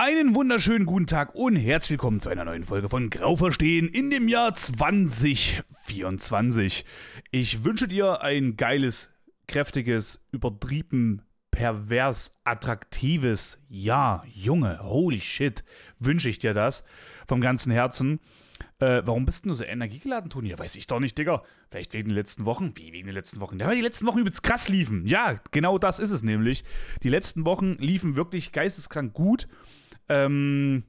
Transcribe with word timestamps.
Einen 0.00 0.36
wunderschönen 0.36 0.86
guten 0.86 1.08
Tag 1.08 1.34
und 1.34 1.56
herzlich 1.56 1.90
willkommen 1.90 2.20
zu 2.20 2.28
einer 2.28 2.44
neuen 2.44 2.62
Folge 2.62 2.88
von 2.88 3.10
Grau 3.10 3.34
verstehen 3.34 3.88
in 3.88 4.10
dem 4.10 4.28
Jahr 4.28 4.54
2024. 4.54 6.84
Ich 7.32 7.64
wünsche 7.64 7.88
dir 7.88 8.22
ein 8.22 8.56
geiles, 8.56 9.10
kräftiges, 9.48 10.24
übertrieben, 10.30 11.22
pervers, 11.50 12.38
attraktives 12.44 13.60
Jahr. 13.68 14.24
Junge, 14.32 14.78
holy 14.84 15.18
shit, 15.18 15.64
wünsche 15.98 16.28
ich 16.28 16.38
dir 16.38 16.54
das 16.54 16.84
vom 17.26 17.40
ganzen 17.40 17.72
Herzen. 17.72 18.20
Äh, 18.78 19.02
warum 19.04 19.26
bist 19.26 19.46
du 19.46 19.52
so 19.52 19.64
energiegeladen, 19.64 20.30
Toni? 20.30 20.56
Weiß 20.56 20.76
ich 20.76 20.86
doch 20.86 21.00
nicht, 21.00 21.18
Digga. 21.18 21.42
Vielleicht 21.70 21.92
wegen 21.94 22.10
den 22.10 22.14
letzten 22.14 22.44
Wochen. 22.44 22.70
Wie 22.76 22.92
wegen 22.92 23.08
den 23.08 23.16
letzten 23.16 23.40
Wochen? 23.40 23.58
Ja, 23.58 23.66
weil 23.66 23.74
die 23.74 23.82
letzten 23.82 24.06
Wochen 24.06 24.20
übelst 24.20 24.44
krass 24.44 24.68
liefen. 24.68 25.08
Ja, 25.08 25.40
genau 25.50 25.76
das 25.76 25.98
ist 25.98 26.12
es 26.12 26.22
nämlich. 26.22 26.62
Die 27.02 27.08
letzten 27.08 27.44
Wochen 27.44 27.72
liefen 27.80 28.16
wirklich 28.16 28.52
geisteskrank 28.52 29.12
gut. 29.12 29.48
Ähm, 30.08 30.84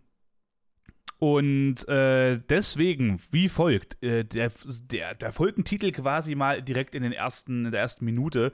und 1.20 1.88
äh, 1.90 2.40
deswegen, 2.50 3.20
wie 3.32 3.50
folgt, 3.50 4.02
äh, 4.02 4.24
der, 4.24 4.52
der, 4.90 5.16
der 5.16 5.34
Folgentitel 5.34 5.92
quasi 5.92 6.34
mal 6.34 6.62
direkt 6.62 6.96
in, 6.96 7.04
den 7.04 7.12
ersten, 7.12 7.66
in 7.66 7.72
der 7.72 7.82
ersten 7.82 8.06
Minute. 8.06 8.54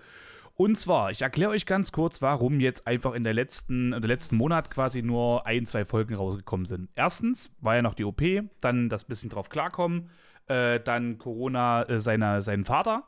Und 0.55 0.79
zwar, 0.79 1.11
ich 1.11 1.21
erkläre 1.21 1.51
euch 1.51 1.65
ganz 1.65 1.91
kurz, 1.91 2.21
warum 2.21 2.59
jetzt 2.59 2.87
einfach 2.87 3.13
in 3.13 3.23
der 3.23 3.33
letzten, 3.33 3.93
in 3.93 4.01
der 4.01 4.07
letzten 4.07 4.37
Monat 4.37 4.71
quasi 4.71 5.03
nur 5.03 5.45
ein, 5.45 5.65
zwei 5.67 5.85
Folgen 5.85 6.15
rausgekommen 6.15 6.65
sind. 6.65 6.89
Erstens 6.95 7.51
war 7.59 7.75
ja 7.75 7.81
noch 7.81 7.93
die 7.93 8.05
OP, 8.05 8.23
dann 8.61 8.89
das 8.89 9.03
bisschen 9.03 9.29
drauf 9.29 9.49
klarkommen, 9.49 10.09
äh, 10.47 10.79
dann 10.79 11.19
Corona 11.19 11.83
äh, 11.83 11.99
seiner, 11.99 12.41
seinen 12.41 12.65
Vater. 12.65 13.03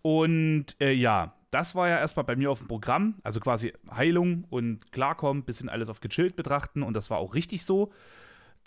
Und 0.00 0.76
äh, 0.80 0.92
ja, 0.92 1.34
das 1.50 1.74
war 1.74 1.88
ja 1.88 1.98
erstmal 1.98 2.24
bei 2.24 2.36
mir 2.36 2.50
auf 2.50 2.58
dem 2.58 2.68
Programm, 2.68 3.16
also 3.22 3.40
quasi 3.40 3.72
Heilung 3.90 4.44
und 4.50 4.92
Klarkommen, 4.92 5.44
bisschen 5.44 5.68
alles 5.68 5.88
auf 5.88 6.00
gechillt 6.00 6.36
betrachten 6.36 6.82
und 6.82 6.94
das 6.94 7.10
war 7.10 7.18
auch 7.18 7.34
richtig 7.34 7.64
so. 7.64 7.92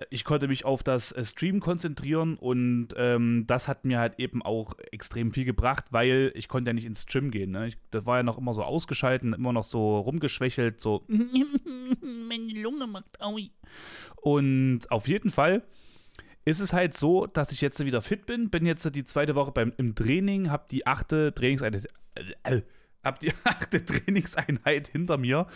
Ich 0.09 0.25
konnte 0.25 0.47
mich 0.47 0.65
auf 0.65 0.81
das 0.81 1.11
äh, 1.11 1.23
Stream 1.23 1.59
konzentrieren 1.59 2.35
und 2.35 2.89
ähm, 2.97 3.45
das 3.47 3.67
hat 3.67 3.85
mir 3.85 3.99
halt 3.99 4.19
eben 4.19 4.41
auch 4.41 4.73
extrem 4.91 5.31
viel 5.31 5.45
gebracht, 5.45 5.85
weil 5.91 6.31
ich 6.35 6.47
konnte 6.47 6.69
ja 6.69 6.73
nicht 6.73 6.85
ins 6.85 7.05
Gym 7.05 7.29
gehen. 7.29 7.51
Ne? 7.51 7.67
Ich, 7.67 7.77
das 7.91 8.05
war 8.05 8.17
ja 8.17 8.23
noch 8.23 8.39
immer 8.39 8.53
so 8.53 8.63
ausgeschalten, 8.63 9.33
immer 9.33 9.53
noch 9.53 9.63
so 9.63 9.99
rumgeschwächelt, 9.99 10.81
so 10.81 11.05
meine 12.27 12.59
Lunge 12.59 12.87
macht 12.87 13.21
Aui. 13.21 13.51
Und 14.15 14.89
auf 14.89 15.07
jeden 15.07 15.29
Fall 15.29 15.63
ist 16.45 16.59
es 16.59 16.73
halt 16.73 16.95
so, 16.95 17.25
dass 17.25 17.51
ich 17.51 17.61
jetzt 17.61 17.83
wieder 17.83 18.01
fit 18.01 18.25
bin. 18.25 18.49
Bin 18.49 18.65
jetzt 18.65 18.93
die 18.95 19.03
zweite 19.03 19.35
Woche 19.35 19.51
beim, 19.51 19.73
im 19.77 19.95
Training, 19.95 20.49
habe 20.49 20.65
die 20.69 20.85
achte 20.85 21.33
Trainingseinheit, 21.33 21.87
äh, 22.43 22.61
hab 23.03 23.19
die 23.19 23.31
achte 23.43 23.83
Trainingseinheit 23.83 24.89
hinter 24.89 25.17
mir. 25.17 25.47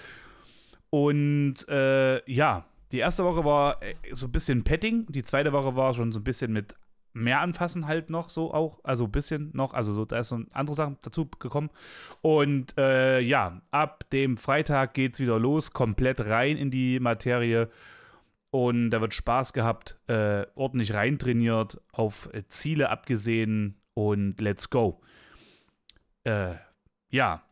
Und 0.89 1.67
äh, 1.67 2.31
ja, 2.31 2.65
die 2.91 2.99
erste 2.99 3.25
Woche 3.25 3.43
war 3.43 3.81
äh, 3.83 3.95
so 4.13 4.27
ein 4.27 4.31
bisschen 4.31 4.63
Petting, 4.63 5.05
die 5.09 5.23
zweite 5.23 5.51
Woche 5.51 5.75
war 5.75 5.93
schon 5.93 6.11
so 6.11 6.19
ein 6.19 6.23
bisschen 6.23 6.53
mit 6.53 6.75
mehr 7.13 7.41
anfassen 7.41 7.87
halt 7.87 8.09
noch 8.09 8.29
so 8.29 8.53
auch, 8.53 8.79
also 8.83 9.05
ein 9.05 9.11
bisschen 9.11 9.49
noch, 9.53 9.73
also 9.73 9.91
so, 9.93 10.05
da 10.05 10.19
ist 10.19 10.29
so 10.29 10.39
andere 10.51 10.75
Sachen 10.75 10.97
dazu 11.01 11.25
gekommen. 11.25 11.69
Und 12.21 12.77
äh, 12.77 13.19
ja, 13.19 13.61
ab 13.71 14.09
dem 14.11 14.37
Freitag 14.37 14.93
geht 14.93 15.15
es 15.15 15.19
wieder 15.19 15.39
los, 15.39 15.73
komplett 15.73 16.21
rein 16.21 16.57
in 16.57 16.71
die 16.71 16.99
Materie 16.99 17.69
und 18.57 18.89
da 18.89 19.01
wird 19.01 19.13
Spaß 19.13 19.53
gehabt, 19.53 19.99
äh, 20.07 20.47
ordentlich 20.55 20.95
reintrainiert, 20.95 21.79
auf 21.91 22.33
äh, 22.33 22.41
Ziele 22.47 22.89
abgesehen 22.89 23.79
und 23.93 24.41
let's 24.41 24.71
go. 24.71 24.99
Äh, 26.23 26.55
ja, 27.11 27.43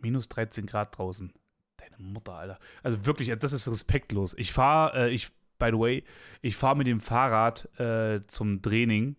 minus 0.00 0.28
13 0.28 0.66
Grad 0.66 0.96
draußen. 0.96 1.32
Deine 1.78 1.96
Mutter, 1.98 2.34
Alter. 2.34 2.60
Also 2.84 3.06
wirklich, 3.06 3.36
das 3.40 3.52
ist 3.52 3.66
respektlos. 3.66 4.34
Ich 4.38 4.52
fahre, 4.52 5.08
äh, 5.08 5.10
ich, 5.10 5.30
by 5.58 5.70
the 5.72 5.78
way, 5.80 6.04
ich 6.42 6.54
fahre 6.54 6.76
mit 6.76 6.86
dem 6.86 7.00
Fahrrad 7.00 7.68
äh, 7.80 8.20
zum 8.20 8.62
Training 8.62 9.16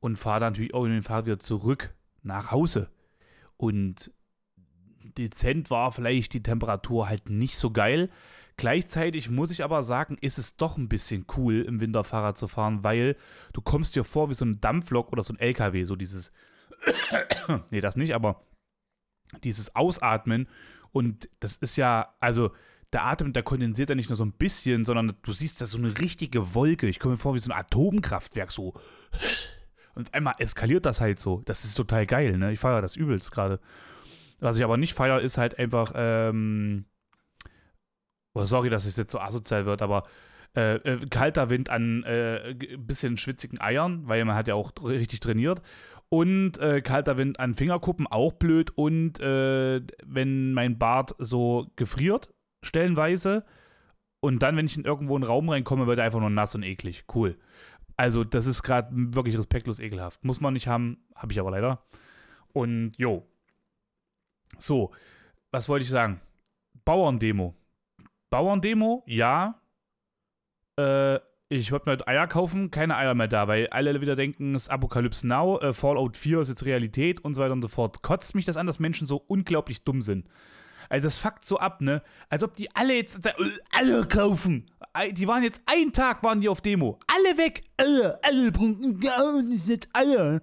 und 0.00 0.16
fahre 0.16 0.40
dann 0.40 0.54
natürlich 0.54 0.74
auch 0.74 0.82
mit 0.82 0.94
dem 0.94 1.04
Fahrrad 1.04 1.26
wieder 1.26 1.38
zurück 1.38 1.94
nach 2.24 2.50
Hause. 2.50 2.90
Und 3.56 4.10
dezent 5.16 5.70
war 5.70 5.92
vielleicht 5.92 6.32
die 6.32 6.42
Temperatur 6.42 7.08
halt 7.08 7.30
nicht 7.30 7.56
so 7.56 7.70
geil. 7.70 8.10
Gleichzeitig 8.58 9.30
muss 9.30 9.52
ich 9.52 9.62
aber 9.62 9.84
sagen, 9.84 10.18
ist 10.20 10.36
es 10.36 10.56
doch 10.56 10.76
ein 10.76 10.88
bisschen 10.88 11.26
cool, 11.36 11.62
im 11.62 11.78
Winter 11.80 12.02
Fahrrad 12.02 12.36
zu 12.36 12.48
fahren, 12.48 12.82
weil 12.82 13.16
du 13.52 13.60
kommst 13.60 13.94
dir 13.94 14.02
vor 14.02 14.28
wie 14.30 14.34
so 14.34 14.44
ein 14.44 14.60
Dampflok 14.60 15.12
oder 15.12 15.22
so 15.22 15.32
ein 15.32 15.38
LKW, 15.38 15.84
so 15.84 15.94
dieses, 15.94 16.32
nee, 17.70 17.80
das 17.80 17.94
nicht, 17.94 18.16
aber 18.16 18.44
dieses 19.44 19.76
Ausatmen 19.76 20.48
und 20.90 21.28
das 21.38 21.56
ist 21.56 21.76
ja, 21.76 22.16
also 22.18 22.50
der 22.92 23.04
Atem, 23.04 23.32
der 23.32 23.44
kondensiert 23.44 23.90
ja 23.90 23.94
nicht 23.94 24.08
nur 24.08 24.16
so 24.16 24.24
ein 24.24 24.32
bisschen, 24.32 24.84
sondern 24.84 25.14
du 25.22 25.32
siehst 25.32 25.60
da 25.60 25.66
so 25.66 25.78
eine 25.78 25.96
richtige 26.00 26.52
Wolke. 26.54 26.88
Ich 26.88 26.98
komme 26.98 27.14
mir 27.14 27.18
vor 27.18 27.34
wie 27.34 27.38
so 27.38 27.52
ein 27.52 27.58
Atomkraftwerk, 27.58 28.50
so. 28.50 28.74
Und 29.94 30.14
einmal 30.14 30.34
eskaliert 30.38 30.84
das 30.84 31.00
halt 31.00 31.20
so. 31.20 31.42
Das 31.44 31.64
ist 31.64 31.74
total 31.74 32.06
geil, 32.06 32.38
ne? 32.38 32.52
Ich 32.52 32.60
feiere 32.60 32.82
das 32.82 32.96
übelst 32.96 33.30
gerade. 33.30 33.60
Was 34.40 34.56
ich 34.56 34.64
aber 34.64 34.76
nicht 34.76 34.94
feiere, 34.94 35.20
ist 35.20 35.38
halt 35.38 35.58
einfach, 35.58 35.92
ähm, 35.94 36.86
oh, 38.38 38.44
sorry, 38.44 38.70
dass 38.70 38.86
es 38.86 38.96
jetzt 38.96 39.12
so 39.12 39.20
asozial 39.20 39.66
wird, 39.66 39.82
aber 39.82 40.04
äh, 40.56 40.76
äh, 40.76 41.06
kalter 41.08 41.50
Wind 41.50 41.70
an 41.70 42.02
äh, 42.04 42.54
bisschen 42.78 43.16
schwitzigen 43.16 43.60
Eiern, 43.60 44.08
weil 44.08 44.24
man 44.24 44.34
hat 44.34 44.48
ja 44.48 44.54
auch 44.54 44.72
richtig 44.82 45.20
trainiert. 45.20 45.62
Und 46.10 46.58
äh, 46.58 46.80
kalter 46.80 47.18
Wind 47.18 47.38
an 47.38 47.54
Fingerkuppen, 47.54 48.06
auch 48.06 48.32
blöd. 48.32 48.70
Und 48.74 49.20
äh, 49.20 49.82
wenn 50.04 50.54
mein 50.54 50.78
Bart 50.78 51.14
so 51.18 51.66
gefriert, 51.76 52.30
stellenweise. 52.64 53.44
Und 54.20 54.42
dann, 54.42 54.56
wenn 54.56 54.66
ich 54.66 54.76
in 54.76 54.84
irgendwo 54.84 55.14
einen 55.14 55.24
Raum 55.24 55.48
reinkomme, 55.48 55.86
wird 55.86 55.98
er 55.98 56.06
einfach 56.06 56.20
nur 56.20 56.30
nass 56.30 56.54
und 56.54 56.62
eklig. 56.62 57.04
Cool. 57.14 57.36
Also, 57.96 58.24
das 58.24 58.46
ist 58.46 58.62
gerade 58.62 58.88
wirklich 58.92 59.36
respektlos 59.36 59.80
ekelhaft. 59.80 60.24
Muss 60.24 60.40
man 60.40 60.54
nicht 60.54 60.66
haben, 60.66 61.04
habe 61.14 61.32
ich 61.32 61.40
aber 61.40 61.50
leider. 61.50 61.82
Und 62.52 62.92
jo. 62.96 63.26
So, 64.58 64.92
was 65.50 65.68
wollte 65.68 65.84
ich 65.84 65.90
sagen? 65.90 66.20
Bauerndemo. 66.84 67.54
Bauerndemo, 68.30 69.04
ja. 69.06 69.60
Äh, 70.78 71.18
ich 71.50 71.72
wollte 71.72 71.86
mir 71.88 71.92
heute 71.92 72.06
Eier 72.06 72.26
kaufen, 72.26 72.70
keine 72.70 72.96
Eier 72.96 73.14
mehr 73.14 73.28
da, 73.28 73.48
weil 73.48 73.68
alle 73.68 74.00
wieder 74.02 74.16
denken, 74.16 74.54
es 74.54 74.64
ist 74.64 74.68
Apocalypse 74.68 75.26
Now, 75.26 75.58
äh, 75.60 75.72
Fallout 75.72 76.16
4 76.16 76.40
ist 76.40 76.48
jetzt 76.48 76.64
Realität 76.64 77.24
und 77.24 77.34
so 77.34 77.42
weiter 77.42 77.54
und 77.54 77.62
so 77.62 77.68
fort. 77.68 78.02
Kotzt 78.02 78.34
mich 78.34 78.44
das 78.44 78.58
an, 78.58 78.66
dass 78.66 78.78
Menschen 78.78 79.06
so 79.06 79.16
unglaublich 79.16 79.82
dumm 79.82 80.02
sind. 80.02 80.28
Also 80.90 81.06
das 81.06 81.18
fuckt 81.18 81.44
so 81.44 81.58
ab, 81.58 81.80
ne? 81.80 82.02
Als 82.28 82.42
ob 82.42 82.54
die 82.56 82.74
alle 82.74 82.94
jetzt 82.94 83.26
äh, 83.26 83.32
alle 83.74 84.06
kaufen. 84.06 84.70
Die 85.12 85.26
waren 85.26 85.42
jetzt 85.42 85.62
einen 85.66 85.92
Tag 85.92 86.22
waren 86.22 86.40
die 86.40 86.48
auf 86.48 86.60
Demo. 86.60 86.98
Alle 87.06 87.38
weg. 87.38 87.64
Alle, 87.76 88.18
alle, 88.22 88.52
alle. 89.92 90.42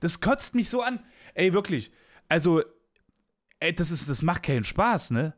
Das 0.00 0.20
kotzt 0.20 0.54
mich 0.54 0.68
so 0.68 0.82
an. 0.82 1.00
Ey, 1.34 1.52
wirklich. 1.52 1.92
Also, 2.28 2.62
ey, 3.60 3.74
das 3.74 3.90
ist, 3.90 4.08
das 4.08 4.22
macht 4.22 4.42
keinen 4.42 4.64
Spaß, 4.64 5.10
ne? 5.12 5.34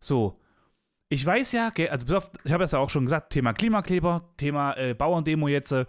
So 0.00 0.39
ich 1.12 1.26
weiß 1.26 1.52
ja, 1.52 1.72
also 1.90 2.20
ich 2.44 2.52
habe 2.52 2.64
es 2.64 2.70
ja 2.70 2.78
auch 2.78 2.88
schon 2.88 3.04
gesagt, 3.04 3.32
Thema 3.32 3.52
Klimakleber, 3.52 4.32
Thema 4.36 4.76
äh, 4.76 4.94
Bauerndemo 4.94 5.48
jetzt, 5.48 5.72
äh, 5.72 5.84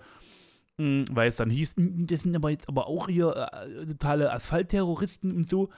hm, 0.78 1.06
weil 1.12 1.30
es 1.30 1.36
dann 1.36 1.52
hieß, 1.52 1.76
hm, 1.78 2.08
das 2.08 2.22
sind 2.24 2.36
aber 2.36 2.50
jetzt 2.50 2.68
aber 2.68 2.88
auch 2.88 3.08
hier 3.08 3.50
äh, 3.54 3.86
totale 3.86 4.34
Asphaltterroristen 4.34 5.32
und 5.32 5.48
so. 5.48 5.70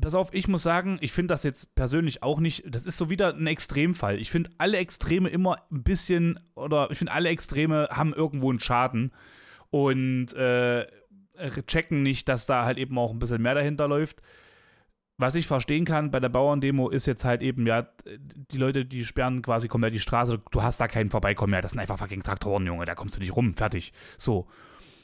Pass 0.00 0.14
auf, 0.14 0.28
ich 0.34 0.46
muss 0.46 0.62
sagen, 0.62 0.98
ich 1.00 1.12
finde 1.12 1.32
das 1.32 1.42
jetzt 1.42 1.74
persönlich 1.74 2.22
auch 2.22 2.38
nicht, 2.38 2.64
das 2.68 2.84
ist 2.84 2.98
so 2.98 3.08
wieder 3.08 3.34
ein 3.34 3.46
Extremfall. 3.46 4.18
Ich 4.18 4.30
finde 4.30 4.50
alle 4.58 4.76
Extreme 4.76 5.30
immer 5.30 5.56
ein 5.70 5.82
bisschen, 5.82 6.38
oder 6.54 6.90
ich 6.90 6.98
finde 6.98 7.12
alle 7.12 7.30
Extreme 7.30 7.88
haben 7.90 8.12
irgendwo 8.12 8.50
einen 8.50 8.60
Schaden 8.60 9.12
und 9.70 10.34
äh, 10.34 10.86
checken 11.66 12.02
nicht, 12.02 12.28
dass 12.28 12.44
da 12.44 12.66
halt 12.66 12.76
eben 12.76 12.98
auch 12.98 13.12
ein 13.12 13.18
bisschen 13.20 13.40
mehr 13.40 13.54
dahinter 13.54 13.88
läuft 13.88 14.20
was 15.20 15.34
ich 15.34 15.46
verstehen 15.46 15.84
kann 15.84 16.10
bei 16.10 16.20
der 16.20 16.28
Bauerndemo 16.28 16.88
ist 16.88 17.06
jetzt 17.06 17.24
halt 17.24 17.42
eben, 17.42 17.66
ja, 17.66 17.86
die 18.52 18.58
Leute, 18.58 18.84
die 18.84 19.04
sperren 19.04 19.42
quasi 19.42 19.68
komplett 19.68 19.94
die 19.94 20.00
Straße, 20.00 20.40
du 20.50 20.62
hast 20.62 20.80
da 20.80 20.88
keinen 20.88 21.10
Vorbeikommen 21.10 21.50
mehr, 21.50 21.62
das 21.62 21.72
sind 21.72 21.80
einfach 21.80 21.98
fucking 21.98 22.22
Traktoren, 22.22 22.66
Junge, 22.66 22.84
da 22.84 22.94
kommst 22.94 23.16
du 23.16 23.20
nicht 23.20 23.36
rum, 23.36 23.54
fertig. 23.54 23.92
So. 24.18 24.48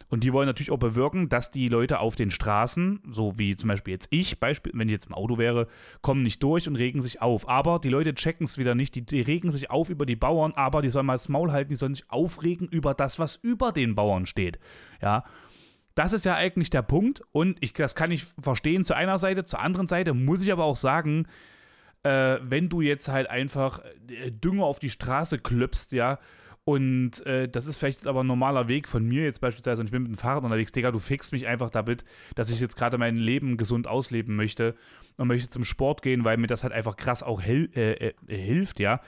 Und 0.09 0.23
die 0.23 0.33
wollen 0.33 0.47
natürlich 0.47 0.71
auch 0.71 0.79
bewirken, 0.79 1.29
dass 1.29 1.51
die 1.51 1.69
Leute 1.69 1.99
auf 1.99 2.15
den 2.15 2.31
Straßen, 2.31 3.01
so 3.11 3.39
wie 3.39 3.57
zum 3.57 3.69
Beispiel 3.69 3.93
jetzt 3.93 4.07
ich, 4.11 4.39
Beispiel, 4.39 4.73
wenn 4.75 4.89
ich 4.89 4.93
jetzt 4.93 5.07
im 5.07 5.15
Auto 5.15 5.37
wäre, 5.37 5.67
kommen 6.01 6.23
nicht 6.23 6.41
durch 6.43 6.69
und 6.69 6.77
regen 6.77 7.03
sich 7.03 7.21
auf. 7.21 7.49
Aber 7.49 7.81
die 7.81 7.89
Leute 7.89 8.15
checken 8.15 8.45
es 8.45 8.57
wieder 8.57 8.77
nicht, 8.77 8.95
die, 8.95 9.03
die, 9.05 9.21
regen 9.21 9.51
sich 9.51 9.71
auf 9.71 9.91
über 9.91 10.07
die 10.07 10.15
Bauern, 10.15 10.53
aber 10.55 10.81
die 10.81 10.91
sollen 10.91 11.07
mal 11.07 11.15
das 11.15 11.29
Maul 11.29 11.51
halten, 11.51 11.71
die 11.71 11.77
sollen 11.77 11.95
sich 11.95 12.09
aufregen 12.09 12.69
über 12.69 12.95
das, 12.95 13.19
was 13.19 13.35
über 13.35 13.73
den 13.73 13.97
Bauern 13.97 14.27
steht. 14.27 14.61
Ja. 15.03 15.25
Das 15.97 16.13
ist 16.13 16.27
ja 16.27 16.35
eigentlich 16.35 16.69
der 16.71 16.83
Punkt 16.83 17.23
und 17.33 17.57
ich, 17.61 17.73
das 17.73 17.95
kann 17.95 18.11
ich 18.11 18.27
verstehen 18.41 18.85
zu 18.85 18.95
einer 18.95 19.19
Seite, 19.19 19.45
zur 19.45 19.61
anderen 19.61 19.89
Seite 19.89 20.13
muss 20.13 20.45
ich 20.45 20.53
aber 20.53 20.65
auch 20.65 20.77
sagen, 20.77 21.27
äh, 22.03 22.37
wenn 22.43 22.69
du 22.69 22.83
jetzt 22.83 23.09
halt 23.09 23.31
einfach 23.31 23.81
äh, 24.09 24.31
Dünger 24.31 24.65
auf 24.65 24.79
die 24.79 24.91
Straße 24.91 25.39
klöpst, 25.39 25.93
ja, 25.93 26.19
und 26.65 27.25
äh, 27.25 27.49
das 27.49 27.67
ist 27.67 27.79
vielleicht 27.79 28.07
aber 28.07 28.25
ein 28.25 28.27
normaler 28.27 28.69
Weg 28.69 28.89
von 28.89 29.07
mir 29.07 29.23
jetzt 29.23 29.41
beispielsweise 29.41 29.81
und 29.81 29.87
ich 29.87 29.93
bin 29.93 30.03
mit 30.03 30.13
dem 30.13 30.19
Fahrrad 30.19 30.45
unterwegs, 30.45 30.73
Digga, 30.73 30.91
du 30.91 30.99
fixst 30.99 31.33
mich 31.33 31.47
einfach 31.47 31.71
damit, 31.71 32.05
dass 32.35 32.51
ich 32.51 32.61
jetzt 32.61 32.77
gerade 32.77 32.99
mein 32.99 33.17
Leben 33.17 33.57
gesund 33.57 33.87
ausleben 33.87 34.37
möchte 34.37 34.75
und 35.17 35.29
möchte 35.29 35.49
zum 35.49 35.65
Sport 35.65 36.03
gehen, 36.03 36.25
weil 36.25 36.37
mir 36.37 36.47
das 36.47 36.63
halt 36.63 36.75
einfach 36.75 36.97
krass 36.97 37.23
auch 37.23 37.41
hel 37.41 37.71
äh, 37.75 38.09
äh, 38.09 38.15
hilft, 38.29 38.81
ja. 38.81 39.01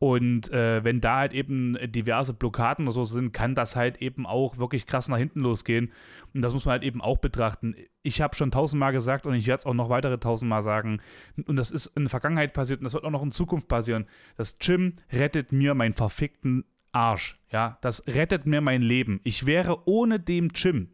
Und 0.00 0.50
äh, 0.50 0.82
wenn 0.82 1.02
da 1.02 1.18
halt 1.18 1.34
eben 1.34 1.76
diverse 1.92 2.32
Blockaden 2.32 2.86
oder 2.86 2.94
so 2.94 3.04
sind, 3.04 3.34
kann 3.34 3.54
das 3.54 3.76
halt 3.76 4.00
eben 4.00 4.24
auch 4.24 4.56
wirklich 4.56 4.86
krass 4.86 5.08
nach 5.08 5.18
hinten 5.18 5.40
losgehen. 5.40 5.92
Und 6.32 6.40
das 6.40 6.54
muss 6.54 6.64
man 6.64 6.72
halt 6.72 6.84
eben 6.84 7.02
auch 7.02 7.18
betrachten. 7.18 7.74
Ich 8.02 8.22
habe 8.22 8.34
schon 8.34 8.50
tausendmal 8.50 8.92
gesagt 8.92 9.26
und 9.26 9.34
ich 9.34 9.46
werde 9.46 9.60
es 9.60 9.66
auch 9.66 9.74
noch 9.74 9.90
weitere 9.90 10.18
tausendmal 10.18 10.62
sagen. 10.62 11.02
Und 11.46 11.56
das 11.56 11.70
ist 11.70 11.84
in 11.88 12.04
der 12.04 12.10
Vergangenheit 12.10 12.54
passiert 12.54 12.80
und 12.80 12.84
das 12.84 12.94
wird 12.94 13.04
auch 13.04 13.10
noch 13.10 13.22
in 13.22 13.30
Zukunft 13.30 13.68
passieren. 13.68 14.06
Das 14.38 14.58
Gym 14.58 14.94
rettet 15.12 15.52
mir 15.52 15.74
meinen 15.74 15.92
verfickten 15.92 16.64
Arsch. 16.92 17.38
Ja, 17.52 17.76
das 17.82 18.06
rettet 18.06 18.46
mir 18.46 18.62
mein 18.62 18.80
Leben. 18.80 19.20
Ich 19.22 19.44
wäre 19.44 19.86
ohne 19.86 20.18
dem 20.18 20.48
Gym 20.48 20.88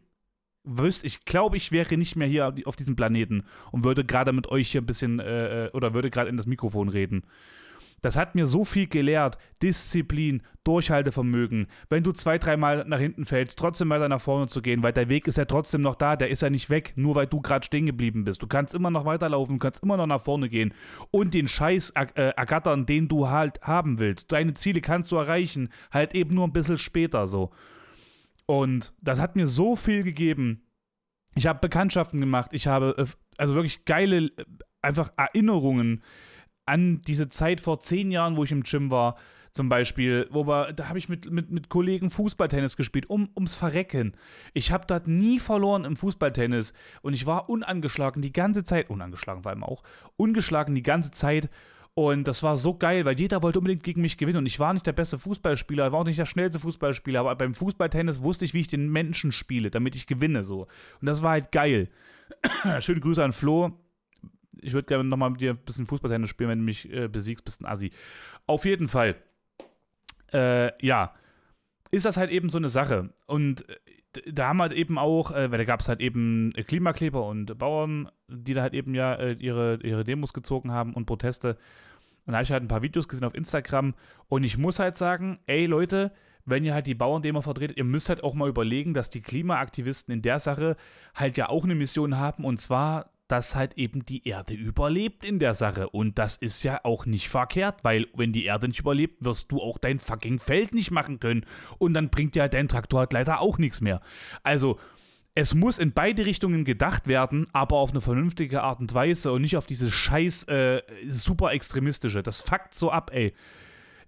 ich 1.01 1.23
glaube, 1.23 1.55
ich 1.55 1.71
wäre 1.71 1.95
nicht 1.95 2.17
mehr 2.17 2.27
hier 2.27 2.53
auf 2.65 2.75
diesem 2.75 2.97
Planeten 2.97 3.45
und 3.71 3.85
würde 3.85 4.03
gerade 4.03 4.33
mit 4.33 4.47
euch 4.47 4.69
hier 4.69 4.81
ein 4.81 4.85
bisschen 4.85 5.21
äh, 5.21 5.67
äh 5.67 5.71
oder 5.71 5.93
würde 5.93 6.09
gerade 6.09 6.29
in 6.29 6.35
das 6.35 6.45
Mikrofon 6.45 6.89
reden. 6.89 7.23
Das 8.01 8.15
hat 8.15 8.35
mir 8.35 8.45
so 8.45 8.63
viel 8.63 8.87
gelehrt. 8.87 9.37
Disziplin, 9.61 10.43
Durchhaltevermögen. 10.63 11.67
Wenn 11.89 12.03
du 12.03 12.11
zwei, 12.11 12.37
dreimal 12.37 12.85
nach 12.87 12.99
hinten 12.99 13.25
fällst, 13.25 13.57
trotzdem 13.57 13.89
weiter 13.89 14.07
nach 14.07 14.21
vorne 14.21 14.47
zu 14.47 14.61
gehen, 14.61 14.83
weil 14.83 14.93
der 14.93 15.09
Weg 15.09 15.27
ist 15.27 15.37
ja 15.37 15.45
trotzdem 15.45 15.81
noch 15.81 15.95
da, 15.95 16.15
der 16.15 16.29
ist 16.29 16.41
ja 16.41 16.49
nicht 16.49 16.69
weg, 16.69 16.93
nur 16.95 17.15
weil 17.15 17.27
du 17.27 17.41
gerade 17.41 17.65
stehen 17.65 17.87
geblieben 17.87 18.23
bist. 18.23 18.41
Du 18.41 18.47
kannst 18.47 18.75
immer 18.75 18.91
noch 18.91 19.05
weiterlaufen, 19.05 19.55
du 19.55 19.59
kannst 19.59 19.81
immer 19.81 19.97
noch 19.97 20.05
nach 20.05 20.21
vorne 20.21 20.49
gehen 20.49 20.73
und 21.09 21.33
den 21.33 21.47
Scheiß 21.47 21.91
äh, 21.91 22.33
ergattern, 22.35 22.85
den 22.85 23.07
du 23.07 23.29
halt 23.29 23.61
haben 23.61 23.97
willst. 23.97 24.31
Deine 24.31 24.53
Ziele 24.53 24.81
kannst 24.81 25.11
du 25.11 25.15
erreichen, 25.15 25.69
halt 25.91 26.13
eben 26.13 26.35
nur 26.35 26.45
ein 26.45 26.53
bisschen 26.53 26.77
später 26.77 27.27
so. 27.27 27.51
Und 28.45 28.93
das 29.01 29.19
hat 29.19 29.35
mir 29.35 29.47
so 29.47 29.75
viel 29.75 30.03
gegeben. 30.03 30.63
Ich 31.35 31.47
habe 31.47 31.59
Bekanntschaften 31.59 32.19
gemacht, 32.19 32.51
ich 32.53 32.67
habe 32.67 32.95
äh, 32.97 33.05
also 33.37 33.55
wirklich 33.55 33.85
geile, 33.85 34.27
äh, 34.27 34.31
einfach 34.81 35.11
Erinnerungen 35.17 36.03
an 36.67 37.01
diese 37.07 37.29
Zeit 37.29 37.61
vor 37.61 37.79
zehn 37.79 38.11
Jahren, 38.11 38.35
wo 38.35 38.43
ich 38.43 38.51
im 38.51 38.63
Gym 38.63 38.91
war, 38.91 39.15
zum 39.51 39.69
Beispiel, 39.69 40.27
wo 40.29 40.45
wir, 40.45 40.71
da 40.73 40.87
habe 40.87 40.99
ich 40.99 41.09
mit, 41.09 41.31
mit, 41.31 41.49
mit 41.49 41.69
Kollegen 41.69 42.11
Fußballtennis 42.11 42.77
gespielt, 42.77 43.09
um, 43.09 43.29
ums 43.35 43.55
Verrecken. 43.55 44.13
Ich 44.53 44.71
habe 44.71 44.85
dort 44.85 45.07
nie 45.07 45.39
verloren 45.39 45.83
im 45.83 45.95
Fußballtennis 45.95 46.73
und 47.01 47.13
ich 47.13 47.25
war 47.25 47.49
unangeschlagen 47.49 48.21
die 48.21 48.33
ganze 48.33 48.63
Zeit, 48.63 48.89
unangeschlagen 48.89 49.41
vor 49.41 49.51
allem 49.51 49.63
auch, 49.63 49.83
ungeschlagen 50.15 50.75
die 50.75 50.83
ganze 50.83 51.11
Zeit 51.11 51.49
und 51.95 52.27
das 52.27 52.43
war 52.43 52.57
so 52.57 52.75
geil, 52.75 53.05
weil 53.05 53.19
jeder 53.19 53.41
wollte 53.41 53.57
unbedingt 53.57 53.81
gegen 53.81 54.01
mich 54.01 54.19
gewinnen 54.19 54.37
und 54.37 54.45
ich 54.45 54.59
war 54.59 54.71
nicht 54.71 54.85
der 54.85 54.93
beste 54.93 55.17
Fußballspieler, 55.17 55.91
war 55.91 56.01
auch 56.01 56.05
nicht 56.05 56.19
der 56.19 56.27
schnellste 56.27 56.59
Fußballspieler, 56.59 57.21
aber 57.21 57.35
beim 57.35 57.55
Fußballtennis 57.55 58.21
wusste 58.21 58.45
ich, 58.45 58.53
wie 58.53 58.61
ich 58.61 58.67
den 58.67 58.91
Menschen 58.91 59.31
spiele, 59.31 59.71
damit 59.71 59.95
ich 59.95 60.05
gewinne 60.05 60.43
so. 60.43 60.67
Und 61.01 61.07
das 61.07 61.23
war 61.23 61.31
halt 61.31 61.51
geil. 61.51 61.89
Schöne 62.81 62.99
Grüße 62.99 63.23
an 63.23 63.33
Flo, 63.33 63.71
ich 64.61 64.73
würde 64.73 64.87
gerne 64.87 65.03
nochmal 65.03 65.29
mit 65.31 65.41
dir 65.41 65.51
ein 65.51 65.57
bisschen 65.57 65.85
Fußballtennis 65.85 66.29
spielen, 66.29 66.49
wenn 66.49 66.59
du 66.59 66.65
mich 66.65 66.91
äh, 66.91 67.07
besiegst, 67.07 67.45
bist 67.45 67.61
ein 67.61 67.65
Assi. 67.65 67.91
Auf 68.45 68.65
jeden 68.65 68.87
Fall. 68.87 69.15
Äh, 70.33 70.85
ja. 70.85 71.13
Ist 71.91 72.05
das 72.05 72.17
halt 72.17 72.31
eben 72.31 72.49
so 72.49 72.57
eine 72.57 72.69
Sache. 72.69 73.13
Und 73.27 73.67
äh, 73.69 74.31
da 74.31 74.49
haben 74.49 74.61
halt 74.61 74.73
eben 74.73 74.97
auch, 74.97 75.31
äh, 75.31 75.51
weil 75.51 75.57
da 75.57 75.63
gab 75.63 75.79
es 75.79 75.89
halt 75.89 75.99
eben 75.99 76.53
Klimakleber 76.53 77.25
und 77.25 77.57
Bauern, 77.57 78.09
die 78.27 78.53
da 78.53 78.61
halt 78.61 78.73
eben 78.73 78.93
ja 78.95 79.13
äh, 79.15 79.33
ihre, 79.33 79.79
ihre 79.83 80.03
Demos 80.03 80.33
gezogen 80.33 80.71
haben 80.71 80.93
und 80.93 81.05
Proteste. 81.05 81.57
Und 82.25 82.33
da 82.33 82.39
habe 82.39 82.43
ich 82.43 82.51
halt 82.51 82.63
ein 82.63 82.67
paar 82.67 82.81
Videos 82.81 83.07
gesehen 83.07 83.25
auf 83.25 83.35
Instagram 83.35 83.93
und 84.27 84.43
ich 84.43 84.57
muss 84.57 84.79
halt 84.79 84.97
sagen, 84.97 85.39
ey 85.45 85.65
Leute, 85.65 86.11
wenn 86.45 86.63
ihr 86.63 86.73
halt 86.73 86.87
die 86.87 86.95
Bauerndemo 86.95 87.41
vertretet, 87.41 87.77
ihr 87.77 87.83
müsst 87.83 88.09
halt 88.09 88.23
auch 88.23 88.33
mal 88.33 88.49
überlegen, 88.49 88.93
dass 88.93 89.09
die 89.09 89.21
Klimaaktivisten 89.21 90.13
in 90.13 90.21
der 90.21 90.39
Sache 90.39 90.75
halt 91.15 91.37
ja 91.37 91.49
auch 91.49 91.63
eine 91.63 91.75
Mission 91.75 92.17
haben 92.17 92.43
und 92.43 92.57
zwar 92.57 93.11
dass 93.27 93.55
halt 93.55 93.77
eben 93.77 94.05
die 94.05 94.27
Erde 94.27 94.53
überlebt 94.53 95.25
in 95.25 95.39
der 95.39 95.53
Sache. 95.53 95.89
Und 95.89 96.17
das 96.17 96.37
ist 96.37 96.63
ja 96.63 96.79
auch 96.83 97.05
nicht 97.05 97.29
verkehrt, 97.29 97.83
weil 97.83 98.07
wenn 98.15 98.31
die 98.31 98.45
Erde 98.45 98.67
nicht 98.67 98.79
überlebt, 98.79 99.23
wirst 99.23 99.51
du 99.51 99.61
auch 99.61 99.77
dein 99.77 99.99
fucking 99.99 100.39
Feld 100.39 100.73
nicht 100.73 100.91
machen 100.91 101.19
können. 101.19 101.45
Und 101.77 101.93
dann 101.93 102.09
bringt 102.09 102.35
ja 102.35 102.47
dein 102.47 102.67
Traktor 102.67 103.01
halt 103.01 103.13
leider 103.13 103.41
auch 103.41 103.57
nichts 103.57 103.81
mehr. 103.81 104.01
Also, 104.43 104.79
es 105.35 105.53
muss 105.53 105.77
in 105.77 105.93
beide 105.93 106.25
Richtungen 106.25 106.65
gedacht 106.65 107.05
werden, 107.05 107.45
aber 107.53 107.75
auf 107.77 107.91
eine 107.91 108.01
vernünftige 108.01 108.63
Art 108.63 108.79
und 108.79 108.91
Weise 108.95 109.31
und 109.31 109.43
nicht 109.43 109.55
auf 109.55 109.67
dieses 109.67 109.93
scheiß 109.93 110.43
äh, 110.45 110.81
super 111.07 111.51
extremistische. 111.51 112.23
Das 112.23 112.41
fuckt 112.41 112.73
so 112.73 112.91
ab, 112.91 113.11
ey 113.13 113.33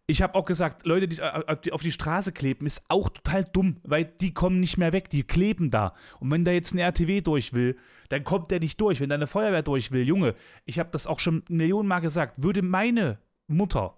ich 0.10 0.24
habe 0.24 0.34
auch 0.34 0.46
gesagt, 0.46 0.86
Leute, 0.86 1.06
äh, 1.22 1.58
die 1.64 1.72
auf 1.72 1.84
die 1.84 1.92
Straße 1.92 2.32
kleben, 2.32 2.66
ist 2.66 2.82
auch 2.90 3.10
total 3.10 3.46
dumm, 3.46 3.78
weil 3.84 4.06
die 4.06 4.34
kommen 4.34 4.60
nicht 4.60 4.78
mehr 4.78 4.92
weg, 4.92 5.10
die 5.10 5.24
kleben 5.24 5.70
da. 5.70 5.94
Und 6.20 6.32
wenn 6.32 6.46
da 6.46 6.52
jetzt 6.52 6.74
eine 6.74 6.82
RTW 6.82 7.22
durch 7.22 7.54
will, 7.54 7.78
dann 8.10 8.24
kommt 8.24 8.50
der 8.50 8.60
nicht 8.60 8.82
durch. 8.82 9.00
Wenn 9.00 9.10
da 9.10 9.16
eine 9.16 9.28
Feuerwehr 9.28 9.62
durch 9.62 9.92
will, 9.92 10.08
Junge, 10.08 10.34
ich 10.66 10.80
habe 10.80 10.90
das 10.92 11.06
auch 11.06 11.20
schon 11.20 11.44
Millionen 11.48 11.88
Mal 11.88 12.00
gesagt, 12.00 12.42
würde 12.42 12.64
meine 12.64 13.20
Mutter 13.48 13.98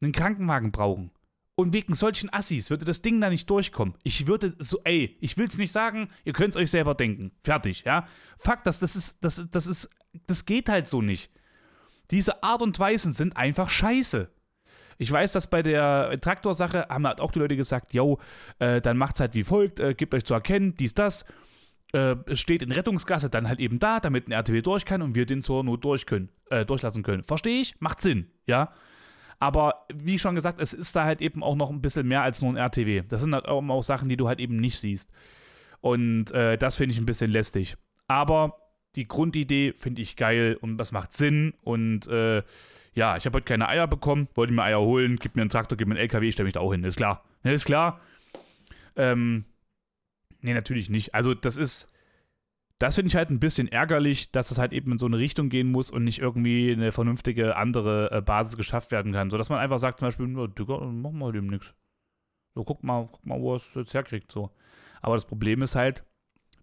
einen 0.00 0.12
Krankenwagen 0.12 0.72
brauchen 0.72 1.10
und 1.56 1.74
wegen 1.74 1.94
solchen 1.94 2.32
Assis 2.32 2.70
würde 2.70 2.86
das 2.86 3.02
Ding 3.02 3.20
da 3.20 3.28
nicht 3.28 3.50
durchkommen. 3.50 3.94
Ich 4.02 4.26
würde 4.26 4.54
so, 4.58 4.80
ey, 4.84 5.16
ich 5.20 5.36
will 5.36 5.46
es 5.46 5.58
nicht 5.58 5.72
sagen, 5.72 6.08
ihr 6.24 6.32
könnt 6.32 6.50
es 6.54 6.56
euch 6.56 6.70
selber 6.70 6.94
denken. 6.94 7.32
Fertig, 7.44 7.84
ja? 7.84 8.08
Fakt, 8.38 8.66
das, 8.66 8.78
das 8.78 8.96
ist, 8.96 9.18
das, 9.20 9.46
das 9.50 9.66
ist, 9.66 9.90
das 10.26 10.46
geht 10.46 10.70
halt 10.70 10.88
so 10.88 11.02
nicht. 11.02 11.30
Diese 12.10 12.42
Art 12.42 12.62
und 12.62 12.78
Weisen 12.78 13.12
sind 13.12 13.36
einfach 13.36 13.68
scheiße. 13.68 14.30
Ich 14.98 15.10
weiß, 15.10 15.32
dass 15.32 15.48
bei 15.48 15.62
der 15.62 16.18
Traktorsache 16.20 16.86
haben 16.88 17.06
halt 17.06 17.20
auch 17.20 17.32
die 17.32 17.38
Leute 17.38 17.56
gesagt, 17.56 17.92
yo, 17.92 18.18
äh, 18.58 18.80
dann 18.80 18.96
macht's 18.96 19.20
halt 19.20 19.34
wie 19.34 19.44
folgt, 19.44 19.80
äh, 19.80 19.94
gebt 19.94 20.14
euch 20.14 20.24
zu 20.24 20.34
erkennen, 20.34 20.74
dies, 20.76 20.94
das. 20.94 21.24
Äh, 21.92 22.16
steht 22.34 22.62
in 22.62 22.72
Rettungsgasse 22.72 23.30
dann 23.30 23.46
halt 23.46 23.60
eben 23.60 23.78
da, 23.78 24.00
damit 24.00 24.26
ein 24.26 24.32
RTW 24.32 24.60
durch 24.60 24.84
kann 24.84 25.02
und 25.02 25.14
wir 25.14 25.24
den 25.24 25.40
zur 25.40 25.62
Not 25.62 25.84
durch 25.84 26.04
können, 26.04 26.30
äh, 26.50 26.66
durchlassen 26.66 27.04
können. 27.04 27.22
Verstehe 27.22 27.60
ich? 27.60 27.80
Macht 27.80 28.00
Sinn, 28.00 28.26
ja. 28.46 28.72
Aber 29.38 29.86
wie 29.94 30.18
schon 30.18 30.34
gesagt, 30.34 30.60
es 30.60 30.72
ist 30.72 30.96
da 30.96 31.04
halt 31.04 31.20
eben 31.20 31.42
auch 31.42 31.54
noch 31.54 31.70
ein 31.70 31.82
bisschen 31.82 32.08
mehr 32.08 32.22
als 32.22 32.42
nur 32.42 32.52
ein 32.52 32.56
RTW. 32.56 33.02
Das 33.08 33.20
sind 33.20 33.34
halt 33.34 33.46
auch, 33.46 33.82
Sachen, 33.82 34.08
die 34.08 34.16
du 34.16 34.28
halt 34.28 34.40
eben 34.40 34.56
nicht 34.56 34.78
siehst. 34.78 35.12
Und 35.80 36.32
äh, 36.32 36.56
das 36.56 36.76
finde 36.76 36.92
ich 36.92 36.98
ein 36.98 37.06
bisschen 37.06 37.30
lästig. 37.30 37.76
Aber 38.08 38.56
die 38.96 39.06
Grundidee 39.06 39.74
finde 39.76 40.02
ich 40.02 40.16
geil 40.16 40.56
und 40.60 40.78
das 40.78 40.90
macht 40.90 41.12
Sinn 41.12 41.54
und 41.62 42.08
äh, 42.08 42.42
ja, 42.96 43.16
ich 43.16 43.26
habe 43.26 43.36
heute 43.36 43.44
keine 43.44 43.68
Eier 43.68 43.86
bekommen, 43.86 44.26
wollte 44.34 44.54
mir 44.54 44.62
Eier 44.62 44.80
holen, 44.80 45.18
gib 45.20 45.36
mir 45.36 45.42
einen 45.42 45.50
Traktor, 45.50 45.76
gib 45.76 45.86
mir 45.86 45.94
einen 45.94 46.00
LKW, 46.00 46.28
ich 46.28 46.32
stelle 46.32 46.46
mich 46.46 46.54
da 46.54 46.60
auch 46.60 46.72
hin. 46.72 46.82
Ist 46.82 46.96
klar. 46.96 47.22
Ne, 47.44 47.52
ist 47.52 47.66
klar. 47.66 48.00
Ähm, 48.96 49.44
nee, 50.40 50.54
natürlich 50.54 50.88
nicht. 50.88 51.14
Also, 51.14 51.34
das 51.34 51.56
ist. 51.56 51.92
Das 52.78 52.94
finde 52.94 53.08
ich 53.08 53.16
halt 53.16 53.30
ein 53.30 53.40
bisschen 53.40 53.68
ärgerlich, 53.68 54.32
dass 54.32 54.48
das 54.48 54.58
halt 54.58 54.74
eben 54.74 54.92
in 54.92 54.98
so 54.98 55.06
eine 55.06 55.16
Richtung 55.16 55.48
gehen 55.48 55.72
muss 55.72 55.90
und 55.90 56.04
nicht 56.04 56.18
irgendwie 56.18 56.72
eine 56.72 56.92
vernünftige 56.92 57.56
andere 57.56 58.10
äh, 58.12 58.20
Basis 58.20 58.58
geschafft 58.58 58.90
werden 58.90 59.12
kann. 59.12 59.30
Sodass 59.30 59.48
man 59.48 59.60
einfach 59.60 59.78
sagt, 59.78 59.98
zum 59.98 60.08
Beispiel, 60.08 60.36
oh, 60.36 60.46
Digga, 60.46 60.80
machen 60.80 61.18
wir 61.18 61.34
eben 61.34 61.46
nichts. 61.46 61.74
So, 62.54 62.64
guck 62.64 62.84
mal, 62.84 63.08
guck 63.10 63.24
mal, 63.24 63.40
wo 63.40 63.54
er 63.54 63.56
es 63.56 63.74
jetzt 63.74 63.94
herkriegt. 63.94 64.30
So. 64.30 64.50
Aber 65.00 65.14
das 65.14 65.24
Problem 65.24 65.62
ist 65.62 65.74
halt, 65.74 66.04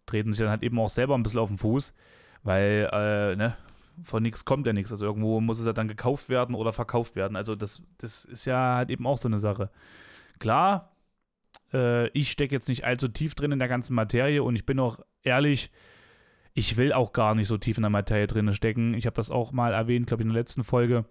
treten 0.05 0.31
sich 0.31 0.39
dann 0.39 0.51
halt 0.51 0.61
eben 0.61 0.77
auch 0.77 0.89
selber 0.91 1.15
ein 1.15 1.23
bisschen 1.23 1.39
auf 1.39 1.49
den 1.49 1.57
Fuß, 1.57 1.95
weil, 2.43 2.89
äh, 2.91 3.35
ne, 3.35 3.57
von 4.03 4.23
nichts 4.23 4.45
kommt 4.45 4.65
ja 4.65 4.73
nichts. 4.73 4.91
Also 4.91 5.05
irgendwo 5.05 5.39
muss 5.39 5.59
es 5.59 5.65
ja 5.65 5.73
dann 5.73 5.87
gekauft 5.87 6.29
werden 6.29 6.55
oder 6.55 6.73
verkauft 6.73 7.15
werden. 7.15 7.35
Also 7.35 7.55
das, 7.55 7.83
das 7.97 8.25
ist 8.25 8.45
ja 8.45 8.75
halt 8.75 8.89
eben 8.89 9.05
auch 9.05 9.17
so 9.17 9.27
eine 9.27 9.39
Sache. 9.39 9.69
Klar, 10.39 10.91
äh, 11.73 12.07
ich 12.09 12.31
stecke 12.31 12.55
jetzt 12.55 12.69
nicht 12.69 12.85
allzu 12.85 13.07
tief 13.07 13.35
drin 13.35 13.51
in 13.51 13.59
der 13.59 13.67
ganzen 13.67 13.93
Materie 13.93 14.43
und 14.43 14.55
ich 14.55 14.65
bin 14.65 14.79
auch 14.79 14.99
ehrlich, 15.23 15.71
ich 16.53 16.77
will 16.77 16.93
auch 16.93 17.13
gar 17.13 17.35
nicht 17.35 17.47
so 17.47 17.57
tief 17.57 17.77
in 17.77 17.83
der 17.83 17.89
Materie 17.89 18.27
drin 18.27 18.53
stecken. 18.53 18.93
Ich 18.93 19.05
habe 19.05 19.15
das 19.15 19.31
auch 19.31 19.51
mal 19.51 19.73
erwähnt, 19.73 20.07
glaube 20.07 20.21
ich, 20.21 20.25
in 20.27 20.33
der 20.33 20.41
letzten 20.41 20.63
Folge, 20.63 21.05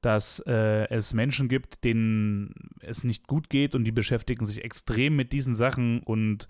dass 0.00 0.40
äh, 0.46 0.88
es 0.88 1.14
Menschen 1.14 1.48
gibt, 1.48 1.84
denen 1.84 2.70
es 2.80 3.04
nicht 3.04 3.26
gut 3.26 3.50
geht 3.50 3.74
und 3.74 3.84
die 3.84 3.92
beschäftigen 3.92 4.46
sich 4.46 4.64
extrem 4.64 5.16
mit 5.16 5.32
diesen 5.32 5.54
Sachen 5.54 6.00
und 6.00 6.48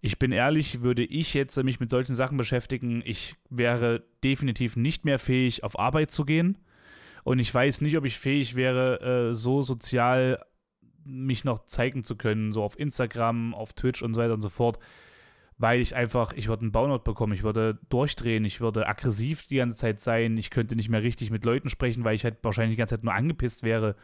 ich 0.00 0.18
bin 0.18 0.32
ehrlich, 0.32 0.82
würde 0.82 1.04
ich 1.04 1.34
jetzt 1.34 1.62
mich 1.62 1.80
mit 1.80 1.90
solchen 1.90 2.14
Sachen 2.14 2.36
beschäftigen, 2.36 3.02
ich 3.04 3.34
wäre 3.50 4.04
definitiv 4.22 4.76
nicht 4.76 5.04
mehr 5.04 5.18
fähig, 5.18 5.64
auf 5.64 5.78
Arbeit 5.78 6.10
zu 6.10 6.24
gehen. 6.24 6.58
Und 7.24 7.40
ich 7.40 7.52
weiß 7.52 7.80
nicht, 7.80 7.96
ob 7.96 8.04
ich 8.04 8.18
fähig 8.18 8.54
wäre, 8.54 9.30
äh, 9.30 9.34
so 9.34 9.62
sozial 9.62 10.44
mich 11.04 11.44
noch 11.44 11.64
zeigen 11.64 12.04
zu 12.04 12.16
können, 12.16 12.52
so 12.52 12.62
auf 12.62 12.78
Instagram, 12.78 13.54
auf 13.54 13.72
Twitch 13.72 14.02
und 14.02 14.14
so 14.14 14.20
weiter 14.20 14.34
und 14.34 14.42
so 14.42 14.48
fort, 14.48 14.78
weil 15.58 15.80
ich 15.80 15.94
einfach, 15.94 16.32
ich 16.34 16.48
würde 16.48 16.62
einen 16.62 16.72
Burnout 16.72 17.04
bekommen, 17.04 17.32
ich 17.32 17.42
würde 17.42 17.78
durchdrehen, 17.88 18.44
ich 18.44 18.60
würde 18.60 18.86
aggressiv 18.86 19.46
die 19.46 19.56
ganze 19.56 19.78
Zeit 19.78 20.00
sein, 20.00 20.36
ich 20.36 20.50
könnte 20.50 20.76
nicht 20.76 20.88
mehr 20.88 21.02
richtig 21.02 21.30
mit 21.30 21.44
Leuten 21.44 21.70
sprechen, 21.70 22.04
weil 22.04 22.14
ich 22.14 22.24
halt 22.24 22.38
wahrscheinlich 22.42 22.76
die 22.76 22.78
ganze 22.78 22.96
Zeit 22.96 23.04
nur 23.04 23.14
angepisst 23.14 23.62
wäre. 23.62 23.96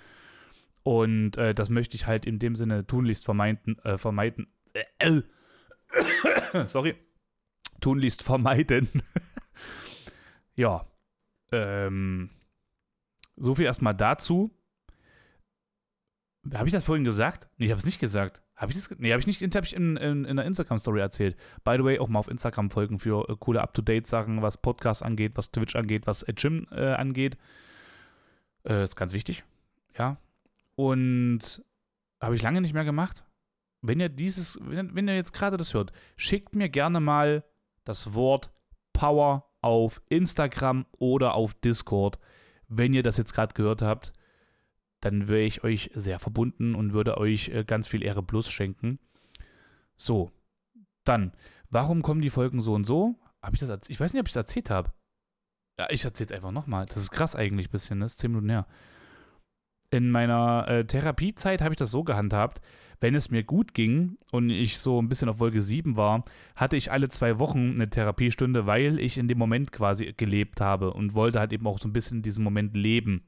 Und 0.82 1.36
äh, 1.36 1.54
das 1.54 1.70
möchte 1.70 1.94
ich 1.94 2.06
halt 2.06 2.26
in 2.26 2.38
dem 2.38 2.56
Sinne 2.56 2.86
tunlichst 2.86 3.24
vermeiden, 3.24 3.78
äh, 3.84 3.98
vermeiden. 3.98 4.48
Äh, 4.98 5.22
sorry, 6.66 6.94
tunlichst 7.80 8.22
vermeiden. 8.22 8.88
ja, 10.54 10.86
ähm, 11.52 12.30
so 13.36 13.54
viel 13.54 13.66
erstmal 13.66 13.94
dazu. 13.94 14.50
Habe 16.52 16.66
ich 16.66 16.72
das 16.72 16.84
vorhin 16.84 17.04
gesagt? 17.04 17.48
Nee, 17.56 17.66
ich 17.66 17.70
habe 17.70 17.78
es 17.78 17.86
nicht 17.86 18.00
gesagt. 18.00 18.42
Habe 18.56 18.72
ich 18.72 18.78
das? 18.78 18.90
Nee, 18.98 19.12
habe 19.12 19.20
ich 19.20 19.26
nicht. 19.26 19.42
Habe 19.42 19.66
ich 19.66 19.74
in, 19.74 19.96
in, 19.96 20.24
in 20.24 20.36
der 20.36 20.44
Instagram-Story 20.44 21.00
erzählt. 21.00 21.36
By 21.64 21.76
the 21.76 21.84
way, 21.84 21.98
auch 21.98 22.08
mal 22.08 22.18
auf 22.18 22.28
Instagram 22.28 22.70
folgen 22.70 22.98
für 22.98 23.28
äh, 23.28 23.36
coole 23.38 23.60
Up-to-Date-Sachen, 23.60 24.42
was 24.42 24.56
Podcast 24.56 25.02
angeht, 25.02 25.32
was 25.34 25.50
Twitch 25.50 25.76
angeht, 25.76 26.06
was 26.06 26.22
äh, 26.22 26.32
Gym 26.32 26.66
äh, 26.70 26.92
angeht. 26.92 27.36
Äh, 28.64 28.84
ist 28.84 28.96
ganz 28.96 29.12
wichtig. 29.12 29.44
Ja. 29.98 30.16
Und 30.76 31.62
habe 32.20 32.34
ich 32.34 32.42
lange 32.42 32.60
nicht 32.60 32.74
mehr 32.74 32.84
gemacht. 32.84 33.24
Wenn 33.82 34.00
ihr 34.00 34.08
dieses, 34.08 34.58
wenn, 34.62 34.94
wenn 34.94 35.08
ihr 35.08 35.16
jetzt 35.16 35.32
gerade 35.32 35.56
das 35.56 35.74
hört, 35.74 35.92
schickt 36.16 36.54
mir 36.54 36.68
gerne 36.68 37.00
mal 37.00 37.44
das 37.84 38.14
Wort 38.14 38.50
Power 38.92 39.50
auf 39.60 40.00
Instagram 40.08 40.86
oder 40.92 41.34
auf 41.34 41.54
Discord. 41.54 42.18
Wenn 42.68 42.94
ihr 42.94 43.02
das 43.02 43.16
jetzt 43.16 43.34
gerade 43.34 43.54
gehört 43.54 43.82
habt, 43.82 44.12
dann 45.00 45.26
wäre 45.26 45.42
ich 45.42 45.64
euch 45.64 45.90
sehr 45.94 46.20
verbunden 46.20 46.74
und 46.74 46.92
würde 46.92 47.18
euch 47.18 47.48
äh, 47.48 47.64
ganz 47.64 47.88
viel 47.88 48.04
Ehre 48.04 48.22
plus 48.22 48.50
schenken. 48.50 49.00
So, 49.96 50.30
dann, 51.04 51.32
warum 51.70 52.02
kommen 52.02 52.22
die 52.22 52.30
Folgen 52.30 52.60
so 52.60 52.74
und 52.74 52.84
so? 52.84 53.16
Habe 53.42 53.56
ich 53.56 53.60
das 53.60 53.88
Ich 53.88 53.98
weiß 53.98 54.12
nicht, 54.12 54.20
ob 54.20 54.28
ich 54.28 54.32
es 54.32 54.36
erzählt 54.36 54.70
habe. 54.70 54.92
Ja, 55.78 55.88
ich 55.90 56.04
erzähle 56.04 56.26
es 56.26 56.32
einfach 56.32 56.52
nochmal. 56.52 56.86
Das 56.86 56.98
ist 56.98 57.10
krass 57.10 57.34
eigentlich 57.34 57.68
ein 57.68 57.72
bisschen, 57.72 58.00
das 58.00 58.12
ist 58.12 58.20
10 58.20 58.30
Minuten 58.30 58.50
her. 58.50 58.66
In 59.90 60.10
meiner 60.10 60.68
äh, 60.68 60.86
Therapiezeit 60.86 61.60
habe 61.60 61.74
ich 61.74 61.78
das 61.78 61.90
so 61.90 62.04
gehandhabt, 62.04 62.62
wenn 63.00 63.14
es 63.14 63.30
mir 63.30 63.42
gut 63.42 63.74
ging 63.74 64.16
und 64.30 64.50
ich 64.50 64.78
so 64.78 65.00
ein 65.00 65.08
bisschen 65.08 65.28
auf 65.28 65.40
Wolke 65.40 65.60
7 65.60 65.96
war, 65.96 66.24
hatte 66.56 66.76
ich 66.76 66.92
alle 66.92 67.08
zwei 67.08 67.38
Wochen 67.38 67.74
eine 67.74 67.88
Therapiestunde, 67.88 68.66
weil 68.66 68.98
ich 68.98 69.18
in 69.18 69.28
dem 69.28 69.38
Moment 69.38 69.72
quasi 69.72 70.12
gelebt 70.16 70.60
habe 70.60 70.92
und 70.92 71.14
wollte 71.14 71.40
halt 71.40 71.52
eben 71.52 71.66
auch 71.66 71.78
so 71.78 71.88
ein 71.88 71.92
bisschen 71.92 72.22
diesen 72.22 72.44
Moment 72.44 72.76
leben. 72.76 73.22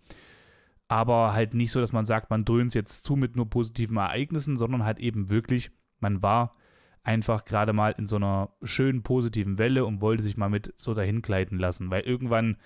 Aber 0.88 1.33
halt 1.33 1.54
nicht 1.54 1.73
so, 1.73 1.80
dass 1.80 1.92
man 1.92 2.06
sagt, 2.06 2.30
man 2.30 2.44
dröhnt 2.44 2.75
jetzt 2.75 3.04
zu 3.04 3.16
mit 3.16 3.37
nur 3.37 3.49
positiven 3.49 3.97
Ereignissen, 3.97 4.56
sondern 4.56 4.85
halt 4.85 4.99
eben 4.99 5.30
wirklich, 5.30 5.71
man 5.99 6.23
war 6.23 6.54
einfach 7.02 7.44
gerade 7.44 7.73
mal 7.73 7.94
in 7.97 8.06
so 8.06 8.16
einer 8.16 8.50
schönen 8.62 9.02
positiven 9.02 9.59
Welle 9.59 9.85
und 9.85 10.00
wollte 10.00 10.23
sich 10.23 10.37
mal 10.37 10.49
mit 10.49 10.73
so 10.76 10.94
dahin 10.94 11.23
gleiten 11.23 11.59
lassen, 11.59 11.90
weil 11.90 12.02
irgendwann 12.02 12.56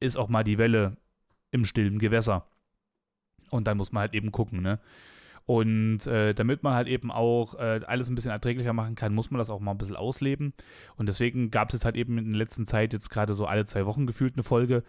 ist 0.00 0.16
auch 0.16 0.28
mal 0.28 0.44
die 0.44 0.58
Welle 0.58 0.96
im 1.50 1.64
stillen 1.64 1.98
Gewässer. 1.98 2.48
Und 3.50 3.66
dann 3.66 3.76
muss 3.76 3.92
man 3.92 4.00
halt 4.02 4.14
eben 4.14 4.32
gucken, 4.32 4.62
ne? 4.62 4.80
Und 5.44 6.06
äh, 6.06 6.34
damit 6.34 6.62
man 6.62 6.74
halt 6.74 6.88
eben 6.88 7.10
auch 7.10 7.54
äh, 7.54 7.80
alles 7.86 8.08
ein 8.08 8.14
bisschen 8.14 8.30
erträglicher 8.30 8.72
machen 8.72 8.94
kann, 8.94 9.14
muss 9.14 9.30
man 9.30 9.38
das 9.38 9.50
auch 9.50 9.60
mal 9.60 9.72
ein 9.72 9.78
bisschen 9.78 9.96
ausleben. 9.96 10.54
Und 10.96 11.08
deswegen 11.08 11.50
gab 11.50 11.68
es 11.68 11.74
jetzt 11.74 11.84
halt 11.84 11.96
eben 11.96 12.16
in 12.18 12.30
der 12.30 12.38
letzten 12.38 12.64
Zeit 12.64 12.92
jetzt 12.92 13.10
gerade 13.10 13.34
so 13.34 13.46
alle 13.46 13.64
zwei 13.66 13.84
Wochen 13.86 14.06
gefühlt 14.06 14.34
eine 14.34 14.44
Folge. 14.44 14.84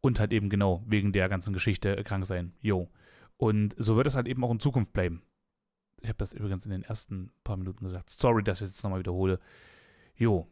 Und 0.00 0.20
halt 0.20 0.32
eben 0.32 0.50
genau 0.50 0.82
wegen 0.86 1.12
der 1.12 1.28
ganzen 1.28 1.54
Geschichte 1.54 2.02
krank 2.04 2.26
sein. 2.26 2.52
Jo. 2.60 2.90
Und 3.36 3.74
so 3.78 3.96
wird 3.96 4.06
es 4.06 4.14
halt 4.14 4.28
eben 4.28 4.44
auch 4.44 4.50
in 4.50 4.60
Zukunft 4.60 4.92
bleiben. 4.92 5.22
Ich 6.02 6.08
habe 6.08 6.18
das 6.18 6.34
übrigens 6.34 6.66
in 6.66 6.72
den 6.72 6.82
ersten 6.82 7.30
paar 7.42 7.56
Minuten 7.56 7.84
gesagt. 7.84 8.10
Sorry, 8.10 8.44
dass 8.44 8.60
ich 8.60 8.68
jetzt 8.68 8.82
nochmal 8.82 8.98
wiederhole. 8.98 9.40
Jo. 10.16 10.46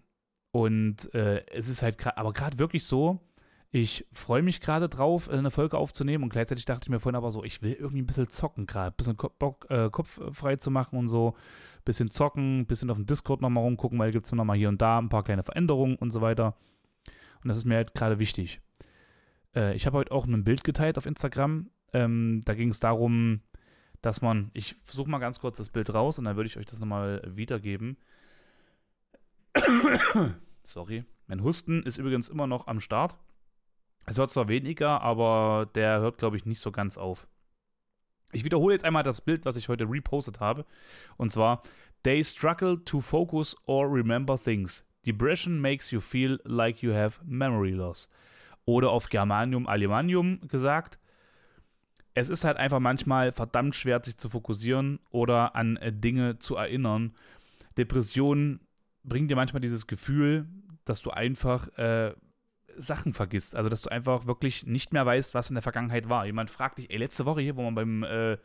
Und 0.52 1.12
äh, 1.14 1.44
es 1.46 1.68
ist 1.68 1.82
halt 1.82 1.98
aber 2.16 2.32
gerade 2.32 2.58
wirklich 2.58 2.84
so, 2.84 3.20
ich 3.74 4.06
freue 4.12 4.42
mich 4.42 4.60
gerade 4.60 4.90
drauf, 4.90 5.30
eine 5.30 5.50
Folge 5.50 5.78
aufzunehmen 5.78 6.22
und 6.24 6.30
gleichzeitig 6.30 6.66
dachte 6.66 6.84
ich 6.84 6.90
mir 6.90 7.00
vorhin 7.00 7.16
aber 7.16 7.30
so, 7.30 7.42
ich 7.42 7.62
will 7.62 7.72
irgendwie 7.72 8.02
ein 8.02 8.06
bisschen 8.06 8.28
zocken 8.28 8.66
gerade, 8.66 8.94
ein 8.94 8.96
bisschen 8.96 9.16
Bock, 9.16 9.66
äh, 9.70 9.88
Kopf 9.90 10.20
frei 10.32 10.56
zu 10.56 10.70
machen 10.70 10.98
und 10.98 11.08
so, 11.08 11.30
ein 11.30 11.84
bisschen 11.86 12.10
zocken, 12.10 12.60
ein 12.60 12.66
bisschen 12.66 12.90
auf 12.90 12.98
dem 12.98 13.06
Discord 13.06 13.40
nochmal 13.40 13.64
rumgucken, 13.64 13.98
weil 13.98 14.12
gibt 14.12 14.26
es 14.26 14.32
nochmal 14.32 14.58
hier 14.58 14.68
und 14.68 14.82
da 14.82 14.98
ein 14.98 15.08
paar 15.08 15.24
kleine 15.24 15.42
Veränderungen 15.42 15.96
und 15.96 16.10
so 16.10 16.20
weiter. 16.20 16.54
Und 17.42 17.48
das 17.48 17.56
ist 17.56 17.64
mir 17.64 17.76
halt 17.76 17.94
gerade 17.94 18.18
wichtig. 18.18 18.60
Äh, 19.56 19.74
ich 19.74 19.86
habe 19.86 19.96
heute 19.96 20.12
auch 20.12 20.26
ein 20.26 20.44
Bild 20.44 20.64
geteilt 20.64 20.98
auf 20.98 21.06
Instagram. 21.06 21.70
Ähm, 21.94 22.42
da 22.44 22.52
ging 22.52 22.68
es 22.68 22.78
darum, 22.78 23.40
dass 24.02 24.20
man, 24.20 24.50
ich 24.52 24.76
suche 24.84 25.08
mal 25.08 25.18
ganz 25.18 25.40
kurz 25.40 25.56
das 25.56 25.70
Bild 25.70 25.94
raus 25.94 26.18
und 26.18 26.26
dann 26.26 26.36
würde 26.36 26.48
ich 26.48 26.58
euch 26.58 26.66
das 26.66 26.78
nochmal 26.78 27.22
wiedergeben. 27.24 27.96
Sorry. 30.62 31.04
Mein 31.26 31.42
Husten 31.42 31.82
ist 31.84 31.96
übrigens 31.96 32.28
immer 32.28 32.46
noch 32.46 32.66
am 32.66 32.78
Start. 32.78 33.16
Es 34.06 34.18
wird 34.18 34.30
zwar 34.30 34.48
weniger, 34.48 35.00
aber 35.00 35.68
der 35.74 36.00
hört, 36.00 36.18
glaube 36.18 36.36
ich, 36.36 36.44
nicht 36.44 36.60
so 36.60 36.72
ganz 36.72 36.98
auf. 36.98 37.26
Ich 38.32 38.44
wiederhole 38.44 38.74
jetzt 38.74 38.84
einmal 38.84 39.02
das 39.02 39.20
Bild, 39.20 39.44
was 39.44 39.56
ich 39.56 39.68
heute 39.68 39.88
repostet 39.88 40.40
habe. 40.40 40.64
Und 41.16 41.32
zwar: 41.32 41.62
They 42.02 42.24
struggle 42.24 42.82
to 42.84 43.00
focus 43.00 43.54
or 43.66 43.92
remember 43.92 44.38
things. 44.38 44.84
Depression 45.06 45.60
makes 45.60 45.90
you 45.90 46.00
feel 46.00 46.40
like 46.44 46.82
you 46.82 46.92
have 46.94 47.20
memory 47.24 47.70
loss. 47.70 48.08
Oder 48.64 48.90
auf 48.90 49.08
Germanium 49.08 49.66
Alemanium 49.66 50.40
gesagt: 50.48 50.98
Es 52.14 52.28
ist 52.28 52.44
halt 52.44 52.56
einfach 52.56 52.80
manchmal 52.80 53.32
verdammt 53.32 53.76
schwer, 53.76 54.00
sich 54.02 54.16
zu 54.16 54.28
fokussieren 54.28 54.98
oder 55.10 55.54
an 55.54 55.76
äh, 55.76 55.92
Dinge 55.92 56.38
zu 56.38 56.56
erinnern. 56.56 57.14
Depression 57.76 58.60
bringt 59.04 59.30
dir 59.30 59.36
manchmal 59.36 59.60
dieses 59.60 59.86
Gefühl, 59.86 60.48
dass 60.84 61.02
du 61.02 61.10
einfach. 61.10 61.68
Äh, 61.78 62.14
Sachen 62.76 63.14
vergisst. 63.14 63.56
Also, 63.56 63.68
dass 63.68 63.82
du 63.82 63.90
einfach 63.90 64.26
wirklich 64.26 64.66
nicht 64.66 64.92
mehr 64.92 65.06
weißt, 65.06 65.34
was 65.34 65.50
in 65.50 65.54
der 65.54 65.62
Vergangenheit 65.62 66.08
war. 66.08 66.26
Jemand 66.26 66.50
fragt 66.50 66.78
dich, 66.78 66.90
ey, 66.90 66.98
letzte 66.98 67.26
Woche 67.26 67.40
hier, 67.40 67.56
wo 67.56 67.62
wir 67.62 67.72
beim, 67.72 68.02
äh, 68.04 68.38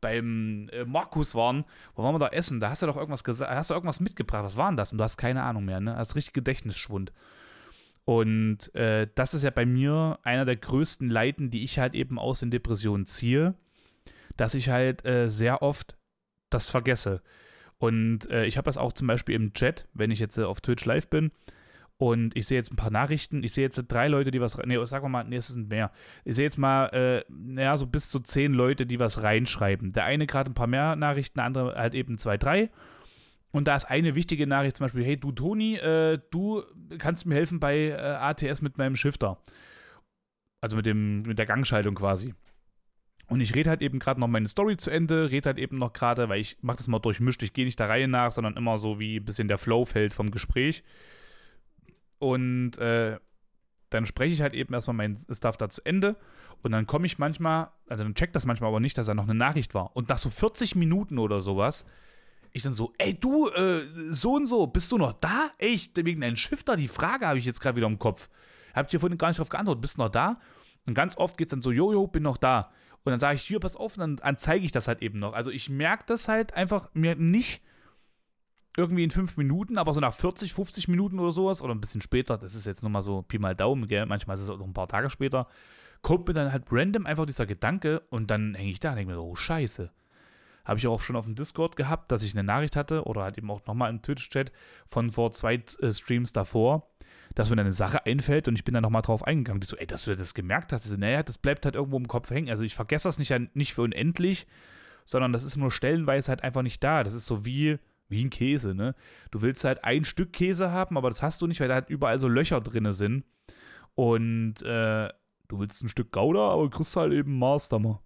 beim 0.00 0.68
äh, 0.72 0.84
Markus 0.84 1.34
waren, 1.34 1.64
wo 1.94 2.02
waren 2.02 2.14
wir 2.14 2.18
da 2.18 2.28
essen? 2.28 2.60
Da 2.60 2.70
hast 2.70 2.82
du 2.82 2.86
doch 2.86 2.96
irgendwas 2.96 3.24
gesagt, 3.24 3.50
hast 3.50 3.70
du 3.70 3.74
irgendwas 3.74 4.00
mitgebracht. 4.00 4.44
Was 4.44 4.56
war 4.56 4.70
denn 4.70 4.76
das? 4.76 4.92
Und 4.92 4.98
du 4.98 5.04
hast 5.04 5.16
keine 5.16 5.42
Ahnung 5.42 5.64
mehr, 5.64 5.80
ne? 5.80 5.96
Hast 5.96 6.16
richtig 6.16 6.32
Gedächtnisschwund. 6.32 7.12
Und 8.04 8.74
äh, 8.74 9.08
das 9.14 9.34
ist 9.34 9.44
ja 9.44 9.50
bei 9.50 9.66
mir 9.66 10.18
einer 10.22 10.44
der 10.44 10.56
größten 10.56 11.08
Leiden, 11.08 11.50
die 11.50 11.62
ich 11.62 11.78
halt 11.78 11.94
eben 11.94 12.18
aus 12.18 12.40
den 12.40 12.50
Depressionen 12.50 13.06
ziehe, 13.06 13.54
dass 14.36 14.54
ich 14.54 14.70
halt 14.70 15.04
äh, 15.04 15.28
sehr 15.28 15.62
oft 15.62 15.96
das 16.48 16.70
vergesse. 16.70 17.22
Und 17.78 18.28
äh, 18.30 18.46
ich 18.46 18.56
habe 18.56 18.66
das 18.66 18.78
auch 18.78 18.92
zum 18.92 19.06
Beispiel 19.06 19.34
im 19.34 19.52
Chat, 19.52 19.86
wenn 19.94 20.10
ich 20.10 20.18
jetzt 20.18 20.38
äh, 20.38 20.42
auf 20.42 20.60
Twitch 20.60 20.84
live 20.84 21.08
bin, 21.08 21.30
und 22.00 22.34
ich 22.34 22.46
sehe 22.46 22.56
jetzt 22.56 22.72
ein 22.72 22.76
paar 22.76 22.90
Nachrichten. 22.90 23.44
Ich 23.44 23.52
sehe 23.52 23.62
jetzt 23.62 23.78
drei 23.88 24.08
Leute, 24.08 24.30
die 24.30 24.40
was. 24.40 24.56
Nee, 24.56 24.82
sagen 24.86 25.04
wir 25.04 25.10
mal, 25.10 25.24
nee, 25.24 25.36
es 25.36 25.48
sind 25.48 25.68
mehr. 25.68 25.92
Ich 26.24 26.34
sehe 26.34 26.46
jetzt 26.46 26.56
mal, 26.56 26.86
äh, 26.86 27.24
naja, 27.28 27.76
so 27.76 27.86
bis 27.86 28.08
zu 28.08 28.20
zehn 28.20 28.54
Leute, 28.54 28.86
die 28.86 28.98
was 28.98 29.22
reinschreiben. 29.22 29.92
Der 29.92 30.04
eine 30.04 30.26
gerade 30.26 30.50
ein 30.50 30.54
paar 30.54 30.66
mehr 30.66 30.96
Nachrichten, 30.96 31.36
der 31.36 31.44
andere 31.44 31.74
halt 31.74 31.92
eben 31.92 32.16
zwei, 32.16 32.38
drei. 32.38 32.70
Und 33.50 33.68
da 33.68 33.76
ist 33.76 33.84
eine 33.84 34.14
wichtige 34.14 34.46
Nachricht 34.46 34.78
zum 34.78 34.84
Beispiel: 34.84 35.04
Hey, 35.04 35.18
du 35.18 35.30
Toni, 35.30 35.74
äh, 35.76 36.18
du 36.30 36.62
kannst 36.96 37.26
mir 37.26 37.34
helfen 37.34 37.60
bei 37.60 37.88
äh, 37.88 37.92
ATS 37.92 38.62
mit 38.62 38.78
meinem 38.78 38.96
Shifter. 38.96 39.36
Also 40.62 40.78
mit, 40.78 40.86
dem, 40.86 41.20
mit 41.20 41.38
der 41.38 41.44
Gangschaltung 41.44 41.96
quasi. 41.96 42.32
Und 43.28 43.42
ich 43.42 43.54
rede 43.54 43.68
halt 43.68 43.82
eben 43.82 43.98
gerade 43.98 44.18
noch 44.20 44.28
meine 44.28 44.48
Story 44.48 44.78
zu 44.78 44.90
Ende, 44.90 45.30
rede 45.30 45.50
halt 45.50 45.58
eben 45.58 45.76
noch 45.76 45.92
gerade, 45.92 46.30
weil 46.30 46.40
ich 46.40 46.56
mache 46.62 46.78
das 46.78 46.88
mal 46.88 46.98
durchmischt, 46.98 47.42
ich 47.42 47.52
gehe 47.52 47.66
nicht 47.66 47.78
der 47.78 47.90
Reihe 47.90 48.08
nach, 48.08 48.32
sondern 48.32 48.56
immer 48.56 48.78
so 48.78 49.00
wie 49.00 49.18
ein 49.18 49.24
bisschen 49.26 49.48
der 49.48 49.58
Flow 49.58 49.84
fällt 49.84 50.14
vom 50.14 50.30
Gespräch. 50.30 50.82
Und 52.20 52.78
äh, 52.78 53.18
dann 53.88 54.06
spreche 54.06 54.32
ich 54.32 54.42
halt 54.42 54.54
eben 54.54 54.72
erstmal 54.72 54.94
mein 54.94 55.16
Stuff 55.16 55.56
da 55.56 55.68
zu 55.68 55.84
Ende. 55.84 56.16
Und 56.62 56.70
dann 56.70 56.86
komme 56.86 57.06
ich 57.06 57.18
manchmal, 57.18 57.70
also 57.88 58.04
dann 58.04 58.14
checkt 58.14 58.36
das 58.36 58.46
manchmal 58.46 58.68
aber 58.68 58.78
nicht, 58.78 58.96
dass 58.96 59.06
da 59.06 59.14
noch 59.14 59.24
eine 59.24 59.34
Nachricht 59.34 59.74
war. 59.74 59.96
Und 59.96 60.08
nach 60.08 60.18
so 60.18 60.28
40 60.30 60.76
Minuten 60.76 61.18
oder 61.18 61.40
sowas, 61.40 61.86
ich 62.52 62.62
dann 62.62 62.74
so, 62.74 62.92
ey 62.98 63.14
du, 63.14 63.48
äh, 63.48 63.82
so 64.10 64.34
und 64.34 64.46
so, 64.46 64.66
bist 64.66 64.92
du 64.92 64.98
noch 64.98 65.14
da? 65.14 65.50
Ey, 65.58 65.70
ich, 65.70 65.90
wegen 65.94 66.20
deinem 66.20 66.36
Shifter, 66.36 66.76
die 66.76 66.88
Frage 66.88 67.26
habe 67.26 67.38
ich 67.38 67.46
jetzt 67.46 67.60
gerade 67.60 67.76
wieder 67.76 67.86
im 67.86 67.98
Kopf. 67.98 68.28
Hab 68.74 68.88
dir 68.88 69.00
vorhin 69.00 69.18
gar 69.18 69.28
nicht 69.28 69.38
drauf 69.38 69.48
geantwortet, 69.48 69.80
bist 69.80 69.96
du 69.96 70.02
noch 70.02 70.10
da? 70.10 70.38
Und 70.86 70.94
ganz 70.94 71.16
oft 71.16 71.38
geht 71.38 71.48
es 71.48 71.50
dann 71.50 71.62
so, 71.62 71.72
jojo, 71.72 72.06
bin 72.06 72.22
noch 72.22 72.36
da. 72.36 72.70
Und 73.02 73.10
dann 73.12 73.20
sage 73.20 73.36
ich, 73.36 73.42
hier, 73.42 73.60
pass 73.60 73.76
auf, 73.76 73.96
und 73.96 74.00
dann, 74.00 74.16
dann 74.16 74.36
zeige 74.36 74.64
ich 74.64 74.72
das 74.72 74.86
halt 74.86 75.00
eben 75.00 75.18
noch. 75.18 75.32
Also 75.32 75.50
ich 75.50 75.70
merke 75.70 76.04
das 76.06 76.28
halt 76.28 76.52
einfach 76.52 76.90
mir 76.92 77.16
nicht 77.16 77.62
irgendwie 78.76 79.04
in 79.04 79.10
fünf 79.10 79.36
Minuten, 79.36 79.78
aber 79.78 79.92
so 79.92 80.00
nach 80.00 80.14
40, 80.14 80.52
50 80.54 80.88
Minuten 80.88 81.18
oder 81.18 81.32
sowas 81.32 81.62
oder 81.62 81.74
ein 81.74 81.80
bisschen 81.80 82.02
später, 82.02 82.38
das 82.38 82.54
ist 82.54 82.66
jetzt 82.66 82.82
nur 82.82 82.90
mal 82.90 83.02
so 83.02 83.22
Pi 83.22 83.38
mal 83.38 83.54
Daumen, 83.54 83.88
gell? 83.88 84.06
manchmal 84.06 84.34
ist 84.36 84.42
es 84.42 84.50
auch 84.50 84.58
noch 84.58 84.66
ein 84.66 84.74
paar 84.74 84.88
Tage 84.88 85.10
später, 85.10 85.48
kommt 86.02 86.28
mir 86.28 86.34
dann 86.34 86.52
halt 86.52 86.64
random 86.70 87.06
einfach 87.06 87.26
dieser 87.26 87.46
Gedanke 87.46 88.00
und 88.10 88.30
dann 88.30 88.54
hänge 88.54 88.70
ich 88.70 88.80
da 88.80 88.90
und 88.90 88.96
denke 88.96 89.12
mir, 89.12 89.20
oh 89.20 89.34
Scheiße. 89.34 89.90
Habe 90.64 90.78
ich 90.78 90.86
auch 90.86 91.00
schon 91.00 91.16
auf 91.16 91.24
dem 91.24 91.34
Discord 91.34 91.74
gehabt, 91.74 92.12
dass 92.12 92.22
ich 92.22 92.34
eine 92.34 92.44
Nachricht 92.44 92.76
hatte 92.76 93.04
oder 93.04 93.22
halt 93.22 93.38
eben 93.38 93.50
auch 93.50 93.64
nochmal 93.66 93.90
im 93.90 94.02
Twitch-Chat 94.02 94.52
von 94.86 95.10
vor 95.10 95.32
zwei 95.32 95.54
äh, 95.54 95.92
Streams 95.92 96.32
davor, 96.32 96.88
dass 97.34 97.50
mir 97.50 97.56
dann 97.56 97.66
eine 97.66 97.72
Sache 97.72 98.04
einfällt 98.06 98.46
und 98.46 98.56
ich 98.56 98.64
bin 98.64 98.74
dann 98.74 98.82
nochmal 98.82 99.02
drauf 99.02 99.24
eingegangen. 99.24 99.60
Die 99.60 99.66
so, 99.66 99.76
ey, 99.76 99.86
dass 99.86 100.04
du 100.04 100.14
das 100.14 100.34
gemerkt 100.34 100.72
hast. 100.72 100.84
Ich 100.84 100.90
so, 100.90 100.96
naja, 100.96 101.22
das 101.22 101.38
bleibt 101.38 101.64
halt 101.64 101.74
irgendwo 101.74 101.96
im 101.96 102.08
Kopf 102.08 102.30
hängen. 102.30 102.50
Also 102.50 102.62
ich 102.62 102.74
vergesse 102.74 103.08
das 103.08 103.18
nicht, 103.18 103.34
nicht 103.54 103.74
für 103.74 103.82
unendlich, 103.82 104.46
sondern 105.04 105.32
das 105.32 105.44
ist 105.44 105.56
nur 105.56 105.72
stellenweise 105.72 106.28
halt 106.28 106.44
einfach 106.44 106.62
nicht 106.62 106.84
da. 106.84 107.04
Das 107.04 107.14
ist 107.14 107.26
so 107.26 107.44
wie, 107.44 107.78
wie 108.10 108.24
ein 108.24 108.30
Käse, 108.30 108.74
ne? 108.74 108.94
Du 109.30 109.40
willst 109.40 109.64
halt 109.64 109.84
ein 109.84 110.04
Stück 110.04 110.32
Käse 110.32 110.70
haben, 110.70 110.96
aber 110.96 111.08
das 111.08 111.22
hast 111.22 111.40
du 111.40 111.46
nicht, 111.46 111.60
weil 111.60 111.68
da 111.68 111.74
halt 111.74 111.88
überall 111.88 112.18
so 112.18 112.28
Löcher 112.28 112.60
drin 112.60 112.92
sind. 112.92 113.24
Und 113.94 114.62
äh, 114.62 115.08
du 115.48 115.58
willst 115.58 115.82
ein 115.82 115.88
Stück 115.88 116.12
Gouda, 116.12 116.50
aber 116.50 116.68
kriegst 116.70 116.96
halt 116.96 117.12
eben 117.12 117.38
Maßdammer. 117.38 118.02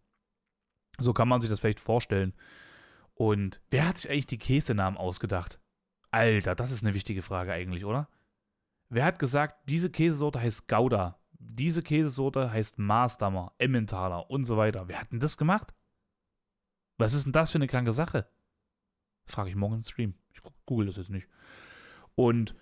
So 0.99 1.13
kann 1.13 1.29
man 1.29 1.41
sich 1.41 1.51
das 1.51 1.61
vielleicht 1.61 1.81
vorstellen. 1.81 2.35
Und 3.15 3.61
wer 3.71 3.89
hat 3.89 3.99
sich 3.99 4.11
eigentlich 4.11 4.27
die 4.27 4.39
Käsenamen 4.39 4.99
ausgedacht? 4.99 5.59
Alter, 6.11 6.55
das 6.55 6.71
ist 6.71 6.85
eine 6.85 6.95
wichtige 6.95 7.23
Frage 7.23 7.53
eigentlich, 7.53 7.85
oder? 7.85 8.09
Wer 8.89 9.05
hat 9.05 9.19
gesagt, 9.19 9.69
diese 9.69 9.91
Käsesorte 9.91 10.41
heißt 10.41 10.69
Gouda, 10.69 11.19
diese 11.33 11.83
Käsesorte 11.83 12.51
heißt 12.51 12.79
Maßdammer, 12.79 13.53
Emmentaler 13.59 14.31
und 14.31 14.45
so 14.45 14.57
weiter? 14.57 14.89
Wer 14.89 15.01
hat 15.01 15.13
denn 15.13 15.21
das 15.21 15.37
gemacht? 15.37 15.75
Was 16.99 17.15
ist 17.15 17.25
denn 17.25 17.33
das 17.33 17.53
für 17.53 17.59
eine 17.59 17.67
kranke 17.67 17.93
Sache? 17.93 18.29
Frage 19.27 19.51
ich 19.51 19.57
morgen 19.57 19.77
im 19.77 19.83
Stream. 19.83 20.15
Ich 20.33 20.41
google 20.67 20.87
das 20.87 20.97
jetzt 20.97 21.11
nicht. 21.11 21.29
Und 22.15 22.55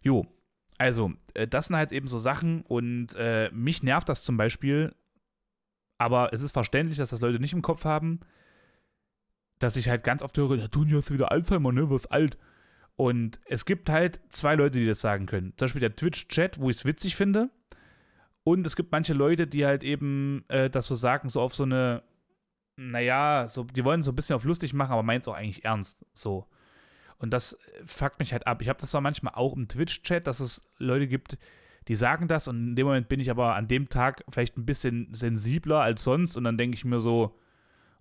jo, 0.00 0.26
also, 0.78 1.12
äh, 1.34 1.46
das 1.46 1.66
sind 1.66 1.76
halt 1.76 1.92
eben 1.92 2.08
so 2.08 2.18
Sachen 2.18 2.62
und 2.62 3.14
äh, 3.16 3.50
mich 3.52 3.82
nervt 3.82 4.08
das 4.08 4.22
zum 4.22 4.36
Beispiel 4.36 4.94
Aber 5.98 6.32
es 6.32 6.42
ist 6.42 6.52
verständlich, 6.52 6.98
dass 6.98 7.10
das 7.10 7.20
Leute 7.20 7.38
nicht 7.38 7.52
im 7.52 7.62
Kopf 7.62 7.84
haben, 7.84 8.20
dass 9.60 9.76
ich 9.76 9.88
halt 9.88 10.02
ganz 10.02 10.22
oft 10.22 10.36
höre, 10.36 10.56
ja, 10.56 10.66
du 10.66 10.84
hast 10.96 11.12
wieder 11.12 11.30
Alzheimer, 11.30 11.70
ne, 11.70 11.88
wirst 11.90 12.10
alt. 12.10 12.36
Und 12.96 13.40
es 13.46 13.64
gibt 13.64 13.88
halt 13.88 14.20
zwei 14.30 14.56
Leute, 14.56 14.78
die 14.78 14.86
das 14.86 15.00
sagen 15.00 15.26
können. 15.26 15.52
Zum 15.56 15.66
Beispiel 15.66 15.80
der 15.80 15.94
Twitch-Chat, 15.94 16.58
wo 16.58 16.70
ich 16.70 16.76
es 16.76 16.84
witzig 16.84 17.14
finde. 17.14 17.50
Und 18.44 18.66
es 18.66 18.74
gibt 18.74 18.90
manche 18.90 19.12
Leute, 19.12 19.46
die 19.46 19.64
halt 19.64 19.84
eben 19.84 20.44
äh, 20.48 20.68
das 20.68 20.86
so 20.86 20.96
sagen, 20.96 21.28
so 21.28 21.40
auf 21.40 21.54
so 21.54 21.62
eine, 21.62 22.02
naja, 22.76 23.46
so, 23.48 23.64
die 23.64 23.84
wollen 23.84 24.02
so 24.02 24.12
ein 24.12 24.16
bisschen 24.16 24.36
auf 24.36 24.44
lustig 24.44 24.72
machen, 24.72 24.92
aber 24.92 25.02
meint 25.02 25.22
es 25.22 25.28
auch 25.28 25.34
eigentlich 25.34 25.64
ernst. 25.64 26.04
So. 26.12 26.46
Und 27.18 27.30
das 27.30 27.56
fuckt 27.84 28.18
mich 28.18 28.32
halt 28.32 28.46
ab. 28.46 28.62
Ich 28.62 28.68
habe 28.68 28.80
das 28.80 28.90
zwar 28.90 29.00
manchmal 29.00 29.34
auch 29.34 29.54
im 29.54 29.68
Twitch-Chat, 29.68 30.26
dass 30.26 30.40
es 30.40 30.62
Leute 30.78 31.06
gibt, 31.06 31.38
die 31.88 31.94
sagen 31.94 32.28
das 32.28 32.48
und 32.48 32.68
in 32.68 32.76
dem 32.76 32.86
Moment 32.86 33.08
bin 33.08 33.20
ich 33.20 33.30
aber 33.30 33.54
an 33.54 33.68
dem 33.68 33.88
Tag 33.88 34.24
vielleicht 34.28 34.56
ein 34.56 34.66
bisschen 34.66 35.08
sensibler 35.12 35.80
als 35.80 36.04
sonst 36.04 36.36
und 36.36 36.44
dann 36.44 36.58
denke 36.58 36.76
ich 36.76 36.84
mir 36.84 37.00
so, 37.00 37.36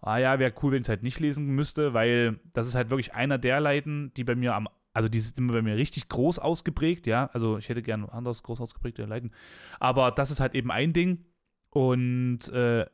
ah 0.01 0.17
ja, 0.17 0.39
wäre 0.39 0.53
cool, 0.61 0.71
wenn 0.71 0.81
ich 0.81 0.85
es 0.85 0.89
halt 0.89 1.03
nicht 1.03 1.19
lesen 1.19 1.47
müsste, 1.47 1.93
weil 1.93 2.39
das 2.53 2.67
ist 2.67 2.75
halt 2.75 2.89
wirklich 2.89 3.13
einer 3.13 3.37
der 3.37 3.59
Leiden, 3.59 4.13
die 4.15 4.23
bei 4.23 4.35
mir 4.35 4.55
am, 4.55 4.67
also 4.93 5.09
die 5.09 5.19
sind 5.19 5.47
bei 5.47 5.61
mir 5.61 5.75
richtig 5.75 6.09
groß 6.09 6.39
ausgeprägt, 6.39 7.07
ja, 7.07 7.29
also 7.33 7.57
ich 7.57 7.69
hätte 7.69 7.81
gern 7.81 8.05
anders 8.05 8.43
groß 8.43 8.61
ausgeprägte 8.61 9.05
Leiden, 9.05 9.31
aber 9.79 10.11
das 10.11 10.31
ist 10.31 10.39
halt 10.39 10.53
eben 10.53 10.71
ein 10.71 10.93
Ding 10.93 11.25
und 11.69 12.49
äh, 12.49 12.85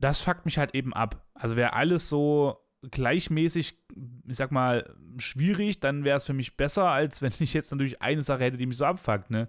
das 0.00 0.20
fuckt 0.20 0.44
mich 0.44 0.58
halt 0.58 0.74
eben 0.74 0.94
ab. 0.94 1.26
Also 1.34 1.56
wäre 1.56 1.74
alles 1.74 2.08
so 2.08 2.58
gleichmäßig, 2.90 3.78
ich 4.26 4.36
sag 4.36 4.50
mal, 4.52 4.94
schwierig, 5.18 5.80
dann 5.80 6.04
wäre 6.04 6.16
es 6.16 6.26
für 6.26 6.32
mich 6.32 6.56
besser, 6.56 6.88
als 6.88 7.20
wenn 7.20 7.32
ich 7.38 7.52
jetzt 7.52 7.70
natürlich 7.70 8.00
eine 8.00 8.22
Sache 8.22 8.44
hätte, 8.44 8.56
die 8.56 8.66
mich 8.66 8.78
so 8.78 8.86
abfuckt, 8.86 9.30
ne? 9.30 9.48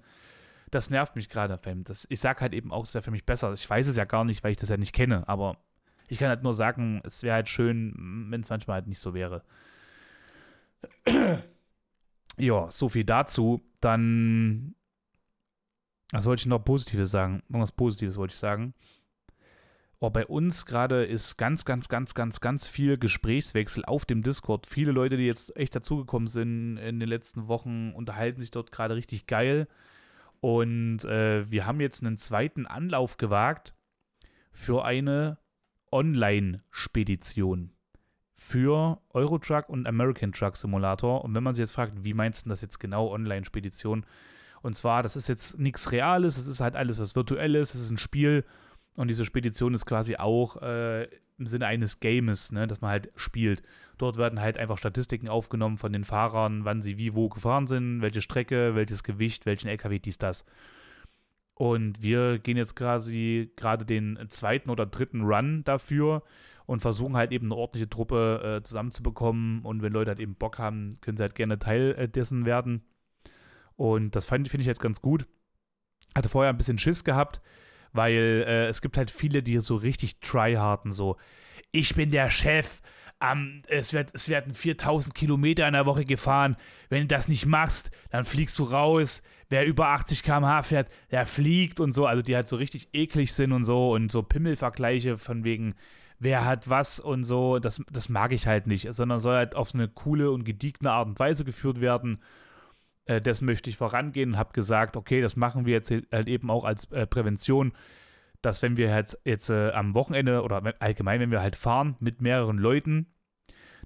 Das 0.69 0.89
nervt 0.89 1.15
mich 1.15 1.27
gerade, 1.29 1.57
Fam. 1.57 1.83
Das, 1.83 2.07
ich 2.09 2.19
sag 2.21 2.39
halt 2.39 2.53
eben 2.53 2.71
auch, 2.71 2.85
es 2.85 2.93
wäre 2.93 3.01
für 3.01 3.11
mich 3.11 3.25
besser. 3.25 3.51
Ich 3.51 3.69
weiß 3.69 3.87
es 3.87 3.97
ja 3.97 4.05
gar 4.05 4.23
nicht, 4.23 4.43
weil 4.43 4.51
ich 4.51 4.57
das 4.57 4.69
ja 4.69 4.77
nicht 4.77 4.93
kenne, 4.93 5.27
aber 5.27 5.57
ich 6.07 6.17
kann 6.17 6.29
halt 6.29 6.43
nur 6.43 6.53
sagen, 6.53 7.01
es 7.03 7.23
wäre 7.23 7.35
halt 7.35 7.49
schön, 7.49 8.27
wenn 8.29 8.41
es 8.41 8.49
manchmal 8.49 8.75
halt 8.75 8.87
nicht 8.87 8.99
so 8.99 9.13
wäre. 9.13 9.43
ja, 12.37 12.71
so 12.71 12.89
viel 12.89 13.03
dazu. 13.03 13.61
Dann, 13.79 14.75
was 16.11 16.25
wollte 16.25 16.41
ich 16.41 16.45
noch 16.47 16.63
Positives 16.63 17.11
sagen? 17.11 17.43
Irgendwas 17.49 17.71
Positives 17.71 18.17
wollte 18.17 18.33
ich 18.33 18.39
sagen. 18.39 18.73
Oh, 20.03 20.09
bei 20.09 20.25
uns 20.25 20.65
gerade 20.65 21.05
ist 21.05 21.37
ganz, 21.37 21.63
ganz, 21.63 21.87
ganz, 21.87 22.15
ganz, 22.15 22.41
ganz 22.41 22.67
viel 22.67 22.97
Gesprächswechsel 22.97 23.85
auf 23.85 24.03
dem 24.03 24.23
Discord. 24.23 24.65
Viele 24.65 24.91
Leute, 24.91 25.15
die 25.15 25.27
jetzt 25.27 25.55
echt 25.55 25.75
dazugekommen 25.75 26.27
sind 26.27 26.77
in 26.77 26.99
den 26.99 27.07
letzten 27.07 27.47
Wochen, 27.47 27.91
unterhalten 27.91 28.39
sich 28.39 28.49
dort 28.49 28.71
gerade 28.71 28.95
richtig 28.95 29.27
geil. 29.27 29.67
Und 30.39 31.05
äh, 31.05 31.49
wir 31.51 31.67
haben 31.67 31.79
jetzt 31.81 32.03
einen 32.03 32.17
zweiten 32.17 32.65
Anlauf 32.65 33.17
gewagt 33.17 33.75
für 34.51 34.83
eine 34.83 35.37
Online-Spedition 35.91 37.71
für 38.35 38.99
Eurotruck 39.11 39.69
und 39.69 39.85
American 39.85 40.31
Truck 40.31 40.57
Simulator. 40.57 41.23
Und 41.23 41.35
wenn 41.35 41.43
man 41.43 41.53
sich 41.53 41.61
jetzt 41.61 41.73
fragt, 41.73 42.03
wie 42.03 42.15
meinst 42.15 42.47
du 42.47 42.49
das 42.49 42.61
jetzt 42.61 42.79
genau, 42.79 43.11
Online-Spedition? 43.11 44.07
Und 44.63 44.75
zwar, 44.75 45.03
das 45.03 45.15
ist 45.15 45.29
jetzt 45.29 45.59
nichts 45.59 45.91
Reales, 45.91 46.39
es 46.39 46.47
ist 46.47 46.59
halt 46.59 46.75
alles 46.75 46.99
was 46.99 47.15
Virtuelles, 47.15 47.75
es 47.75 47.81
ist 47.81 47.91
ein 47.91 47.99
Spiel. 47.99 48.43
Und 48.97 49.07
diese 49.07 49.25
Spedition 49.25 49.73
ist 49.73 49.85
quasi 49.85 50.17
auch 50.17 50.61
äh, 50.61 51.03
im 51.37 51.47
Sinne 51.47 51.67
eines 51.67 51.99
Games, 51.99 52.51
ne, 52.51 52.67
dass 52.67 52.81
man 52.81 52.91
halt 52.91 53.11
spielt. 53.15 53.63
Dort 53.97 54.17
werden 54.17 54.39
halt 54.39 54.57
einfach 54.57 54.77
Statistiken 54.77 55.29
aufgenommen 55.29 55.77
von 55.77 55.93
den 55.93 56.03
Fahrern, 56.03 56.65
wann 56.65 56.81
sie 56.81 56.97
wie 56.97 57.15
wo 57.15 57.29
gefahren 57.29 57.67
sind, 57.67 58.01
welche 58.01 58.21
Strecke, 58.21 58.75
welches 58.75 59.03
Gewicht, 59.03 59.45
welchen 59.45 59.67
LKW, 59.67 59.99
dies, 59.99 60.17
das. 60.17 60.45
Und 61.53 62.01
wir 62.01 62.39
gehen 62.39 62.57
jetzt 62.57 62.75
quasi 62.75 63.51
gerade 63.55 63.85
den 63.85 64.17
zweiten 64.29 64.69
oder 64.69 64.85
dritten 64.85 65.21
Run 65.21 65.63
dafür 65.63 66.23
und 66.65 66.79
versuchen 66.79 67.15
halt 67.15 67.31
eben 67.31 67.47
eine 67.47 67.55
ordentliche 67.55 67.89
Truppe 67.89 68.57
äh, 68.59 68.63
zusammenzubekommen. 68.63 69.61
Und 69.63 69.81
wenn 69.81 69.93
Leute 69.93 70.11
halt 70.11 70.19
eben 70.19 70.35
Bock 70.35 70.57
haben, 70.57 70.91
können 71.01 71.17
sie 71.17 71.23
halt 71.23 71.35
gerne 71.35 71.59
Teil 71.59 71.95
äh, 71.97 72.07
dessen 72.09 72.45
werden. 72.45 72.83
Und 73.75 74.15
das 74.15 74.25
finde 74.25 74.49
ich 74.49 74.65
jetzt 74.65 74.81
ganz 74.81 75.01
gut. 75.01 75.27
Hatte 76.15 76.29
vorher 76.29 76.51
ein 76.51 76.57
bisschen 76.57 76.77
Schiss 76.77 77.03
gehabt, 77.03 77.41
weil 77.93 78.45
äh, 78.47 78.67
es 78.67 78.81
gibt 78.81 78.97
halt 78.97 79.11
viele, 79.11 79.43
die 79.43 79.59
so 79.59 79.75
richtig 79.75 80.19
tryharden, 80.19 80.91
so 80.91 81.17
ich 81.71 81.95
bin 81.95 82.11
der 82.11 82.29
Chef, 82.29 82.81
um, 83.21 83.61
es, 83.67 83.93
wird, 83.93 84.09
es 84.13 84.29
werden 84.29 84.53
4000 84.53 85.13
Kilometer 85.13 85.67
in 85.67 85.73
der 85.73 85.85
Woche 85.85 86.05
gefahren. 86.05 86.57
Wenn 86.89 87.01
du 87.01 87.07
das 87.07 87.27
nicht 87.27 87.45
machst, 87.45 87.91
dann 88.09 88.25
fliegst 88.25 88.57
du 88.59 88.63
raus. 88.63 89.21
Wer 89.49 89.65
über 89.65 89.89
80 89.89 90.23
km/h 90.23 90.63
fährt, 90.63 90.89
der 91.11 91.25
fliegt 91.25 91.79
und 91.79 91.93
so. 91.93 92.05
Also 92.05 92.21
die 92.21 92.35
halt 92.35 92.47
so 92.47 92.55
richtig 92.55 92.89
eklig 92.93 93.33
sind 93.33 93.51
und 93.51 93.63
so 93.63 93.91
und 93.91 94.11
so 94.11 94.23
Pimmelvergleiche 94.23 95.17
von 95.17 95.43
wegen, 95.43 95.75
wer 96.19 96.45
hat 96.45 96.69
was 96.69 96.99
und 96.99 97.23
so. 97.23 97.59
Das, 97.59 97.81
das 97.91 98.09
mag 98.09 98.31
ich 98.31 98.47
halt 98.47 98.65
nicht, 98.65 98.91
sondern 98.93 99.19
soll 99.19 99.35
halt 99.35 99.55
auf 99.55 99.75
eine 99.75 99.87
coole 99.87 100.31
und 100.31 100.43
gediegene 100.43 100.91
Art 100.91 101.07
und 101.07 101.19
Weise 101.19 101.45
geführt 101.45 101.79
werden. 101.79 102.19
Äh, 103.05 103.21
das 103.21 103.41
möchte 103.41 103.69
ich 103.69 103.77
vorangehen 103.77 104.31
und 104.31 104.37
habe 104.37 104.53
gesagt, 104.53 104.97
okay, 104.97 105.21
das 105.21 105.35
machen 105.35 105.65
wir 105.65 105.73
jetzt 105.73 105.91
halt 105.91 106.27
eben 106.27 106.49
auch 106.49 106.65
als 106.65 106.91
äh, 106.91 107.05
Prävention 107.07 107.73
dass 108.41 108.61
wenn 108.61 108.77
wir 108.77 108.89
jetzt, 108.89 109.19
jetzt 109.23 109.49
äh, 109.49 109.71
am 109.71 109.95
Wochenende 109.95 110.41
oder 110.41 110.73
allgemein, 110.79 111.19
wenn 111.19 111.31
wir 111.31 111.41
halt 111.41 111.55
fahren 111.55 111.95
mit 111.99 112.21
mehreren 112.21 112.57
Leuten, 112.57 113.07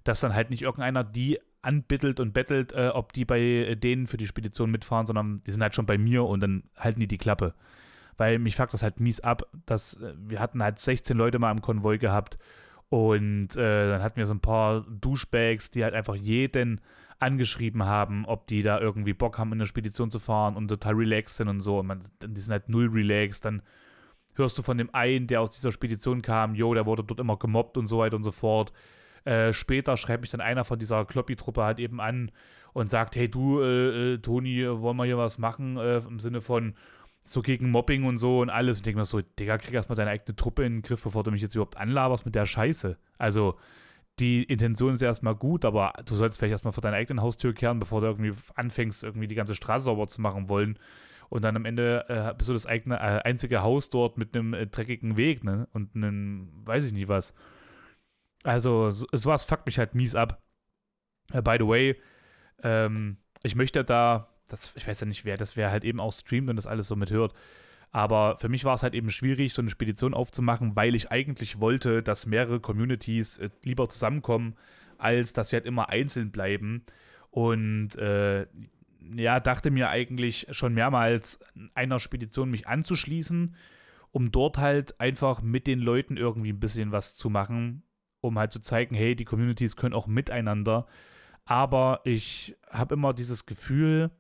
dass 0.03 0.21
dann 0.21 0.33
halt 0.33 0.49
nicht 0.49 0.61
irgendeiner 0.61 1.03
die 1.03 1.39
anbittelt 1.61 2.19
und 2.19 2.33
bettelt, 2.33 2.71
äh, 2.73 2.89
ob 2.93 3.11
die 3.13 3.25
bei 3.25 3.75
denen 3.75 4.07
für 4.07 4.17
die 4.17 4.27
Spedition 4.27 4.71
mitfahren, 4.71 5.07
sondern 5.07 5.43
die 5.43 5.51
sind 5.51 5.61
halt 5.61 5.75
schon 5.75 5.87
bei 5.87 5.97
mir 5.97 6.23
und 6.23 6.39
dann 6.39 6.63
halten 6.77 6.99
die 6.99 7.07
die 7.07 7.17
Klappe. 7.17 7.53
Weil 8.17 8.39
mich 8.39 8.55
fuckt 8.55 8.73
das 8.73 8.83
halt 8.83 8.99
mies 8.99 9.19
ab, 9.19 9.43
dass 9.65 9.95
äh, 10.01 10.13
wir 10.17 10.39
hatten 10.39 10.63
halt 10.63 10.79
16 10.79 11.17
Leute 11.17 11.39
mal 11.39 11.51
im 11.51 11.61
Konvoi 11.61 11.97
gehabt 11.97 12.37
und 12.89 13.57
äh, 13.57 13.89
dann 13.89 14.03
hatten 14.03 14.17
wir 14.17 14.25
so 14.25 14.33
ein 14.33 14.41
paar 14.41 14.85
Duschbags, 14.89 15.71
die 15.71 15.83
halt 15.83 15.95
einfach 15.95 16.15
jeden 16.15 16.81
angeschrieben 17.19 17.85
haben, 17.85 18.25
ob 18.25 18.47
die 18.47 18.61
da 18.61 18.79
irgendwie 18.79 19.13
Bock 19.13 19.37
haben, 19.37 19.51
in 19.53 19.59
der 19.59 19.65
Spedition 19.65 20.11
zu 20.11 20.19
fahren 20.19 20.55
und 20.55 20.67
total 20.67 20.93
relaxed 20.93 21.37
sind 21.37 21.47
und 21.47 21.61
so. 21.61 21.79
Und 21.79 21.87
man, 21.87 22.01
die 22.25 22.41
sind 22.41 22.51
halt 22.51 22.69
null 22.69 22.89
relaxed. 22.89 23.45
Dann 23.45 23.61
hörst 24.35 24.57
du 24.57 24.61
von 24.61 24.77
dem 24.77 24.93
einen, 24.93 25.27
der 25.27 25.41
aus 25.41 25.51
dieser 25.51 25.71
Spedition 25.71 26.21
kam, 26.21 26.55
jo, 26.55 26.73
der 26.73 26.85
wurde 26.85 27.03
dort 27.03 27.19
immer 27.19 27.37
gemobbt 27.37 27.77
und 27.77 27.87
so 27.87 27.99
weiter 27.99 28.15
und 28.15 28.23
so 28.23 28.31
fort. 28.31 28.73
Äh, 29.23 29.53
später 29.53 29.97
schreibt 29.97 30.21
mich 30.21 30.31
dann 30.31 30.41
einer 30.41 30.63
von 30.63 30.77
dieser 30.77 31.05
Kloppy-Truppe 31.05 31.63
halt 31.63 31.79
eben 31.79 31.99
an 31.99 32.31
und 32.73 32.89
sagt, 32.89 33.15
hey 33.15 33.29
du, 33.29 33.61
äh, 33.61 34.13
äh, 34.13 34.17
Toni, 34.19 34.67
wollen 34.67 34.97
wir 34.97 35.05
hier 35.05 35.17
was 35.17 35.37
machen? 35.37 35.77
Äh, 35.77 35.97
Im 35.99 36.19
Sinne 36.19 36.41
von 36.41 36.75
so 37.25 37.41
gegen 37.41 37.71
Mobbing 37.71 38.03
und 38.03 38.17
so 38.17 38.41
und 38.41 38.49
alles. 38.49 38.77
Und 38.77 38.81
ich 38.81 38.83
denke 38.83 38.99
mir 38.99 39.05
so, 39.05 39.21
Digga, 39.21 39.57
krieg 39.57 39.73
erstmal 39.73 39.95
deine 39.95 40.11
eigene 40.11 40.35
Truppe 40.35 40.63
in 40.63 40.73
den 40.73 40.81
Griff, 40.83 41.01
bevor 41.01 41.23
du 41.23 41.31
mich 41.31 41.41
jetzt 41.41 41.55
überhaupt 41.55 41.77
anlaberst 41.77 42.25
mit 42.25 42.35
der 42.35 42.45
Scheiße. 42.45 42.97
Also, 43.17 43.55
die 44.19 44.43
Intention 44.43 44.93
ist 44.93 45.01
erstmal 45.01 45.35
gut, 45.35 45.65
aber 45.65 45.93
du 46.05 46.15
sollst 46.15 46.39
vielleicht 46.39 46.53
erstmal 46.53 46.73
vor 46.73 46.81
deiner 46.81 46.97
eigenen 46.97 47.21
Haustür 47.21 47.53
kehren, 47.53 47.79
bevor 47.79 48.01
du 48.01 48.07
irgendwie 48.07 48.33
anfängst, 48.55 49.03
irgendwie 49.03 49.27
die 49.27 49.35
ganze 49.35 49.55
Straße 49.55 49.85
sauber 49.85 50.07
zu 50.07 50.21
machen 50.21 50.47
wollen 50.49 50.79
und 51.29 51.43
dann 51.43 51.55
am 51.55 51.65
Ende 51.65 52.05
äh, 52.07 52.33
bist 52.35 52.49
du 52.49 52.53
das 52.53 52.65
eigene, 52.65 52.95
äh, 52.95 53.21
einzige 53.23 53.61
Haus 53.61 53.89
dort 53.89 54.17
mit 54.17 54.35
einem 54.35 54.53
äh, 54.53 54.67
dreckigen 54.67 55.17
Weg, 55.17 55.43
ne? 55.43 55.67
Und 55.73 55.95
einem, 55.95 56.49
weiß 56.65 56.85
ich 56.85 56.93
nicht 56.93 57.07
was. 57.07 57.33
Also, 58.43 58.91
so, 58.91 59.07
sowas 59.11 59.45
fuckt 59.45 59.65
mich 59.65 59.79
halt 59.79 59.95
mies 59.95 60.15
ab. 60.15 60.41
Uh, 61.33 61.41
by 61.41 61.57
the 61.59 61.67
way, 61.67 61.99
ähm, 62.63 63.17
ich 63.43 63.55
möchte 63.55 63.83
da, 63.83 64.29
das, 64.47 64.73
ich 64.75 64.87
weiß 64.87 64.99
ja 64.99 65.07
nicht 65.07 65.25
wer, 65.25 65.37
das 65.37 65.57
wäre 65.57 65.71
halt 65.71 65.83
eben 65.83 65.99
auch 65.99 66.13
streamt 66.13 66.49
und 66.49 66.55
das 66.55 66.67
alles 66.67 66.87
so 66.87 66.95
mithört. 66.95 67.33
Aber 67.95 68.37
für 68.39 68.49
mich 68.49 68.65
war 68.65 68.75
es 68.75 68.83
halt 68.83 68.93
eben 68.93 69.09
schwierig, 69.09 69.53
so 69.53 69.61
eine 69.61 69.71
Spedition 69.71 70.13
aufzumachen, 70.13 70.75
weil 70.75 70.95
ich 70.95 71.11
eigentlich 71.11 71.61
wollte, 71.61 72.03
dass 72.03 72.25
mehrere 72.25 72.59
Communities 72.59 73.37
äh, 73.37 73.49
lieber 73.63 73.87
zusammenkommen, 73.87 74.57
als 74.97 75.31
dass 75.31 75.49
sie 75.49 75.55
halt 75.55 75.65
immer 75.65 75.87
einzeln 75.87 76.29
bleiben. 76.29 76.83
Und 77.31 77.95
äh, 77.95 78.47
ja, 79.15 79.39
dachte 79.39 79.71
mir 79.71 79.87
eigentlich 79.87 80.45
schon 80.51 80.73
mehrmals, 80.73 81.39
einer 81.73 82.01
Spedition 82.01 82.51
mich 82.51 82.67
anzuschließen, 82.67 83.55
um 84.11 84.29
dort 84.29 84.57
halt 84.57 84.99
einfach 84.99 85.41
mit 85.41 85.65
den 85.65 85.79
Leuten 85.79 86.17
irgendwie 86.17 86.51
ein 86.51 86.59
bisschen 86.59 86.91
was 86.91 87.15
zu 87.15 87.29
machen, 87.29 87.83
um 88.19 88.37
halt 88.37 88.51
zu 88.51 88.59
zeigen, 88.59 88.93
hey, 88.93 89.15
die 89.15 89.23
Communities 89.23 89.77
können 89.77 89.95
auch 89.95 90.07
miteinander. 90.07 90.85
Aber 91.45 92.01
ich 92.03 92.57
habe 92.69 92.95
immer 92.95 93.13
dieses 93.13 93.45
Gefühl, 93.45 94.11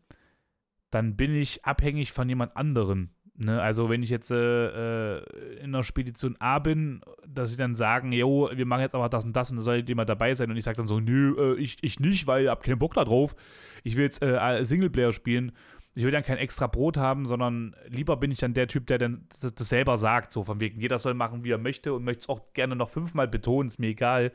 dann 0.91 1.17
bin 1.17 1.35
ich 1.35 1.65
abhängig 1.65 2.13
von 2.13 2.29
jemand 2.29 2.55
anderem. 2.55 3.09
Ne? 3.37 3.61
Also 3.61 3.89
wenn 3.89 4.01
ich 4.01 4.09
jetzt 4.09 4.31
äh, 4.31 5.17
äh, 5.17 5.23
in 5.61 5.73
der 5.73 5.83
Spedition 5.83 6.37
A 6.39 6.59
bin, 6.59 7.01
dass 7.27 7.51
sie 7.51 7.57
dann 7.57 7.75
sagen, 7.75 8.11
jo, 8.13 8.49
wir 8.53 8.65
machen 8.65 8.81
jetzt 8.81 8.95
aber 8.95 9.09
das 9.09 9.25
und 9.25 9.35
das 9.35 9.51
und 9.51 9.57
da 9.57 9.63
soll 9.63 9.83
jemand 9.85 10.09
dabei 10.09 10.33
sein 10.35 10.49
und 10.49 10.57
ich 10.57 10.63
sage 10.63 10.77
dann 10.77 10.85
so, 10.85 10.99
nö, 10.99 11.35
äh, 11.37 11.59
ich, 11.59 11.77
ich 11.81 11.99
nicht, 11.99 12.27
weil 12.27 12.43
ich 12.43 12.49
habe 12.49 12.63
keinen 12.63 12.79
Bock 12.79 12.93
da 12.93 13.03
drauf. 13.03 13.35
Ich 13.83 13.97
will 13.97 14.03
jetzt 14.05 14.21
äh, 14.21 14.63
Singleplayer 14.63 15.11
spielen. 15.11 15.51
Ich 15.95 16.03
will 16.03 16.11
dann 16.11 16.23
kein 16.23 16.37
extra 16.37 16.67
Brot 16.67 16.97
haben, 16.97 17.25
sondern 17.25 17.75
lieber 17.87 18.17
bin 18.17 18.31
ich 18.31 18.37
dann 18.37 18.53
der 18.53 18.67
Typ, 18.67 18.87
der 18.87 18.97
dann 18.97 19.27
das, 19.41 19.53
das 19.53 19.69
selber 19.69 19.97
sagt, 19.97 20.31
so 20.31 20.43
von 20.43 20.59
wegen, 20.59 20.79
jeder 20.79 20.99
soll 20.99 21.13
machen, 21.13 21.43
wie 21.43 21.51
er 21.51 21.57
möchte 21.57 21.93
und 21.93 22.03
möchte 22.03 22.21
es 22.21 22.29
auch 22.29 22.53
gerne 22.53 22.75
noch 22.75 22.89
fünfmal 22.89 23.27
betonen, 23.27 23.67
ist 23.67 23.79
mir 23.79 23.87
egal. 23.87 24.31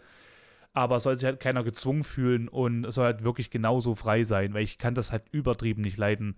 Aber 0.72 1.00
soll 1.00 1.16
sich 1.16 1.24
halt 1.24 1.40
keiner 1.40 1.64
gezwungen 1.64 2.04
fühlen 2.04 2.48
und 2.48 2.90
soll 2.90 3.06
halt 3.06 3.24
wirklich 3.24 3.50
genauso 3.50 3.94
frei 3.94 4.24
sein, 4.24 4.54
weil 4.54 4.62
ich 4.62 4.78
kann 4.78 4.94
das 4.94 5.10
halt 5.10 5.24
übertrieben 5.32 5.82
nicht 5.82 5.96
leiden 5.96 6.36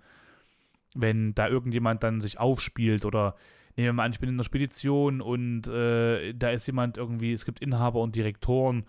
wenn 0.95 1.35
da 1.35 1.49
irgendjemand 1.49 2.03
dann 2.03 2.21
sich 2.21 2.39
aufspielt 2.39 3.05
oder 3.05 3.37
nehmen 3.77 3.87
wir 3.87 3.93
mal 3.95 4.05
an, 4.05 4.13
ich 4.13 4.21
bin 4.21 4.29
in 4.29 4.37
der 4.37 4.45
Spedition 4.45 5.21
und 5.21 5.69
äh, 5.69 6.35
da 6.35 6.51
ist 6.51 6.67
jemand 6.67 6.99
irgendwie, 6.99 7.33
es 7.33 7.45
gibt 7.45 7.61
Inhaber 7.61 8.01
und 8.01 8.15
Direktoren 8.15 8.85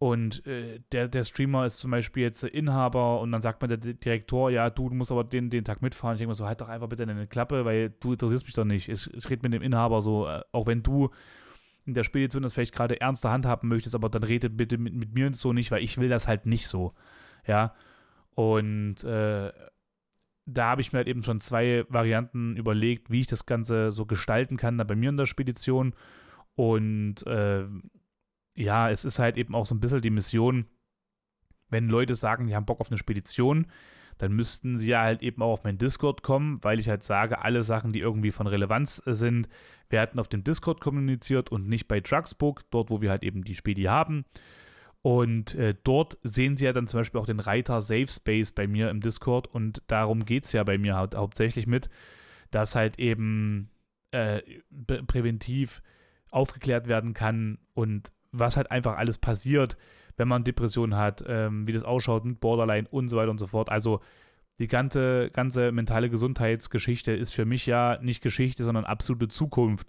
und 0.00 0.46
äh, 0.46 0.80
der, 0.92 1.08
der 1.08 1.24
Streamer 1.24 1.66
ist 1.66 1.78
zum 1.78 1.90
Beispiel 1.90 2.22
jetzt 2.22 2.42
Inhaber 2.42 3.20
und 3.20 3.32
dann 3.32 3.42
sagt 3.42 3.60
mir 3.60 3.68
der 3.68 3.76
Direktor, 3.76 4.50
ja, 4.50 4.70
du, 4.70 4.88
du 4.88 4.94
musst 4.94 5.12
aber 5.12 5.24
den, 5.24 5.50
den 5.50 5.62
Tag 5.62 5.82
mitfahren. 5.82 6.14
Ich 6.14 6.20
denke 6.20 6.30
mir 6.30 6.36
so, 6.36 6.46
halt 6.46 6.62
doch 6.62 6.70
einfach 6.70 6.88
bitte 6.88 7.02
eine 7.02 7.26
Klappe, 7.26 7.66
weil 7.66 7.90
du 8.00 8.12
interessierst 8.12 8.46
mich 8.46 8.54
doch 8.54 8.64
nicht. 8.64 8.88
Ich, 8.88 9.12
ich 9.12 9.28
rede 9.28 9.42
mit 9.42 9.52
dem 9.52 9.60
Inhaber 9.60 10.00
so, 10.00 10.26
äh, 10.26 10.40
auch 10.52 10.66
wenn 10.66 10.82
du 10.82 11.10
in 11.84 11.92
der 11.92 12.04
Spedition 12.04 12.42
das 12.42 12.54
vielleicht 12.54 12.74
gerade 12.74 12.98
ernster 12.98 13.30
handhaben 13.30 13.68
möchtest, 13.68 13.94
aber 13.94 14.08
dann 14.08 14.22
redet 14.22 14.56
bitte 14.56 14.78
mit, 14.78 14.94
mit 14.94 15.12
mir 15.12 15.34
so 15.34 15.52
nicht, 15.52 15.70
weil 15.70 15.84
ich 15.84 15.98
will 15.98 16.08
das 16.08 16.26
halt 16.26 16.46
nicht 16.46 16.66
so. 16.66 16.94
Ja. 17.46 17.74
Und 18.34 19.04
äh, 19.04 19.52
da 20.52 20.70
habe 20.70 20.80
ich 20.80 20.92
mir 20.92 20.98
halt 20.98 21.08
eben 21.08 21.22
schon 21.22 21.40
zwei 21.40 21.84
Varianten 21.88 22.56
überlegt, 22.56 23.10
wie 23.10 23.20
ich 23.20 23.26
das 23.26 23.46
Ganze 23.46 23.92
so 23.92 24.06
gestalten 24.06 24.56
kann, 24.56 24.78
da 24.78 24.84
bei 24.84 24.96
mir 24.96 25.10
in 25.10 25.16
der 25.16 25.26
Spedition. 25.26 25.94
Und 26.54 27.26
äh, 27.26 27.66
ja, 28.54 28.90
es 28.90 29.04
ist 29.04 29.18
halt 29.18 29.36
eben 29.36 29.54
auch 29.54 29.66
so 29.66 29.74
ein 29.74 29.80
bisschen 29.80 30.00
die 30.00 30.10
Mission, 30.10 30.66
wenn 31.68 31.88
Leute 31.88 32.14
sagen, 32.14 32.46
die 32.46 32.56
haben 32.56 32.66
Bock 32.66 32.80
auf 32.80 32.90
eine 32.90 32.98
Spedition, 32.98 33.66
dann 34.18 34.32
müssten 34.32 34.76
sie 34.76 34.88
ja 34.90 35.02
halt 35.02 35.22
eben 35.22 35.40
auch 35.40 35.52
auf 35.52 35.64
meinen 35.64 35.78
Discord 35.78 36.22
kommen, 36.22 36.62
weil 36.62 36.78
ich 36.78 36.88
halt 36.88 37.02
sage, 37.02 37.42
alle 37.42 37.62
Sachen, 37.62 37.92
die 37.92 38.00
irgendwie 38.00 38.32
von 38.32 38.46
Relevanz 38.46 38.96
sind, 39.06 39.48
werden 39.88 40.20
auf 40.20 40.28
dem 40.28 40.44
Discord 40.44 40.80
kommuniziert 40.80 41.50
und 41.50 41.68
nicht 41.68 41.88
bei 41.88 42.00
Trucksbook, 42.00 42.64
dort, 42.70 42.90
wo 42.90 43.00
wir 43.00 43.10
halt 43.10 43.22
eben 43.22 43.44
die 43.44 43.54
Spedi 43.54 43.84
haben. 43.84 44.26
Und 45.02 45.54
äh, 45.54 45.74
dort 45.82 46.18
sehen 46.22 46.56
Sie 46.56 46.66
ja 46.66 46.72
dann 46.72 46.86
zum 46.86 47.00
Beispiel 47.00 47.20
auch 47.20 47.26
den 47.26 47.40
Reiter 47.40 47.80
Safe 47.80 48.06
Space 48.06 48.52
bei 48.52 48.66
mir 48.66 48.90
im 48.90 49.00
Discord 49.00 49.46
und 49.46 49.82
darum 49.86 50.26
geht 50.26 50.44
es 50.44 50.52
ja 50.52 50.62
bei 50.62 50.76
mir 50.76 50.96
hau 50.96 51.06
hauptsächlich 51.14 51.66
mit, 51.66 51.88
dass 52.50 52.74
halt 52.74 52.98
eben 52.98 53.70
äh, 54.10 54.42
präventiv 55.06 55.82
aufgeklärt 56.30 56.86
werden 56.86 57.14
kann 57.14 57.58
und 57.72 58.12
was 58.30 58.56
halt 58.56 58.70
einfach 58.70 58.96
alles 58.96 59.18
passiert, 59.18 59.76
wenn 60.16 60.28
man 60.28 60.44
Depressionen 60.44 60.96
hat, 60.96 61.24
ähm, 61.26 61.66
wie 61.66 61.72
das 61.72 61.82
ausschaut 61.82 62.24
mit 62.26 62.40
Borderline 62.40 62.86
und 62.90 63.08
so 63.08 63.16
weiter 63.16 63.30
und 63.30 63.38
so 63.38 63.46
fort. 63.46 63.70
Also 63.70 64.00
die 64.58 64.68
ganze, 64.68 65.30
ganze 65.30 65.72
mentale 65.72 66.10
Gesundheitsgeschichte 66.10 67.12
ist 67.12 67.32
für 67.32 67.46
mich 67.46 67.64
ja 67.64 67.98
nicht 68.02 68.22
Geschichte, 68.22 68.62
sondern 68.62 68.84
absolute 68.84 69.28
Zukunft. 69.28 69.88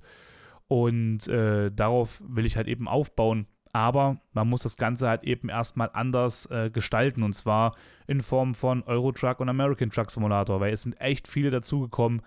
Und 0.69 1.28
äh, 1.28 1.69
darauf 1.69 2.24
will 2.26 2.45
ich 2.45 2.56
halt 2.56 2.69
eben 2.69 2.88
aufbauen 2.88 3.45
aber 3.74 4.18
man 4.34 4.50
muss 4.50 4.64
das 4.64 4.78
Ganze 4.78 5.08
halt 5.08 5.24
eben 5.24 5.50
erstmal 5.50 5.90
anders 5.94 6.46
äh, 6.48 6.70
gestalten 6.72 7.24
und 7.24 7.34
zwar 7.34 7.76
in 8.08 8.22
Form 8.22 8.56
von 8.56 8.84
Euro 8.84 9.12
Truck 9.12 9.40
und 9.40 9.50
American 9.50 9.90
Truck 9.90 10.12
Simulator, 10.12 10.60
weil 10.60 10.74
es 10.74 10.84
sind 10.84 11.00
echt 11.00 11.28
viele 11.28 11.52
dazugekommen, 11.52 12.22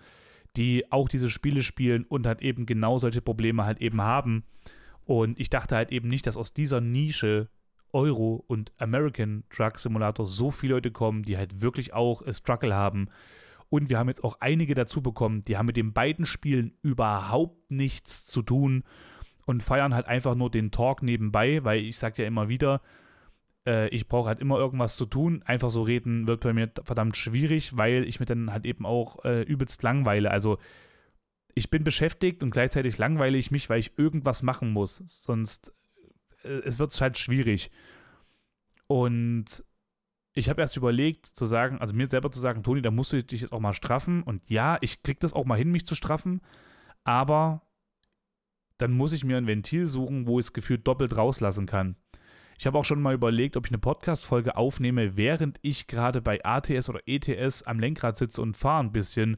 die 0.57 0.91
auch 0.91 1.09
diese 1.09 1.29
Spiele 1.29 1.61
spielen 1.61 2.05
und 2.05 2.25
halt 2.25 2.41
eben 2.41 2.65
genau 2.65 2.97
solche 2.97 3.21
Probleme 3.21 3.65
halt 3.65 3.81
eben 3.81 4.01
haben. 4.01 4.43
Und 5.05 5.39
ich 5.39 5.49
dachte 5.49 5.75
halt 5.75 5.91
eben 5.91 6.07
nicht, 6.07 6.25
dass 6.27 6.37
aus 6.37 6.53
dieser 6.53 6.81
Nische 6.81 7.49
Euro 7.93 8.43
und 8.47 8.73
American 8.77 9.43
Truck 9.49 9.79
Simulator 9.79 10.25
so 10.25 10.51
viele 10.51 10.75
Leute 10.75 10.91
kommen, 10.91 11.23
die 11.23 11.37
halt 11.37 11.61
wirklich 11.61 11.93
auch 11.93 12.21
äh, 12.21 12.33
Struggle 12.33 12.73
haben. 12.73 13.09
Und 13.69 13.89
wir 13.89 13.97
haben 13.97 14.09
jetzt 14.09 14.23
auch 14.23 14.37
einige 14.41 14.75
dazu 14.75 15.01
bekommen, 15.01 15.43
die 15.45 15.57
haben 15.57 15.65
mit 15.65 15.77
den 15.77 15.93
beiden 15.93 16.25
Spielen 16.25 16.73
überhaupt 16.81 17.71
nichts 17.71 18.25
zu 18.25 18.41
tun 18.41 18.83
und 19.45 19.63
feiern 19.63 19.93
halt 19.93 20.07
einfach 20.07 20.35
nur 20.35 20.49
den 20.49 20.71
Talk 20.71 21.03
nebenbei, 21.03 21.63
weil 21.63 21.79
ich 21.79 21.97
sage 21.97 22.23
ja 22.23 22.27
immer 22.27 22.49
wieder, 22.49 22.81
äh, 23.65 23.87
ich 23.89 24.07
brauche 24.07 24.27
halt 24.27 24.39
immer 24.39 24.57
irgendwas 24.57 24.95
zu 24.95 25.05
tun. 25.05 25.43
Einfach 25.45 25.69
so 25.69 25.83
reden 25.83 26.27
wird 26.27 26.41
bei 26.41 26.53
mir 26.53 26.71
verdammt 26.83 27.17
schwierig, 27.17 27.77
weil 27.77 28.03
ich 28.03 28.19
mir 28.19 28.25
dann 28.25 28.51
halt 28.51 28.65
eben 28.65 28.85
auch 28.85 29.23
äh, 29.25 29.41
übelst 29.43 29.83
langweile. 29.83 30.31
Also 30.31 30.57
ich 31.53 31.69
bin 31.69 31.83
beschäftigt 31.83 32.43
und 32.43 32.51
gleichzeitig 32.51 32.97
langweile 32.97 33.37
ich 33.37 33.51
mich, 33.51 33.69
weil 33.69 33.79
ich 33.79 33.97
irgendwas 33.97 34.43
machen 34.43 34.71
muss. 34.71 34.97
Sonst 35.05 35.73
äh, 36.43 36.61
es 36.65 36.79
wird 36.79 36.99
halt 36.99 37.17
schwierig. 37.17 37.71
Und 38.87 39.63
ich 40.33 40.49
habe 40.49 40.61
erst 40.61 40.75
überlegt 40.75 41.25
zu 41.25 41.45
sagen, 41.45 41.79
also 41.79 41.93
mir 41.93 42.07
selber 42.07 42.29
zu 42.29 42.39
sagen, 42.39 42.61
Toni, 42.61 42.81
da 42.81 42.91
musst 42.91 43.13
du 43.13 43.23
dich 43.23 43.41
jetzt 43.41 43.53
auch 43.53 43.61
mal 43.61 43.73
straffen. 43.73 44.21
Und 44.21 44.41
ja, 44.49 44.77
ich 44.81 45.01
krieg 45.01 45.19
das 45.21 45.33
auch 45.33 45.45
mal 45.45 45.57
hin, 45.57 45.71
mich 45.71 45.87
zu 45.87 45.95
straffen. 45.95 46.41
Aber 47.03 47.61
dann 48.77 48.91
muss 48.91 49.13
ich 49.13 49.23
mir 49.23 49.37
ein 49.37 49.47
Ventil 49.47 49.85
suchen, 49.85 50.27
wo 50.27 50.39
ich 50.39 50.47
es 50.47 50.53
gefühlt 50.53 50.87
doppelt 50.87 51.15
rauslassen 51.17 51.65
kann. 51.65 51.95
Ich 52.57 52.65
habe 52.65 52.77
auch 52.77 52.85
schon 52.85 53.01
mal 53.01 53.13
überlegt, 53.13 53.57
ob 53.57 53.65
ich 53.65 53.71
eine 53.71 53.79
Podcast-Folge 53.79 54.55
aufnehme, 54.55 55.17
während 55.17 55.59
ich 55.61 55.87
gerade 55.87 56.21
bei 56.21 56.43
ATS 56.43 56.89
oder 56.89 57.01
ETS 57.05 57.63
am 57.63 57.79
Lenkrad 57.79 58.15
sitze 58.15 58.41
und 58.41 58.55
fahre 58.55 58.83
ein 58.83 58.93
bisschen 58.93 59.37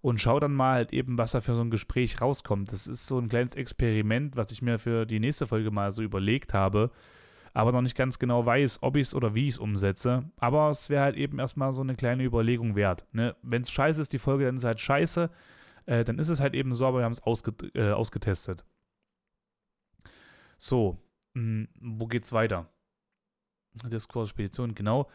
und 0.00 0.20
schaue 0.20 0.40
dann 0.40 0.54
mal 0.54 0.74
halt 0.74 0.92
eben, 0.92 1.18
was 1.18 1.32
da 1.32 1.40
für 1.40 1.54
so 1.54 1.62
ein 1.62 1.70
Gespräch 1.70 2.20
rauskommt. 2.20 2.72
Das 2.72 2.86
ist 2.86 3.06
so 3.06 3.18
ein 3.18 3.28
kleines 3.28 3.56
Experiment, 3.56 4.36
was 4.36 4.52
ich 4.52 4.62
mir 4.62 4.78
für 4.78 5.06
die 5.06 5.20
nächste 5.20 5.46
Folge 5.46 5.70
mal 5.70 5.90
so 5.90 6.02
überlegt 6.02 6.54
habe, 6.54 6.90
aber 7.54 7.72
noch 7.72 7.82
nicht 7.82 7.96
ganz 7.96 8.18
genau 8.18 8.46
weiß, 8.46 8.78
ob 8.82 8.96
ich 8.96 9.02
es 9.02 9.14
oder 9.14 9.34
wie 9.34 9.46
ich 9.46 9.54
es 9.54 9.58
umsetze. 9.58 10.24
Aber 10.36 10.70
es 10.70 10.88
wäre 10.88 11.02
halt 11.02 11.16
eben 11.16 11.38
erstmal 11.38 11.72
so 11.72 11.80
eine 11.80 11.94
kleine 11.94 12.24
Überlegung 12.24 12.76
wert. 12.76 13.06
Ne? 13.12 13.34
Wenn 13.42 13.62
es 13.62 13.70
scheiße 13.70 14.00
ist, 14.02 14.12
die 14.12 14.18
Folge, 14.18 14.44
dann 14.44 14.56
ist 14.56 14.64
halt 14.64 14.80
scheiße. 14.80 15.30
Äh, 15.86 16.04
dann 16.04 16.18
ist 16.18 16.28
es 16.28 16.40
halt 16.40 16.54
eben 16.54 16.72
so, 16.74 16.86
aber 16.86 16.98
wir 16.98 17.04
haben 17.04 17.12
es 17.12 17.22
ausge 17.22 17.52
äh, 17.74 17.90
ausgetestet. 17.90 18.64
So, 20.62 21.02
mh, 21.34 21.66
hm, 21.66 21.68
wo 21.98 22.06
geht's 22.06 22.32
weiter? 22.32 22.68
Discord-Spedition, 23.74 24.76
genau. 24.76 25.10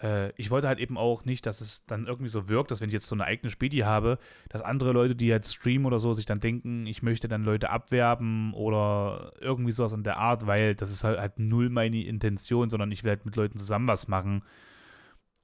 Äh, 0.00 0.30
ich 0.36 0.52
wollte 0.52 0.68
halt 0.68 0.78
eben 0.78 0.96
auch 0.96 1.24
nicht, 1.24 1.46
dass 1.46 1.60
es 1.60 1.84
dann 1.86 2.06
irgendwie 2.06 2.28
so 2.28 2.48
wirkt, 2.48 2.70
dass 2.70 2.80
wenn 2.80 2.88
ich 2.88 2.92
jetzt 2.92 3.08
so 3.08 3.16
eine 3.16 3.24
eigene 3.24 3.50
Spedi 3.50 3.78
habe, 3.78 4.18
dass 4.50 4.62
andere 4.62 4.92
Leute, 4.92 5.16
die 5.16 5.26
jetzt 5.26 5.52
streamen 5.52 5.84
oder 5.84 5.98
so, 5.98 6.12
sich 6.12 6.26
dann 6.26 6.38
denken, 6.38 6.86
ich 6.86 7.02
möchte 7.02 7.26
dann 7.26 7.42
Leute 7.42 7.70
abwerben 7.70 8.54
oder 8.54 9.32
irgendwie 9.40 9.72
sowas 9.72 9.92
in 9.94 10.04
der 10.04 10.18
Art, 10.18 10.46
weil 10.46 10.76
das 10.76 10.92
ist 10.92 11.02
halt, 11.02 11.18
halt 11.18 11.40
null 11.40 11.70
meine 11.70 12.04
Intention, 12.04 12.70
sondern 12.70 12.92
ich 12.92 13.02
will 13.02 13.10
halt 13.10 13.26
mit 13.26 13.34
Leuten 13.34 13.58
zusammen 13.58 13.88
was 13.88 14.06
machen. 14.06 14.44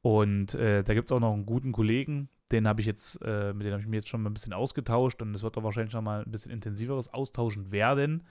Und 0.00 0.54
äh, 0.54 0.84
da 0.84 0.94
gibt 0.94 1.08
es 1.08 1.12
auch 1.12 1.18
noch 1.18 1.32
einen 1.32 1.46
guten 1.46 1.72
Kollegen, 1.72 2.28
den 2.52 2.68
habe 2.68 2.80
ich 2.80 2.86
jetzt, 2.86 3.20
äh, 3.24 3.52
mit 3.52 3.66
dem 3.66 3.72
habe 3.72 3.82
ich 3.82 3.88
mich 3.88 3.96
jetzt 3.96 4.08
schon 4.08 4.22
mal 4.22 4.30
ein 4.30 4.34
bisschen 4.34 4.52
ausgetauscht 4.52 5.20
und 5.22 5.34
es 5.34 5.42
wird 5.42 5.58
auch 5.58 5.64
wahrscheinlich 5.64 5.94
noch 5.94 6.02
mal 6.02 6.22
ein 6.22 6.30
bisschen 6.30 6.52
intensiveres 6.52 7.12
Austauschen 7.12 7.72
werden. 7.72 8.22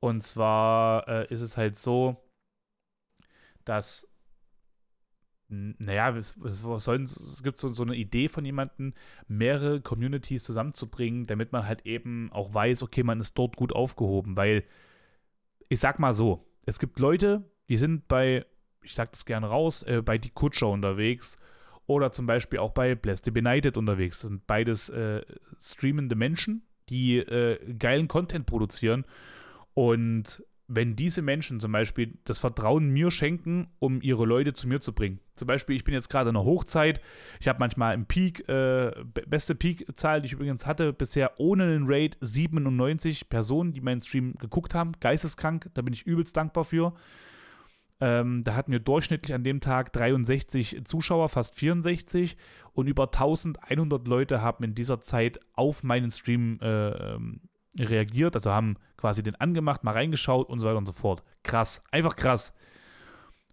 Und 0.00 0.22
zwar 0.22 1.08
äh, 1.08 1.32
ist 1.32 1.40
es 1.40 1.56
halt 1.56 1.76
so, 1.76 2.16
dass, 3.64 4.10
naja, 5.48 6.16
es, 6.16 6.36
es, 6.44 6.64
es 6.64 7.42
gibt 7.42 7.56
so, 7.56 7.68
so 7.70 7.82
eine 7.82 7.96
Idee 7.96 8.28
von 8.28 8.44
jemandem, 8.44 8.94
mehrere 9.26 9.80
Communities 9.80 10.44
zusammenzubringen, 10.44 11.26
damit 11.26 11.52
man 11.52 11.66
halt 11.66 11.84
eben 11.84 12.30
auch 12.32 12.54
weiß, 12.54 12.82
okay, 12.82 13.02
man 13.02 13.20
ist 13.20 13.36
dort 13.36 13.56
gut 13.56 13.72
aufgehoben. 13.72 14.36
Weil, 14.36 14.64
ich 15.68 15.80
sag 15.80 15.98
mal 15.98 16.14
so, 16.14 16.46
es 16.64 16.78
gibt 16.78 16.98
Leute, 16.98 17.50
die 17.68 17.76
sind 17.76 18.08
bei, 18.08 18.46
ich 18.82 18.94
sag 18.94 19.12
das 19.12 19.24
gerne 19.24 19.48
raus, 19.48 19.82
äh, 19.82 20.02
bei 20.02 20.18
Die 20.18 20.30
Kutscher 20.30 20.68
unterwegs 20.68 21.38
oder 21.86 22.12
zum 22.12 22.26
Beispiel 22.26 22.58
auch 22.58 22.72
bei 22.72 22.94
Blessed 22.94 23.32
Benighted 23.32 23.76
unterwegs. 23.76 24.20
Das 24.20 24.28
sind 24.28 24.46
beides 24.46 24.90
äh, 24.90 25.22
streamende 25.58 26.14
Menschen, 26.14 26.62
die 26.88 27.16
äh, 27.16 27.74
geilen 27.74 28.06
Content 28.06 28.46
produzieren 28.46 29.04
und 29.78 30.42
wenn 30.66 30.96
diese 30.96 31.22
Menschen 31.22 31.60
zum 31.60 31.70
Beispiel 31.70 32.18
das 32.24 32.40
Vertrauen 32.40 32.90
mir 32.90 33.12
schenken, 33.12 33.68
um 33.78 34.02
ihre 34.02 34.26
Leute 34.26 34.52
zu 34.52 34.66
mir 34.66 34.80
zu 34.80 34.92
bringen. 34.92 35.20
Zum 35.36 35.46
Beispiel, 35.46 35.76
ich 35.76 35.84
bin 35.84 35.94
jetzt 35.94 36.10
gerade 36.10 36.30
in 36.30 36.36
einer 36.36 36.44
Hochzeit. 36.44 37.00
Ich 37.38 37.46
habe 37.46 37.60
manchmal 37.60 37.94
im 37.94 38.04
Peak, 38.04 38.48
äh, 38.48 38.90
beste 39.28 39.54
Peak-Zahl, 39.54 40.20
die 40.20 40.26
ich 40.26 40.32
übrigens 40.32 40.66
hatte, 40.66 40.92
bisher 40.92 41.38
ohne 41.38 41.62
einen 41.62 41.84
Raid 41.86 42.18
97 42.20 43.28
Personen, 43.28 43.72
die 43.72 43.80
meinen 43.80 44.00
Stream 44.00 44.34
geguckt 44.34 44.74
haben. 44.74 44.90
Geisteskrank, 44.98 45.70
da 45.74 45.82
bin 45.82 45.94
ich 45.94 46.08
übelst 46.08 46.36
dankbar 46.36 46.64
für. 46.64 46.92
Ähm, 48.00 48.42
da 48.42 48.56
hatten 48.56 48.72
wir 48.72 48.80
durchschnittlich 48.80 49.34
an 49.34 49.44
dem 49.44 49.60
Tag 49.60 49.92
63 49.92 50.84
Zuschauer, 50.86 51.28
fast 51.28 51.54
64 51.54 52.36
und 52.72 52.88
über 52.88 53.04
1100 53.04 54.08
Leute 54.08 54.42
haben 54.42 54.64
in 54.64 54.74
dieser 54.74 55.00
Zeit 55.00 55.38
auf 55.52 55.84
meinen 55.84 56.10
Stream 56.10 56.58
äh, 56.60 57.14
ähm, 57.14 57.42
reagiert, 57.78 58.34
also 58.34 58.50
haben 58.50 58.76
quasi 58.96 59.22
den 59.22 59.36
angemacht, 59.36 59.84
mal 59.84 59.92
reingeschaut 59.92 60.48
und 60.48 60.60
so 60.60 60.66
weiter 60.66 60.78
und 60.78 60.86
so 60.86 60.92
fort. 60.92 61.22
Krass, 61.42 61.82
einfach 61.90 62.16
krass. 62.16 62.52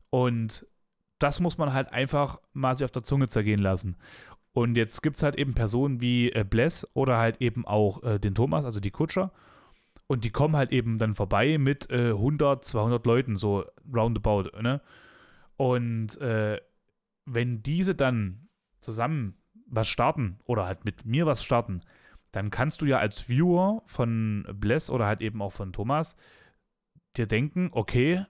Und 0.10 0.66
das 1.20 1.40
muss 1.40 1.58
man 1.58 1.74
halt 1.74 1.92
einfach 1.94 2.40
mal 2.54 2.76
sich 2.76 2.86
auf 2.86 2.92
der 2.92 3.04
Zunge 3.04 3.28
zergehen 3.28 3.62
lassen. 3.62 3.98
Und 4.54 4.76
jetzt 4.76 5.04
gibt 5.04 5.18
es 5.18 5.24
halt 5.24 5.36
eben 5.36 5.54
Personen 5.54 6.02
wie 6.02 6.32
äh, 6.32 6.46
Bless 6.50 6.88
oder 6.94 7.18
halt 7.18 7.42
eben 7.42 7.66
auch 7.66 8.04
äh, 8.04 8.20
den 8.20 8.36
Thomas, 8.36 8.64
also 8.64 8.80
die 8.80 8.92
Kutscher. 8.92 9.32
Und 10.08 10.24
die 10.24 10.30
kommen 10.30 10.56
halt 10.56 10.72
eben 10.72 10.98
dann 11.00 11.16
vorbei 11.16 11.58
mit 11.58 11.90
äh, 11.90 12.12
100, 12.12 12.64
200 12.64 13.06
Leuten, 13.06 13.36
so 13.36 13.66
roundabout. 13.94 14.52
Ne? 14.62 14.82
Und 15.58 16.20
äh, 16.22 16.62
wenn 17.26 17.64
diese 17.64 17.96
dann 17.96 18.48
zusammen 18.80 19.36
was 19.68 19.88
starten 19.88 20.40
oder 20.46 20.66
halt 20.66 20.86
mit 20.86 21.06
mir 21.06 21.26
was 21.26 21.44
starten, 21.44 21.82
dann 22.36 22.50
kannst 22.50 22.82
du 22.82 22.86
ja 22.86 23.00
als 23.00 23.30
Viewer 23.30 23.82
von 23.86 24.46
Bless 24.56 24.90
oder 24.90 25.06
halt 25.06 25.22
eben 25.22 25.42
auch 25.42 25.54
von 25.54 25.72
Thomas 25.72 26.18
dir 27.16 27.28
denken, 27.28 27.70
okay, 27.72 28.26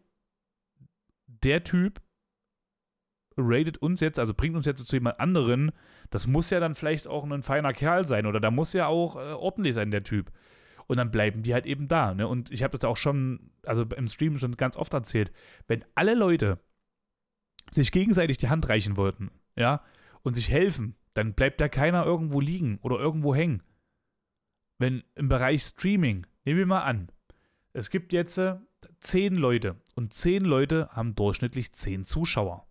der 1.25 1.63
Typ 1.63 1.99
rated 3.35 3.79
uns 3.79 4.01
jetzt, 4.01 4.19
also 4.19 4.35
bringt 4.35 4.55
uns 4.55 4.67
jetzt 4.67 4.85
zu 4.85 4.95
jemand 4.95 5.19
anderen, 5.19 5.71
das 6.11 6.27
muss 6.27 6.51
ja 6.51 6.59
dann 6.59 6.75
vielleicht 6.75 7.07
auch 7.07 7.23
ein 7.23 7.41
feiner 7.41 7.73
Kerl 7.73 8.05
sein 8.05 8.27
oder 8.27 8.39
da 8.39 8.51
muss 8.51 8.73
ja 8.73 8.85
auch 8.85 9.15
äh, 9.15 9.33
ordentlich 9.33 9.73
sein, 9.73 9.89
der 9.89 10.03
Typ. 10.03 10.31
Und 10.85 10.97
dann 10.97 11.09
bleiben 11.09 11.41
die 11.41 11.55
halt 11.55 11.65
eben 11.65 11.87
da. 11.87 12.13
Ne? 12.13 12.27
Und 12.27 12.51
ich 12.51 12.61
habe 12.61 12.77
das 12.77 12.87
auch 12.87 12.97
schon, 12.97 13.49
also 13.65 13.85
im 13.85 14.07
Stream 14.07 14.37
schon 14.37 14.55
ganz 14.55 14.77
oft 14.77 14.93
erzählt, 14.93 15.31
wenn 15.65 15.83
alle 15.95 16.13
Leute 16.13 16.59
sich 17.71 17.91
gegenseitig 17.91 18.37
die 18.37 18.49
Hand 18.49 18.69
reichen 18.69 18.97
wollten, 18.97 19.31
ja, 19.55 19.81
und 20.21 20.35
sich 20.35 20.51
helfen, 20.51 20.95
dann 21.15 21.33
bleibt 21.33 21.59
da 21.59 21.69
keiner 21.69 22.05
irgendwo 22.05 22.39
liegen 22.39 22.77
oder 22.83 22.99
irgendwo 22.99 23.33
hängen. 23.33 23.63
Wenn 24.77 25.03
im 25.15 25.29
Bereich 25.29 25.63
Streaming, 25.63 26.27
nehmen 26.43 26.59
wir 26.59 26.65
mal 26.65 26.83
an, 26.83 27.09
es 27.73 27.89
gibt 27.89 28.13
jetzt 28.13 28.37
äh, 28.37 28.57
zehn 28.99 29.35
Leute 29.35 29.77
und 29.95 30.13
zehn 30.13 30.43
Leute 30.43 30.89
haben 30.91 31.15
durchschnittlich 31.15 31.73
zehn 31.73 32.05
Zuschauer. 32.05 32.67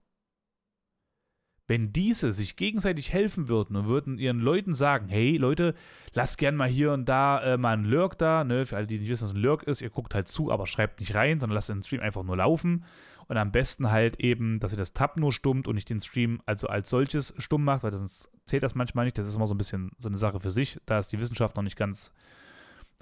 Wenn 1.67 1.95
diese 1.95 2.35
sich 2.35 2.57
gegenseitig 2.57 3.11
helfen 3.13 3.49
würden 3.49 3.75
und 3.77 3.87
würden 3.87 4.19
ihren 4.19 4.39
Leuten 4.39 4.75
sagen, 4.75 5.09
hey 5.09 5.39
Leute, 5.39 5.75
lasst 6.13 6.37
gern 6.37 6.57
mal 6.57 6.69
hier 6.69 6.93
und 6.93 7.09
da 7.09 7.43
äh, 7.43 7.57
mal 7.57 7.73
einen 7.73 7.87
Lurk 7.87 8.19
da, 8.19 8.45
ne? 8.45 8.67
für 8.67 8.77
alle, 8.77 8.87
die 8.87 8.99
nicht 8.99 9.09
wissen, 9.09 9.29
was 9.29 9.35
ein 9.35 9.41
Lurk 9.41 9.63
ist, 9.63 9.81
ihr 9.81 9.89
guckt 9.89 10.15
halt 10.15 10.29
zu, 10.29 10.53
aber 10.53 10.67
schreibt 10.67 11.01
nicht 11.01 11.15
rein, 11.15 11.41
sondern 11.41 11.55
lasst 11.55 11.71
den 11.71 11.83
Stream 11.83 12.03
einfach 12.03 12.23
nur 12.23 12.37
laufen 12.37 12.85
und 13.29 13.37
am 13.37 13.53
besten 13.53 13.91
halt 13.91 14.21
eben, 14.21 14.61
dass 14.61 14.73
ihr 14.73 14.79
das 14.79 14.93
Tab 14.93 15.17
nur 15.17 15.33
stummt 15.33 15.69
und 15.69 15.75
nicht 15.75 15.91
den 15.91 16.01
Stream 16.01 16.41
also 16.47 16.67
als 16.69 16.91
solches 16.91 17.35
stumm 17.39 17.65
macht, 17.65 17.83
weil 17.83 17.93
sonst 17.93 18.31
zählt 18.45 18.63
das 18.63 18.75
manchmal 18.75 19.05
nicht, 19.05 19.19
das 19.19 19.27
ist 19.27 19.37
immer 19.37 19.47
so 19.47 19.55
ein 19.55 19.59
bisschen 19.59 19.93
so 19.99 20.09
eine 20.09 20.17
Sache 20.17 20.41
für 20.41 20.51
sich, 20.51 20.79
da 20.87 20.99
ist 20.99 21.09
die 21.09 21.21
Wissenschaft 21.21 21.57
noch 21.57 21.63
nicht 21.63 21.77
ganz 21.77 22.13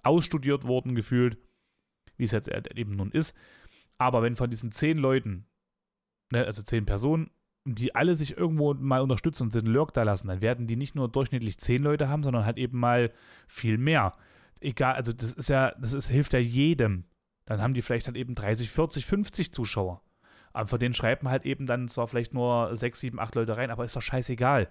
ausstudiert 0.02 0.64
worden 0.64 0.94
gefühlt, 0.94 1.38
wie 2.16 2.24
es 2.24 2.32
jetzt 2.32 2.48
eben 2.48 2.96
nun 2.96 3.10
ist, 3.10 3.34
aber 3.98 4.22
wenn 4.22 4.36
von 4.36 4.50
diesen 4.50 4.72
zehn 4.72 4.98
Leuten, 4.98 5.46
ne, 6.32 6.44
also 6.44 6.62
zehn 6.62 6.86
Personen, 6.86 7.30
die 7.64 7.94
alle 7.94 8.14
sich 8.14 8.36
irgendwo 8.36 8.74
mal 8.74 9.00
unterstützen 9.00 9.44
und 9.44 9.54
den 9.54 9.66
Lurk 9.66 9.94
da 9.94 10.02
lassen, 10.02 10.28
dann 10.28 10.40
werden 10.40 10.66
die 10.66 10.76
nicht 10.76 10.94
nur 10.94 11.08
durchschnittlich 11.08 11.58
zehn 11.58 11.82
Leute 11.82 12.08
haben, 12.08 12.24
sondern 12.24 12.44
halt 12.44 12.58
eben 12.58 12.78
mal 12.78 13.12
viel 13.46 13.78
mehr. 13.78 14.12
Egal, 14.60 14.94
also 14.94 15.12
das 15.12 15.32
ist 15.32 15.48
ja, 15.48 15.72
das 15.78 15.92
ist, 15.92 16.08
hilft 16.08 16.32
ja 16.32 16.40
jedem. 16.40 17.04
Dann 17.44 17.60
haben 17.60 17.74
die 17.74 17.82
vielleicht 17.82 18.06
halt 18.06 18.16
eben 18.16 18.34
30, 18.34 18.70
40, 18.70 19.06
50 19.06 19.52
Zuschauer. 19.52 20.02
Aber 20.52 20.68
von 20.68 20.78
denen 20.78 20.94
schreibt 20.94 21.22
man 21.22 21.32
halt 21.32 21.44
eben 21.46 21.66
dann 21.66 21.88
zwar 21.88 22.08
vielleicht 22.08 22.34
nur 22.34 22.74
6, 22.74 23.00
7, 23.00 23.18
8 23.18 23.34
Leute 23.34 23.56
rein, 23.56 23.70
aber 23.70 23.84
ist 23.84 23.96
doch 23.96 24.02
scheißegal. 24.02 24.68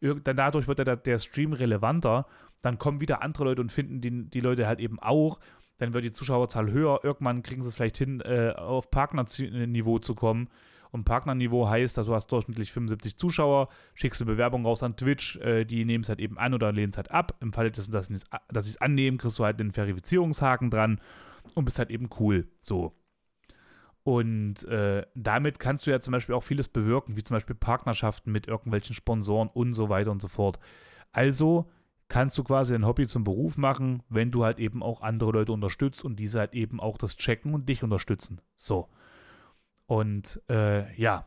Dann 0.00 0.36
dadurch 0.36 0.68
wird 0.68 0.78
der, 0.78 0.96
der 0.96 1.18
Stream 1.18 1.52
relevanter. 1.52 2.26
Dann 2.62 2.78
kommen 2.78 3.00
wieder 3.00 3.22
andere 3.22 3.44
Leute 3.44 3.60
und 3.60 3.72
finden 3.72 4.00
die, 4.00 4.28
die 4.30 4.40
Leute 4.40 4.66
halt 4.66 4.80
eben 4.80 4.98
auch. 4.98 5.38
Dann 5.78 5.94
wird 5.94 6.04
die 6.04 6.12
Zuschauerzahl 6.12 6.70
höher. 6.70 7.00
Irgendwann 7.02 7.42
kriegen 7.42 7.62
sie 7.62 7.68
es 7.68 7.74
vielleicht 7.74 7.96
hin, 7.96 8.20
äh, 8.20 8.52
auf 8.56 8.90
Partnerniveau 8.90 9.98
zu 9.98 10.14
kommen. 10.14 10.48
Und 10.94 11.04
Partnerniveau 11.04 11.68
heißt, 11.68 11.98
dass 11.98 12.06
du 12.06 12.14
hast 12.14 12.28
durchschnittlich 12.28 12.70
75 12.70 13.18
Zuschauer, 13.18 13.68
schickst 13.94 14.20
eine 14.20 14.30
Bewerbung 14.30 14.64
raus 14.64 14.84
an 14.84 14.96
Twitch, 14.96 15.36
äh, 15.38 15.64
die 15.64 15.84
nehmen 15.84 16.04
es 16.04 16.08
halt 16.08 16.20
eben 16.20 16.38
an 16.38 16.54
oder 16.54 16.70
lehnen 16.70 16.90
es 16.90 16.96
halt 16.96 17.10
ab. 17.10 17.36
Im 17.40 17.52
Falle 17.52 17.72
dessen, 17.72 17.90
dass 17.90 18.06
sie 18.06 18.14
es 18.70 18.76
annehmen, 18.80 19.18
kriegst 19.18 19.38
du 19.40 19.44
halt 19.44 19.58
den 19.58 19.72
Verifizierungshaken 19.72 20.70
dran 20.70 21.00
und 21.54 21.64
bist 21.64 21.80
halt 21.80 21.90
eben 21.90 22.08
cool. 22.20 22.46
So. 22.60 22.92
Und 24.04 24.64
äh, 24.64 25.04
damit 25.14 25.58
kannst 25.58 25.86
du 25.86 25.90
ja 25.90 26.00
zum 26.00 26.12
Beispiel 26.12 26.34
auch 26.34 26.42
vieles 26.42 26.68
bewirken, 26.68 27.16
wie 27.16 27.22
zum 27.22 27.36
Beispiel 27.36 27.56
Partnerschaften 27.56 28.30
mit 28.30 28.46
irgendwelchen 28.46 28.94
Sponsoren 28.94 29.48
und 29.48 29.72
so 29.72 29.88
weiter 29.88 30.10
und 30.10 30.20
so 30.22 30.28
fort. 30.28 30.58
Also 31.12 31.70
kannst 32.08 32.36
du 32.36 32.44
quasi 32.44 32.74
ein 32.74 32.86
Hobby 32.86 33.06
zum 33.06 33.24
Beruf 33.24 33.56
machen, 33.56 34.02
wenn 34.08 34.30
du 34.30 34.44
halt 34.44 34.58
eben 34.58 34.82
auch 34.82 35.00
andere 35.00 35.32
Leute 35.32 35.52
unterstützt 35.52 36.04
und 36.04 36.16
diese 36.16 36.40
halt 36.40 36.52
eben 36.52 36.80
auch 36.80 36.98
das 36.98 37.16
checken 37.16 37.54
und 37.54 37.68
dich 37.68 37.82
unterstützen. 37.82 38.40
So. 38.54 38.88
Und 39.86 40.40
äh, 40.50 40.94
ja, 41.00 41.26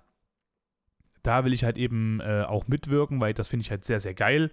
da 1.24 1.44
will 1.44 1.54
ich 1.54 1.64
halt 1.64 1.78
eben 1.78 2.20
äh, 2.22 2.44
auch 2.48 2.68
mitwirken, 2.68 3.20
weil 3.20 3.34
das 3.34 3.48
finde 3.48 3.62
ich 3.62 3.72
halt 3.72 3.86
sehr, 3.86 4.00
sehr 4.00 4.14
geil. 4.14 4.52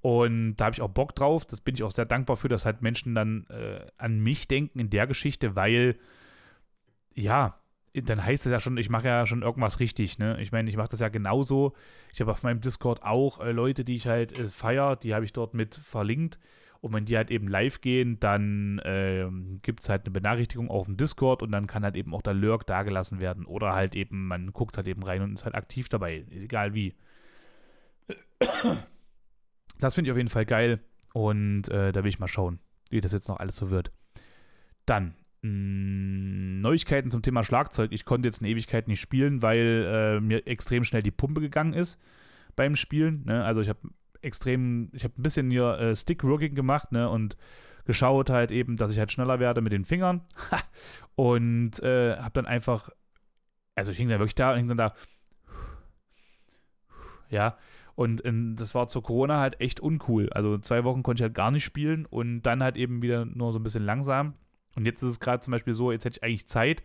Und 0.00 0.56
da 0.56 0.66
habe 0.66 0.74
ich 0.74 0.82
auch 0.82 0.88
Bock 0.88 1.14
drauf. 1.14 1.44
Das 1.44 1.60
bin 1.60 1.74
ich 1.74 1.82
auch 1.82 1.90
sehr 1.90 2.06
dankbar 2.06 2.36
für, 2.36 2.48
dass 2.48 2.64
halt 2.64 2.80
Menschen 2.80 3.14
dann 3.14 3.46
äh, 3.50 3.84
an 3.98 4.20
mich 4.20 4.46
denken 4.46 4.78
in 4.78 4.90
der 4.90 5.06
Geschichte, 5.06 5.56
weil, 5.56 5.96
ja, 7.16 7.58
dann 7.94 8.24
heißt 8.24 8.46
es 8.46 8.52
ja 8.52 8.60
schon, 8.60 8.76
ich 8.76 8.90
mache 8.90 9.08
ja 9.08 9.26
schon 9.26 9.42
irgendwas 9.42 9.80
richtig. 9.80 10.18
Ne? 10.18 10.40
Ich 10.40 10.52
meine, 10.52 10.68
ich 10.68 10.76
mache 10.76 10.90
das 10.90 11.00
ja 11.00 11.08
genauso. 11.08 11.72
Ich 12.12 12.20
habe 12.20 12.30
auf 12.30 12.42
meinem 12.42 12.60
Discord 12.60 13.02
auch 13.02 13.40
äh, 13.40 13.52
Leute, 13.52 13.84
die 13.84 13.96
ich 13.96 14.06
halt 14.06 14.38
äh, 14.38 14.48
feiere, 14.48 14.96
die 14.96 15.14
habe 15.14 15.24
ich 15.24 15.32
dort 15.32 15.54
mit 15.54 15.74
verlinkt. 15.74 16.38
Und 16.82 16.92
wenn 16.92 17.06
die 17.06 17.16
halt 17.16 17.30
eben 17.30 17.48
live 17.48 17.80
gehen, 17.80 18.20
dann 18.20 18.78
äh, 18.80 19.26
gibt 19.62 19.80
es 19.80 19.88
halt 19.88 20.04
eine 20.04 20.12
Benachrichtigung 20.12 20.68
auf 20.68 20.84
dem 20.84 20.98
Discord 20.98 21.42
und 21.42 21.50
dann 21.50 21.66
kann 21.66 21.82
halt 21.82 21.96
eben 21.96 22.14
auch 22.14 22.22
der 22.22 22.34
Lurk 22.34 22.66
dagelassen 22.66 23.20
werden. 23.20 23.46
Oder 23.46 23.72
halt 23.72 23.96
eben, 23.96 24.28
man 24.28 24.52
guckt 24.52 24.76
halt 24.76 24.86
eben 24.86 25.02
rein 25.02 25.22
und 25.22 25.32
ist 25.32 25.44
halt 25.44 25.54
aktiv 25.54 25.88
dabei, 25.88 26.26
egal 26.30 26.74
wie. 26.74 26.94
Das 29.78 29.94
finde 29.94 30.08
ich 30.08 30.12
auf 30.12 30.18
jeden 30.18 30.28
Fall 30.28 30.46
geil 30.46 30.80
und 31.12 31.68
äh, 31.68 31.92
da 31.92 32.04
will 32.04 32.08
ich 32.08 32.18
mal 32.18 32.28
schauen, 32.28 32.60
wie 32.90 33.00
das 33.00 33.12
jetzt 33.12 33.28
noch 33.28 33.38
alles 33.38 33.56
so 33.56 33.70
wird. 33.70 33.90
Dann, 34.84 35.14
Neuigkeiten 36.60 37.10
zum 37.10 37.22
Thema 37.22 37.44
Schlagzeug. 37.44 37.92
Ich 37.92 38.04
konnte 38.04 38.28
jetzt 38.28 38.40
eine 38.40 38.50
Ewigkeit 38.50 38.88
nicht 38.88 39.00
spielen, 39.00 39.42
weil 39.42 39.86
äh, 39.86 40.20
mir 40.20 40.46
extrem 40.46 40.84
schnell 40.84 41.02
die 41.02 41.10
Pumpe 41.10 41.40
gegangen 41.40 41.74
ist 41.74 41.98
beim 42.56 42.76
Spielen. 42.76 43.22
Ne? 43.24 43.44
Also 43.44 43.60
ich 43.60 43.68
habe 43.68 43.80
extrem, 44.22 44.90
ich 44.92 45.04
habe 45.04 45.14
ein 45.18 45.22
bisschen 45.22 45.50
hier 45.50 45.78
äh, 45.78 45.96
Stick-Working 45.96 46.54
gemacht, 46.54 46.92
ne, 46.92 47.08
und 47.08 47.36
geschaut 47.84 48.30
halt 48.30 48.50
eben, 48.50 48.76
dass 48.76 48.90
ich 48.90 48.98
halt 48.98 49.12
schneller 49.12 49.38
werde 49.38 49.60
mit 49.60 49.72
den 49.72 49.84
Fingern. 49.84 50.22
und 51.14 51.80
äh, 51.82 52.16
habe 52.16 52.32
dann 52.32 52.46
einfach, 52.46 52.90
also 53.74 53.92
ich 53.92 53.98
hing 53.98 54.08
dann 54.08 54.18
wirklich 54.18 54.34
da 54.34 54.52
und 54.52 54.58
hing 54.58 54.68
dann 54.68 54.78
da, 54.78 54.94
ja, 57.30 57.56
und 57.94 58.20
in, 58.20 58.56
das 58.56 58.74
war 58.74 58.88
zur 58.88 59.02
Corona 59.02 59.40
halt 59.40 59.60
echt 59.60 59.80
uncool. 59.80 60.28
Also 60.30 60.58
zwei 60.58 60.84
Wochen 60.84 61.02
konnte 61.02 61.20
ich 61.20 61.22
halt 61.22 61.34
gar 61.34 61.50
nicht 61.50 61.64
spielen 61.64 62.04
und 62.04 62.42
dann 62.42 62.62
halt 62.62 62.76
eben 62.76 63.00
wieder 63.00 63.24
nur 63.24 63.52
so 63.52 63.58
ein 63.58 63.62
bisschen 63.62 63.84
langsam. 63.84 64.34
Und 64.76 64.86
jetzt 64.86 65.02
ist 65.02 65.08
es 65.08 65.20
gerade 65.20 65.40
zum 65.40 65.52
Beispiel 65.52 65.74
so, 65.74 65.90
jetzt 65.90 66.04
hätte 66.04 66.18
ich 66.18 66.22
eigentlich 66.22 66.46
Zeit, 66.46 66.82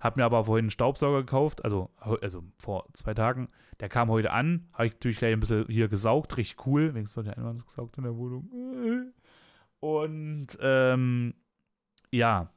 habe 0.00 0.20
mir 0.20 0.24
aber 0.24 0.44
vorhin 0.44 0.64
einen 0.64 0.70
Staubsauger 0.70 1.20
gekauft, 1.20 1.64
also, 1.64 1.90
also 1.98 2.44
vor 2.58 2.86
zwei 2.92 3.14
Tagen. 3.14 3.48
Der 3.80 3.88
kam 3.88 4.10
heute 4.10 4.32
an, 4.32 4.68
habe 4.72 4.86
ich 4.86 4.92
natürlich 4.94 5.18
gleich 5.18 5.32
ein 5.32 5.40
bisschen 5.40 5.66
hier 5.68 5.88
gesaugt, 5.88 6.36
richtig 6.36 6.66
cool. 6.66 6.94
Wenigstens 6.94 7.16
wird 7.16 7.26
ja 7.26 7.32
einmal 7.34 7.56
gesaugt 7.56 7.96
in 7.98 8.04
der 8.04 8.16
Wohnung. 8.16 9.12
Und 9.80 10.58
ähm, 10.60 11.34
ja, 12.10 12.52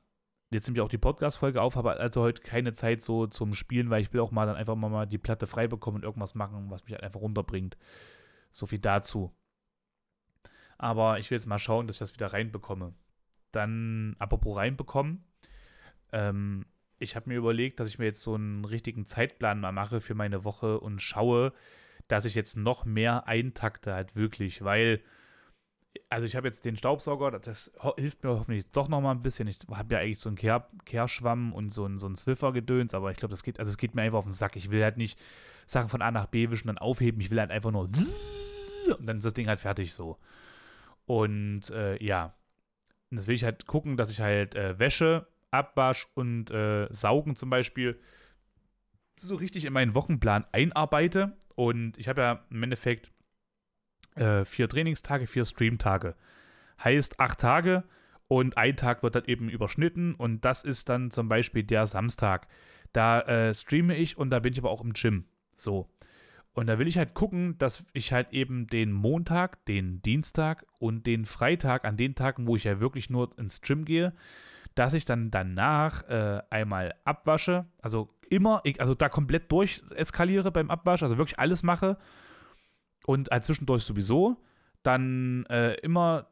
jetzt 0.51 0.67
nehme 0.67 0.77
ich 0.77 0.81
auch 0.81 0.89
die 0.89 0.97
Podcast-Folge 0.97 1.61
auf, 1.61 1.75
habe 1.75 1.97
also 1.99 2.21
heute 2.21 2.41
keine 2.41 2.73
Zeit 2.73 3.01
so 3.01 3.27
zum 3.27 3.53
Spielen, 3.53 3.89
weil 3.89 4.01
ich 4.01 4.11
will 4.13 4.21
auch 4.21 4.31
mal 4.31 4.45
dann 4.45 4.55
einfach 4.55 4.75
mal 4.75 5.05
die 5.05 5.17
Platte 5.17 5.47
frei 5.47 5.67
bekommen 5.67 5.97
und 5.97 6.03
irgendwas 6.03 6.35
machen, 6.35 6.69
was 6.69 6.83
mich 6.83 6.93
halt 6.93 7.03
einfach 7.03 7.21
runterbringt. 7.21 7.77
So 8.51 8.65
viel 8.65 8.79
dazu. 8.79 9.31
Aber 10.77 11.19
ich 11.19 11.31
will 11.31 11.37
jetzt 11.37 11.47
mal 11.47 11.59
schauen, 11.59 11.87
dass 11.87 11.97
ich 11.97 11.99
das 11.99 12.13
wieder 12.13 12.33
reinbekomme. 12.33 12.93
Dann, 13.55 14.15
apropos 14.19 14.57
reinbekommen, 14.57 15.23
ähm, 16.11 16.65
ich 16.99 17.15
habe 17.15 17.29
mir 17.29 17.35
überlegt, 17.35 17.79
dass 17.79 17.87
ich 17.87 17.99
mir 17.99 18.05
jetzt 18.05 18.21
so 18.21 18.35
einen 18.35 18.65
richtigen 18.65 19.05
Zeitplan 19.05 19.59
mal 19.59 19.71
mache 19.71 20.01
für 20.01 20.15
meine 20.15 20.43
Woche 20.43 20.79
und 20.79 21.01
schaue, 21.01 21.53
dass 22.07 22.25
ich 22.25 22.35
jetzt 22.35 22.57
noch 22.57 22.85
mehr 22.85 23.27
eintakte 23.27 23.93
halt 23.93 24.15
wirklich, 24.15 24.63
weil 24.63 25.01
also 26.09 26.27
ich 26.27 26.35
habe 26.35 26.47
jetzt 26.47 26.65
den 26.65 26.75
Staubsauger, 26.75 27.31
das 27.39 27.71
hilft 27.97 28.23
mir 28.23 28.31
hoffentlich 28.31 28.69
doch 28.71 28.89
noch 28.89 29.01
mal 29.01 29.11
ein 29.11 29.21
bisschen. 29.21 29.47
Ich 29.47 29.59
habe 29.71 29.95
ja 29.95 30.01
eigentlich 30.01 30.19
so 30.19 30.29
einen 30.29 30.37
Kehr, 30.37 30.67
Kehrschwamm 30.85 31.53
und 31.53 31.69
so 31.69 31.85
einen, 31.85 31.97
so 31.97 32.05
einen 32.05 32.15
Swiffer-Gedöns, 32.15 32.93
aber 32.93 33.11
ich 33.11 33.17
glaube, 33.17 33.31
das 33.31 33.43
geht, 33.43 33.59
also 33.59 33.69
es 33.69 33.77
geht 33.77 33.95
mir 33.95 34.01
einfach 34.01 34.19
auf 34.19 34.25
den 34.25 34.33
Sack. 34.33 34.55
Ich 34.55 34.71
will 34.71 34.83
halt 34.83 34.97
nicht 34.97 35.17
Sachen 35.65 35.89
von 35.89 36.01
A 36.01 36.11
nach 36.11 36.27
B 36.27 36.49
wischen, 36.49 36.67
dann 36.67 36.77
aufheben. 36.77 37.21
Ich 37.21 37.31
will 37.31 37.39
halt 37.39 37.51
einfach 37.51 37.71
nur 37.71 37.89
und 38.99 39.05
dann 39.05 39.17
ist 39.17 39.25
das 39.25 39.33
Ding 39.33 39.47
halt 39.47 39.59
fertig 39.59 39.93
so. 39.93 40.17
Und 41.05 41.69
äh, 41.71 42.03
ja, 42.03 42.33
und 43.09 43.17
das 43.17 43.27
will 43.27 43.35
ich 43.35 43.43
halt 43.43 43.65
gucken, 43.67 43.97
dass 43.97 44.09
ich 44.09 44.21
halt 44.21 44.55
äh, 44.55 44.79
Wäsche 44.79 45.27
Abwasch 45.51 46.07
und 46.15 46.51
äh, 46.51 46.87
Saugen 46.91 47.35
zum 47.35 47.49
Beispiel 47.49 47.99
so 49.17 49.35
richtig 49.35 49.65
in 49.65 49.73
meinen 49.73 49.95
Wochenplan 49.95 50.45
einarbeite. 50.51 51.37
Und 51.55 51.97
ich 51.97 52.09
habe 52.09 52.21
ja 52.21 52.45
im 52.49 52.63
Endeffekt 52.63 53.11
äh, 54.15 54.43
vier 54.45 54.67
Trainingstage, 54.67 55.27
vier 55.27 55.45
Streamtage. 55.45 56.15
Heißt 56.83 57.19
acht 57.19 57.39
Tage 57.39 57.83
und 58.27 58.57
ein 58.57 58.75
Tag 58.75 59.03
wird 59.03 59.15
dann 59.15 59.25
eben 59.25 59.49
überschnitten 59.49 60.15
und 60.15 60.43
das 60.43 60.63
ist 60.63 60.89
dann 60.89 61.11
zum 61.11 61.29
Beispiel 61.29 61.63
der 61.63 61.87
Samstag. 61.87 62.47
Da 62.91 63.21
äh, 63.21 63.53
streame 63.53 63.95
ich 63.95 64.17
und 64.17 64.29
da 64.29 64.39
bin 64.39 64.53
ich 64.53 64.59
aber 64.59 64.71
auch 64.71 64.81
im 64.81 64.93
Gym. 64.93 65.25
So. 65.55 65.89
Und 66.55 66.67
da 66.67 66.79
will 66.79 66.87
ich 66.87 66.97
halt 66.97 67.13
gucken, 67.13 67.57
dass 67.57 67.85
ich 67.91 68.13
halt 68.13 68.31
eben 68.31 68.67
den 68.67 68.93
Montag, 68.93 69.65
den 69.65 70.01
Dienstag 70.01 70.65
und 70.79 71.05
den 71.05 71.25
Freitag, 71.25 71.83
an 71.83 71.97
den 71.97 72.15
Tagen, 72.15 72.47
wo 72.47 72.55
ich 72.55 72.63
ja 72.63 72.79
wirklich 72.79 73.09
nur 73.09 73.37
ins 73.37 73.59
Gym 73.61 73.83
gehe, 73.83 74.13
dass 74.73 74.93
ich 74.93 75.03
dann 75.03 75.31
danach 75.31 76.07
äh, 76.07 76.41
einmal 76.49 76.95
abwasche, 77.03 77.65
also 77.81 78.09
immer, 78.29 78.63
also 78.79 78.95
da 78.95 79.09
komplett 79.09 79.51
durch 79.51 79.83
eskaliere 79.95 80.49
beim 80.49 80.71
Abwasch, 80.71 81.03
also 81.03 81.17
wirklich 81.17 81.39
alles 81.39 81.61
mache. 81.61 81.97
Und 83.05 83.29
halt 83.31 83.43
zwischendurch 83.43 83.83
sowieso, 83.83 84.37
dann 84.81 85.45
äh, 85.47 85.73
immer, 85.81 86.27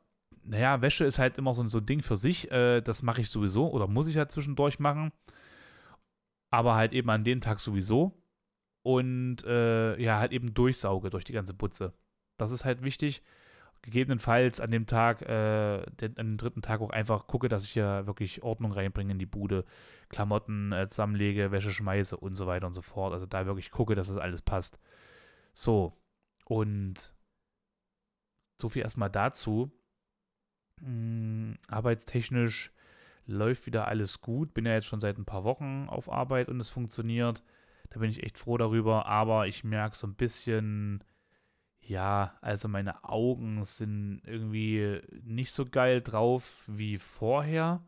naja, 0.46 0.82
Wäsche 0.82 1.04
ist 1.04 1.20
halt 1.20 1.38
immer 1.38 1.54
so, 1.54 1.68
so 1.68 1.80
ein 1.80 1.86
Ding 1.86 2.02
für 2.02 2.16
sich, 2.16 2.50
äh, 2.50 2.80
das 2.80 3.04
mache 3.04 3.20
ich 3.20 3.30
sowieso 3.30 3.70
oder 3.70 3.88
muss 3.88 4.08
ich 4.08 4.18
halt 4.18 4.32
zwischendurch 4.32 4.80
machen, 4.80 5.12
aber 6.50 6.76
halt 6.76 6.94
eben 6.94 7.10
an 7.10 7.26
dem 7.26 7.42
Tag 7.42 7.60
sowieso 7.60 8.23
und 8.84 9.44
äh, 9.46 10.00
ja, 10.00 10.20
halt 10.20 10.32
eben 10.34 10.54
durchsauge 10.54 11.10
durch 11.10 11.24
die 11.24 11.34
ganze 11.34 11.54
Butze. 11.54 11.94
Das 12.38 12.52
ist 12.52 12.66
halt 12.66 12.84
wichtig. 12.84 13.24
Gegebenenfalls 13.82 14.62
an 14.62 14.72
dem 14.72 14.86
Tag, 14.86 15.24
äh, 15.24 15.86
den, 15.92 16.18
an 16.18 16.28
dem 16.28 16.38
dritten 16.38 16.62
Tag 16.62 16.80
auch 16.80 16.90
einfach 16.90 17.28
gucke, 17.28 17.50
dass 17.50 17.66
ich 17.66 17.72
hier 17.72 18.06
wirklich 18.08 18.42
Ordnung 18.42 18.72
reinbringe 18.72 19.12
in 19.12 19.20
die 19.20 19.26
Bude, 19.26 19.66
Klamotten 20.08 20.72
äh, 20.72 20.88
zusammenlege, 20.88 21.52
Wäsche 21.52 21.72
schmeiße 21.72 22.16
und 22.16 22.36
so 22.36 22.48
weiter 22.48 22.68
und 22.68 22.74
so 22.74 22.82
fort. 22.82 23.14
Also 23.14 23.26
da 23.26 23.46
wirklich 23.46 23.72
gucke, 23.72 23.96
dass 23.96 24.08
das 24.08 24.18
alles 24.18 24.42
passt. 24.42 24.80
So, 25.54 25.98
und 26.46 27.14
so 28.62 28.70
viel 28.70 28.84
erstmal 28.84 29.10
dazu. 29.10 29.72
Hm, 30.82 31.58
arbeitstechnisch 31.68 32.72
läuft 33.26 33.66
wieder 33.66 33.88
alles 33.88 34.22
gut. 34.22 34.54
Bin 34.54 34.66
ja 34.66 34.74
jetzt 34.74 34.88
schon 34.88 35.02
seit 35.02 35.18
ein 35.18 35.26
paar 35.26 35.44
Wochen 35.44 35.88
auf 35.90 36.10
Arbeit 36.10 36.50
und 36.50 36.60
es 36.60 36.70
funktioniert. 36.70 37.44
Da 37.94 38.00
bin 38.00 38.10
ich 38.10 38.24
echt 38.24 38.38
froh 38.38 38.58
darüber. 38.58 39.06
Aber 39.06 39.48
ich 39.48 39.64
merke 39.64 39.96
so 39.96 40.08
ein 40.08 40.16
bisschen, 40.16 41.04
ja, 41.80 42.34
also 42.42 42.68
meine 42.68 43.04
Augen 43.04 43.64
sind 43.64 44.22
irgendwie 44.26 45.00
nicht 45.24 45.52
so 45.52 45.66
geil 45.66 46.02
drauf 46.02 46.66
wie 46.68 46.98
vorher. 46.98 47.84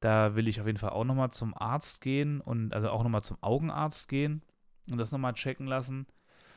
Da 0.00 0.36
will 0.36 0.48
ich 0.48 0.60
auf 0.60 0.66
jeden 0.66 0.78
Fall 0.78 0.90
auch 0.90 1.04
nochmal 1.04 1.30
zum 1.30 1.54
Arzt 1.54 2.00
gehen 2.00 2.40
und 2.40 2.72
also 2.72 2.90
auch 2.90 3.02
nochmal 3.02 3.22
zum 3.22 3.38
Augenarzt 3.40 4.08
gehen 4.08 4.42
und 4.88 4.98
das 4.98 5.12
nochmal 5.12 5.34
checken 5.34 5.66
lassen. 5.66 6.06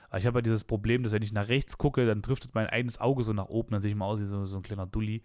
Aber 0.09 0.19
ich 0.19 0.27
habe 0.27 0.39
ja 0.39 0.43
dieses 0.43 0.63
Problem, 0.63 1.03
dass 1.03 1.13
wenn 1.13 1.23
ich 1.23 1.33
nach 1.33 1.47
rechts 1.47 1.77
gucke, 1.77 2.05
dann 2.05 2.21
driftet 2.21 2.55
mein 2.55 2.67
eigenes 2.67 2.99
Auge 2.99 3.23
so 3.23 3.33
nach 3.33 3.47
oben, 3.49 3.71
dann 3.71 3.79
sehe 3.81 3.91
ich 3.91 3.97
mal 3.97 4.05
aus 4.05 4.19
wie 4.19 4.25
so, 4.25 4.45
so 4.45 4.57
ein 4.57 4.63
kleiner 4.63 4.85
Dulli. 4.85 5.23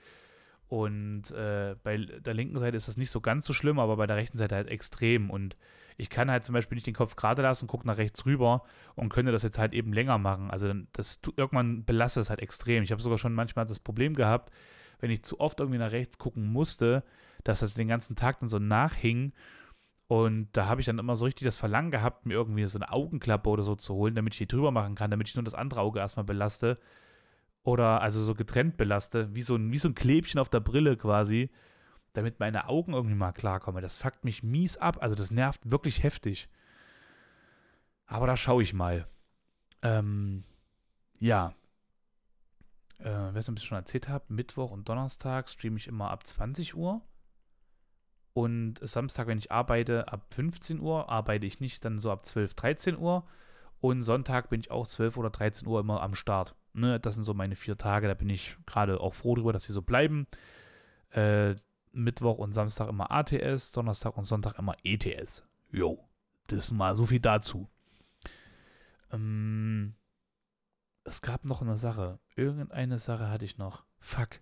Und 0.68 1.30
äh, 1.32 1.76
bei 1.82 1.98
der 1.98 2.32
linken 2.32 2.58
Seite 2.58 2.78
ist 2.78 2.88
das 2.88 2.96
nicht 2.96 3.10
so 3.10 3.20
ganz 3.20 3.44
so 3.44 3.52
schlimm, 3.52 3.78
aber 3.78 3.96
bei 3.96 4.06
der 4.06 4.16
rechten 4.16 4.38
Seite 4.38 4.54
halt 4.54 4.68
extrem. 4.68 5.28
Und 5.28 5.56
ich 5.96 6.10
kann 6.10 6.30
halt 6.30 6.44
zum 6.44 6.52
Beispiel 6.52 6.76
nicht 6.76 6.86
den 6.86 6.94
Kopf 6.94 7.16
gerade 7.16 7.42
lassen, 7.42 7.66
gucke 7.66 7.86
nach 7.86 7.98
rechts 7.98 8.24
rüber 8.26 8.64
und 8.94 9.08
könnte 9.08 9.32
das 9.32 9.42
jetzt 9.42 9.58
halt 9.58 9.72
eben 9.72 9.92
länger 9.92 10.18
machen. 10.18 10.50
Also 10.50 10.72
das 10.92 11.20
irgendwann 11.36 11.84
belastet 11.84 12.22
es 12.22 12.30
halt 12.30 12.40
extrem. 12.40 12.82
Ich 12.82 12.92
habe 12.92 13.02
sogar 13.02 13.18
schon 13.18 13.34
manchmal 13.34 13.66
das 13.66 13.80
Problem 13.80 14.14
gehabt, 14.14 14.52
wenn 15.00 15.10
ich 15.10 15.22
zu 15.22 15.40
oft 15.40 15.60
irgendwie 15.60 15.78
nach 15.78 15.92
rechts 15.92 16.18
gucken 16.18 16.52
musste, 16.52 17.02
dass 17.44 17.60
das 17.60 17.74
den 17.74 17.88
ganzen 17.88 18.16
Tag 18.16 18.40
dann 18.40 18.48
so 18.48 18.58
nachhing. 18.58 19.32
Und 20.06 20.48
da 20.52 20.66
habe 20.66 20.80
ich 20.80 20.86
dann 20.86 20.98
immer 20.98 21.16
so 21.16 21.24
richtig 21.24 21.46
das 21.46 21.56
Verlangen 21.56 21.90
gehabt, 21.90 22.26
mir 22.26 22.34
irgendwie 22.34 22.66
so 22.66 22.78
eine 22.78 22.92
Augenklappe 22.92 23.48
oder 23.48 23.62
so 23.62 23.74
zu 23.74 23.94
holen, 23.94 24.14
damit 24.14 24.34
ich 24.34 24.38
die 24.38 24.46
drüber 24.46 24.70
machen 24.70 24.94
kann, 24.94 25.10
damit 25.10 25.28
ich 25.28 25.34
nur 25.34 25.44
das 25.44 25.54
andere 25.54 25.80
Auge 25.80 26.00
erstmal 26.00 26.24
belaste 26.24 26.78
oder 27.64 28.02
also 28.02 28.22
so 28.22 28.34
getrennt 28.34 28.76
belaste, 28.76 29.34
wie 29.34 29.42
so 29.42 29.56
ein, 29.56 29.72
wie 29.72 29.78
so 29.78 29.88
ein 29.88 29.94
Klebchen 29.94 30.40
auf 30.40 30.48
der 30.48 30.60
Brille 30.60 30.96
quasi, 30.96 31.50
damit 32.12 32.40
meine 32.40 32.68
Augen 32.68 32.92
irgendwie 32.92 33.14
mal 33.14 33.32
klarkommen. 33.32 33.82
Das 33.82 33.96
fuckt 33.96 34.24
mich 34.24 34.42
mies 34.42 34.76
ab, 34.76 34.98
also 35.00 35.14
das 35.14 35.30
nervt 35.30 35.70
wirklich 35.70 36.02
heftig. 36.02 36.48
Aber 38.06 38.26
da 38.26 38.36
schaue 38.36 38.62
ich 38.62 38.74
mal. 38.74 39.06
Ähm, 39.82 40.44
ja. 41.18 41.54
Äh, 42.98 43.04
wer 43.04 43.36
es 43.36 43.48
ein 43.48 43.54
bisschen 43.54 43.68
schon 43.68 43.78
erzählt 43.78 44.08
hat, 44.08 44.30
Mittwoch 44.30 44.70
und 44.70 44.88
Donnerstag 44.88 45.48
streame 45.48 45.76
ich 45.78 45.88
immer 45.88 46.10
ab 46.10 46.26
20 46.26 46.76
Uhr. 46.76 47.00
Und 48.34 48.78
Samstag, 48.80 49.26
wenn 49.26 49.38
ich 49.38 49.52
arbeite, 49.52 50.12
ab 50.12 50.26
15 50.34 50.80
Uhr, 50.80 51.08
arbeite 51.08 51.46
ich 51.46 51.60
nicht, 51.60 51.84
dann 51.84 51.98
so 51.98 52.10
ab 52.10 52.24
12, 52.24 52.54
13 52.54 52.98
Uhr. 52.98 53.26
Und 53.80 54.02
Sonntag 54.02 54.48
bin 54.48 54.60
ich 54.60 54.70
auch 54.70 54.86
12 54.86 55.16
oder 55.16 55.30
13 55.30 55.66
Uhr 55.66 55.80
immer 55.80 56.02
am 56.02 56.14
Start. 56.14 56.54
Ne, 56.72 56.98
das 57.00 57.16
sind 57.16 57.24
so 57.24 57.34
meine 57.34 57.56
vier 57.56 57.76
Tage. 57.76 58.08
Da 58.08 58.14
bin 58.14 58.30
ich 58.30 58.56
gerade 58.64 59.00
auch 59.00 59.12
froh 59.12 59.34
drüber, 59.34 59.52
dass 59.52 59.64
sie 59.64 59.72
so 59.72 59.82
bleiben. 59.82 60.26
Äh, 61.10 61.56
Mittwoch 61.92 62.38
und 62.38 62.52
Samstag 62.52 62.88
immer 62.88 63.10
ATS, 63.10 63.72
Donnerstag 63.72 64.16
und 64.16 64.24
Sonntag 64.24 64.58
immer 64.58 64.76
ETS. 64.82 65.46
Jo, 65.70 66.08
das 66.46 66.66
ist 66.66 66.72
mal 66.72 66.96
so 66.96 67.06
viel 67.06 67.20
dazu. 67.20 67.68
Ähm, 69.10 69.94
es 71.04 71.20
gab 71.20 71.44
noch 71.44 71.62
eine 71.62 71.76
Sache. 71.76 72.18
Irgendeine 72.36 72.98
Sache 72.98 73.28
hatte 73.28 73.44
ich 73.44 73.58
noch. 73.58 73.84
Fuck. 73.98 74.40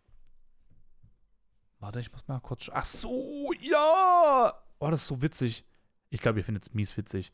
Warte, 1.78 2.00
ich 2.00 2.12
muss 2.12 2.28
mal 2.28 2.40
kurz. 2.40 2.70
Ach 2.72 2.84
so, 2.84 3.52
ja! 3.60 4.54
Oh, 4.78 4.90
das 4.90 5.02
ist 5.02 5.08
so 5.08 5.22
witzig. 5.22 5.64
Ich 6.10 6.20
glaube, 6.20 6.38
ihr 6.38 6.44
findet 6.44 6.66
es 6.66 6.74
mies 6.74 6.96
witzig. 6.96 7.32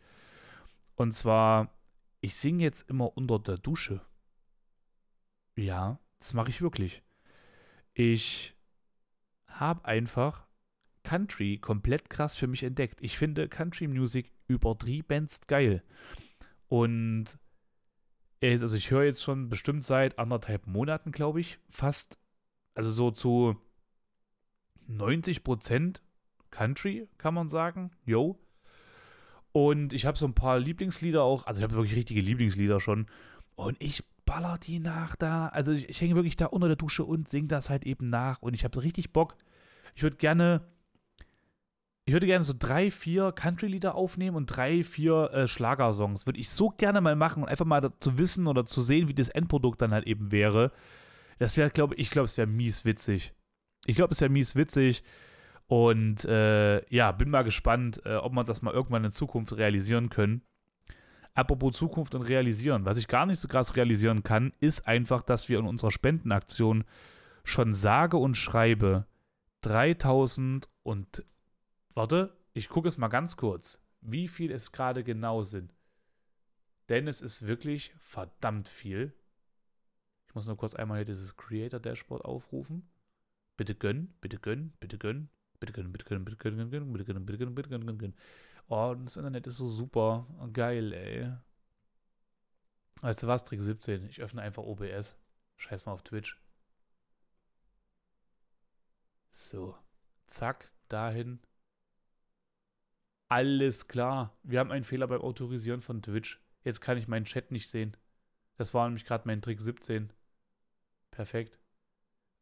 Und 0.95 1.13
zwar, 1.13 1.71
ich 2.21 2.37
singe 2.37 2.63
jetzt 2.63 2.89
immer 2.89 3.17
unter 3.17 3.39
der 3.39 3.59
Dusche. 3.59 4.01
Ja, 5.57 5.99
das 6.19 6.33
mache 6.33 6.51
ich 6.51 6.63
wirklich. 6.63 7.03
Ich 7.93 8.56
habe 9.61 9.85
einfach 9.85 10.47
Country 11.03 11.59
komplett 11.59 12.11
krass 12.11 12.37
für 12.37 12.47
mich 12.47 12.63
entdeckt. 12.63 12.99
Ich 13.01 13.17
finde 13.17 13.49
Country 13.49 13.87
Music 13.87 14.33
übertriebenst 14.49 15.49
geil. 15.49 15.83
Und 16.69 17.39
also 18.43 18.77
ich 18.77 18.91
höre 18.91 19.05
jetzt 19.05 19.23
schon 19.23 19.49
bestimmt 19.49 19.85
seit 19.85 20.19
anderthalb 20.19 20.67
Monaten, 20.67 21.13
glaube 21.13 21.41
ich, 21.41 21.59
fast, 21.71 22.19
also 22.75 22.91
so 22.91 23.11
zu 23.11 23.57
90% 24.89 26.01
Country, 26.51 27.09
kann 27.19 27.35
man 27.35 27.49
sagen. 27.49 27.91
Yo. 28.05 28.39
Und 29.53 29.93
ich 29.93 30.07
habe 30.07 30.19
so 30.19 30.27
ein 30.27 30.35
paar 30.35 30.59
Lieblingslieder 30.59 31.23
auch, 31.23 31.47
also 31.47 31.61
ich 31.61 31.65
habe 31.65 31.75
wirklich 31.75 31.97
richtige 31.97 32.21
Lieblingslieder 32.21 32.79
schon. 32.81 33.07
Und 33.55 33.77
ich 33.81 34.05
baller 34.27 34.59
die 34.59 34.81
nach 34.81 35.17
da. 35.17 35.49
Also 35.49 35.73
ich, 35.73 35.89
ich 35.89 36.01
hänge 36.01 36.17
wirklich 36.17 36.37
da 36.37 36.47
unter 36.47 36.67
der 36.67 36.77
Dusche 36.77 37.05
und 37.05 37.29
singe 37.29 37.49
das 37.49 37.71
halt 37.71 37.87
eben 37.87 38.11
nach. 38.11 38.43
Und 38.43 38.53
ich 38.53 38.65
habe 38.65 38.83
richtig 38.83 39.13
Bock. 39.13 39.37
Ich 39.95 40.03
würde 40.03 40.17
gerne, 40.17 40.61
ich 42.05 42.13
würde 42.13 42.27
gerne 42.27 42.45
so 42.45 42.53
drei, 42.59 42.91
vier 42.91 43.33
Country-Lieder 43.33 43.95
aufnehmen 43.95 44.37
und 44.37 44.47
drei, 44.47 44.85
vier 44.85 45.31
äh, 45.33 45.47
Schlagersongs. 45.49 46.27
Würde 46.27 46.39
ich 46.39 46.51
so 46.51 46.69
gerne 46.69 47.01
mal 47.01 47.17
machen 47.17 47.45
und 47.45 47.49
einfach 47.49 47.65
mal 47.65 47.91
zu 48.01 48.19
wissen 48.19 48.47
oder 48.47 48.67
zu 48.67 48.83
sehen, 48.83 49.09
wie 49.09 49.15
das 49.15 49.31
Endprodukt 49.31 49.81
dann 49.81 49.93
halt 49.93 50.07
eben 50.07 50.31
wäre. 50.31 50.73
Das 51.39 51.57
wäre, 51.57 51.71
glaube 51.71 51.95
ich, 51.95 52.11
glaube, 52.11 52.27
es 52.27 52.37
wäre 52.37 52.47
mies 52.47 52.85
witzig. 52.85 53.33
Ich 53.87 53.97
glaube, 53.97 54.13
es 54.13 54.21
wäre 54.21 54.31
mies 54.31 54.57
witzig. 54.57 55.03
Und 55.69 56.25
äh, 56.25 56.87
ja, 56.95 57.13
bin 57.13 57.31
mal 57.31 57.43
gespannt, 57.43 58.03
äh, 58.05 58.17
ob 58.17 58.33
wir 58.33 58.45
das 58.45 58.63
mal 58.63 58.75
irgendwann 58.75 59.05
in 59.05 59.11
Zukunft 59.11 59.57
realisieren 59.57 60.11
können. 60.11 60.43
Apropos 61.37 61.77
Zukunft 61.77 62.15
und 62.15 62.23
realisieren. 62.23 62.87
Was 62.87 62.97
ich 62.97 63.09
gar 63.09 63.27
nicht 63.27 63.39
so 63.39 63.47
krass 63.47 63.77
realisieren 63.77 64.23
kann, 64.23 64.55
ist 64.59 64.89
einfach, 64.89 65.23
dass 65.23 65.51
wir 65.51 65.59
in 65.59 65.67
unserer 65.67 65.91
Spendenaktion 65.91 66.85
schon 67.45 67.75
sage 67.75 68.17
und 68.17 68.37
schreibe 68.37 69.07
3000 69.61 70.71
und 70.83 71.25
warte, 71.95 72.35
ich 72.55 72.71
gucke 72.71 72.89
es 72.89 72.97
mal 72.97 73.09
ganz 73.09 73.37
kurz, 73.37 73.85
wie 74.01 74.29
viel 74.29 74.51
es 74.51 74.73
gerade 74.73 75.05
genau 75.05 75.43
sind. 75.43 75.75
Denn 76.89 77.07
es 77.07 77.21
ist 77.21 77.47
wirklich 77.47 77.93
verdammt 77.99 78.67
viel. 78.67 79.13
Ich 80.29 80.35
muss 80.35 80.47
nur 80.47 80.57
kurz 80.57 80.75
einmal 80.75 80.99
hier 80.99 81.05
dieses 81.05 81.37
Creator 81.37 81.81
Dashboard 81.81 82.25
aufrufen. 82.25 82.89
Bitte 83.59 83.75
gönn, 83.75 84.15
bitte 84.23 84.39
gönn, 84.39 84.73
bitte 84.81 84.97
gönn, 84.97 85.29
bitte 85.61 85.75
gönn, 85.75 85.93
bitte 85.93 86.07
gönn, 86.07 86.25
bitte 86.25 86.39
gönn, 86.39 86.55
bitte 86.55 86.71
gönn, 86.79 86.93
bitte 86.93 87.05
gönn, 87.13 87.27
bitte 87.27 87.39
gönn, 87.39 87.55
bitte 87.55 87.69
gönn, 87.69 87.87
bitte 87.87 87.99
gönn. 87.99 88.15
Oh, 88.69 88.95
das 88.99 89.17
Internet 89.17 89.47
ist 89.47 89.59
so 89.59 89.67
super. 89.67 90.27
Geil, 90.53 90.93
ey. 90.93 91.33
Weißt 93.01 93.23
du 93.23 93.27
was, 93.27 93.45
Trick 93.45 93.63
17? 93.63 94.07
Ich 94.07 94.21
öffne 94.21 94.43
einfach 94.43 94.63
OBS. 94.65 95.17
Scheiß 95.57 95.87
mal 95.87 95.93
auf 95.93 96.03
Twitch. 96.03 96.41
So. 99.31 99.77
Zack, 100.27 100.73
dahin. 100.89 101.41
Alles 103.29 103.87
klar. 103.87 104.37
Wir 104.43 104.59
haben 104.61 104.73
einen 104.73 104.85
Fehler 104.85 105.07
beim 105.07 105.21
Autorisieren 105.21 105.81
von 105.81 106.03
Twitch. 106.03 106.41
Jetzt 106.65 106.81
kann 106.81 106.99
ich 106.99 107.07
meinen 107.09 107.25
Chat 107.25 107.53
nicht 107.53 107.69
sehen. 107.69 107.97
Das 108.57 108.75
war 108.75 108.87
nämlich 108.87 109.05
gerade 109.05 109.27
mein 109.27 109.43
Trick 109.43 109.61
17. 109.61 110.13
Perfekt. 111.11 111.61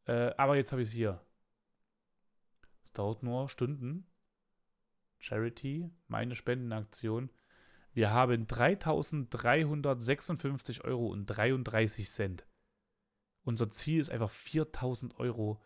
Äh, 0.07 0.33
aber 0.37 0.57
jetzt 0.57 0.73
habe 0.73 0.83
ich 0.83 0.89
es 0.89 0.95
hier. 0.95 1.21
Es 2.83 2.93
dauert 2.93 3.23
nur 3.23 3.49
Stunden. 3.49 4.07
Charity, 5.19 5.91
meine 6.09 6.35
Spendenaktion. 6.35 7.31
Wir 7.93 8.11
haben 8.11 8.47
3.356 8.47 10.85
Euro 10.85 11.09
und 11.09 11.27
33 11.27 12.11
Cent. 12.11 12.47
Unser 13.45 13.71
Ziel 13.71 14.01
ist 14.01 14.11
einfach 14.11 14.31
4.000 14.31 15.17
Euro. 15.19 15.63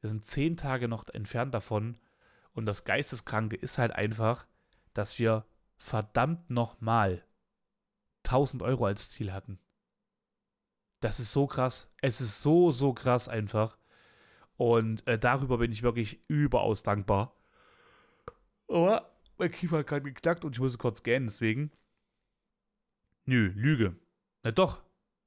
Wir 0.00 0.10
sind 0.10 0.24
zehn 0.24 0.56
Tage 0.56 0.88
noch 0.88 1.08
entfernt 1.08 1.54
davon. 1.54 1.98
Und 2.52 2.66
das 2.66 2.84
Geisteskranke 2.84 3.56
ist 3.56 3.78
halt 3.78 3.92
einfach, 3.92 4.46
dass 4.92 5.18
wir 5.18 5.46
verdammt 5.76 6.50
nochmal 6.50 7.24
1000 8.24 8.62
Euro 8.62 8.86
als 8.86 9.10
Ziel 9.10 9.32
hatten. 9.32 9.58
Das 11.00 11.18
ist 11.18 11.32
so 11.32 11.46
krass. 11.46 11.88
Es 12.02 12.20
ist 12.20 12.42
so, 12.42 12.70
so 12.70 12.92
krass 12.92 13.28
einfach. 13.28 13.78
Und 14.56 15.06
äh, 15.06 15.18
darüber 15.18 15.58
bin 15.58 15.72
ich 15.72 15.82
wirklich 15.82 16.22
überaus 16.28 16.82
dankbar. 16.82 17.34
Oh, 18.70 18.96
mein 19.36 19.50
Kiefer 19.50 19.78
hat 19.78 19.88
gerade 19.88 20.02
geknackt 20.04 20.44
und 20.44 20.54
ich 20.54 20.60
musste 20.60 20.78
kurz 20.78 21.02
gähnen, 21.02 21.26
deswegen. 21.26 21.72
Nö, 23.26 23.50
Lüge. 23.56 23.96
Na 24.44 24.52
doch, 24.52 24.80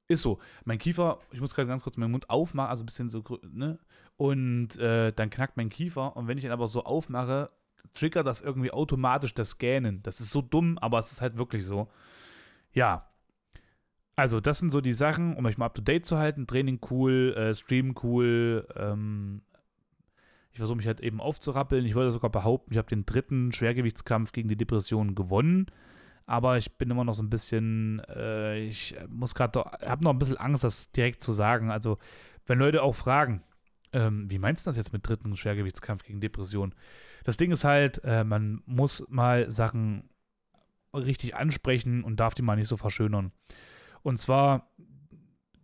ist 0.08 0.22
so. 0.22 0.38
Mein 0.64 0.78
Kiefer, 0.78 1.20
ich 1.30 1.40
muss 1.40 1.54
gerade 1.54 1.68
ganz 1.68 1.82
kurz 1.82 1.98
meinen 1.98 2.12
Mund 2.12 2.30
aufmachen, 2.30 2.70
also 2.70 2.82
ein 2.82 2.86
bisschen 2.86 3.10
so, 3.10 3.22
ne? 3.50 3.78
Und 4.16 4.78
äh, 4.78 5.12
dann 5.12 5.28
knackt 5.28 5.58
mein 5.58 5.68
Kiefer 5.68 6.16
und 6.16 6.26
wenn 6.26 6.38
ich 6.38 6.44
ihn 6.44 6.52
aber 6.52 6.68
so 6.68 6.84
aufmache, 6.84 7.50
triggert 7.92 8.26
das 8.26 8.40
irgendwie 8.40 8.70
automatisch 8.70 9.34
das 9.34 9.58
Gähnen. 9.58 10.02
Das 10.02 10.20
ist 10.20 10.30
so 10.30 10.40
dumm, 10.40 10.78
aber 10.78 10.98
es 10.98 11.12
ist 11.12 11.20
halt 11.20 11.36
wirklich 11.36 11.66
so. 11.66 11.90
ja. 12.72 13.10
Also, 14.16 14.40
das 14.40 14.60
sind 14.60 14.70
so 14.70 14.80
die 14.80 14.92
Sachen, 14.94 15.36
um 15.36 15.44
euch 15.46 15.58
mal 15.58 15.66
up 15.66 15.74
to 15.74 15.82
date 15.82 16.06
zu 16.06 16.18
halten. 16.18 16.46
Training 16.46 16.80
cool, 16.90 17.34
äh, 17.36 17.54
Stream 17.54 17.94
cool. 18.02 18.66
Ähm, 18.76 19.42
ich 20.54 20.58
versuche 20.58 20.76
mich 20.76 20.86
halt 20.86 21.00
eben 21.00 21.20
aufzurappeln. 21.20 21.84
Ich 21.84 21.96
wollte 21.96 22.12
sogar 22.12 22.30
behaupten, 22.30 22.72
ich 22.72 22.78
habe 22.78 22.88
den 22.88 23.04
dritten 23.04 23.52
Schwergewichtskampf 23.52 24.30
gegen 24.30 24.48
die 24.48 24.56
Depression 24.56 25.16
gewonnen. 25.16 25.66
Aber 26.26 26.56
ich 26.56 26.78
bin 26.78 26.90
immer 26.90 27.02
noch 27.02 27.14
so 27.14 27.24
ein 27.24 27.28
bisschen, 27.28 28.00
äh, 28.08 28.60
ich 28.60 28.94
muss 29.08 29.34
gerade, 29.34 29.64
habe 29.84 30.04
noch 30.04 30.12
ein 30.12 30.18
bisschen 30.18 30.36
Angst, 30.36 30.62
das 30.62 30.92
direkt 30.92 31.24
zu 31.24 31.32
sagen. 31.32 31.72
Also, 31.72 31.98
wenn 32.46 32.60
Leute 32.60 32.84
auch 32.84 32.94
fragen, 32.94 33.42
ähm, 33.92 34.30
wie 34.30 34.38
meinst 34.38 34.64
du 34.64 34.68
das 34.68 34.76
jetzt 34.76 34.92
mit 34.92 35.06
dritten 35.06 35.36
Schwergewichtskampf 35.36 36.04
gegen 36.04 36.20
Depression? 36.20 36.72
Das 37.24 37.36
Ding 37.36 37.50
ist 37.50 37.64
halt, 37.64 38.02
äh, 38.04 38.22
man 38.22 38.62
muss 38.64 39.04
mal 39.08 39.50
Sachen 39.50 40.08
richtig 40.94 41.34
ansprechen 41.34 42.04
und 42.04 42.20
darf 42.20 42.34
die 42.34 42.42
mal 42.42 42.54
nicht 42.54 42.68
so 42.68 42.76
verschönern. 42.76 43.32
Und 44.02 44.18
zwar, 44.18 44.72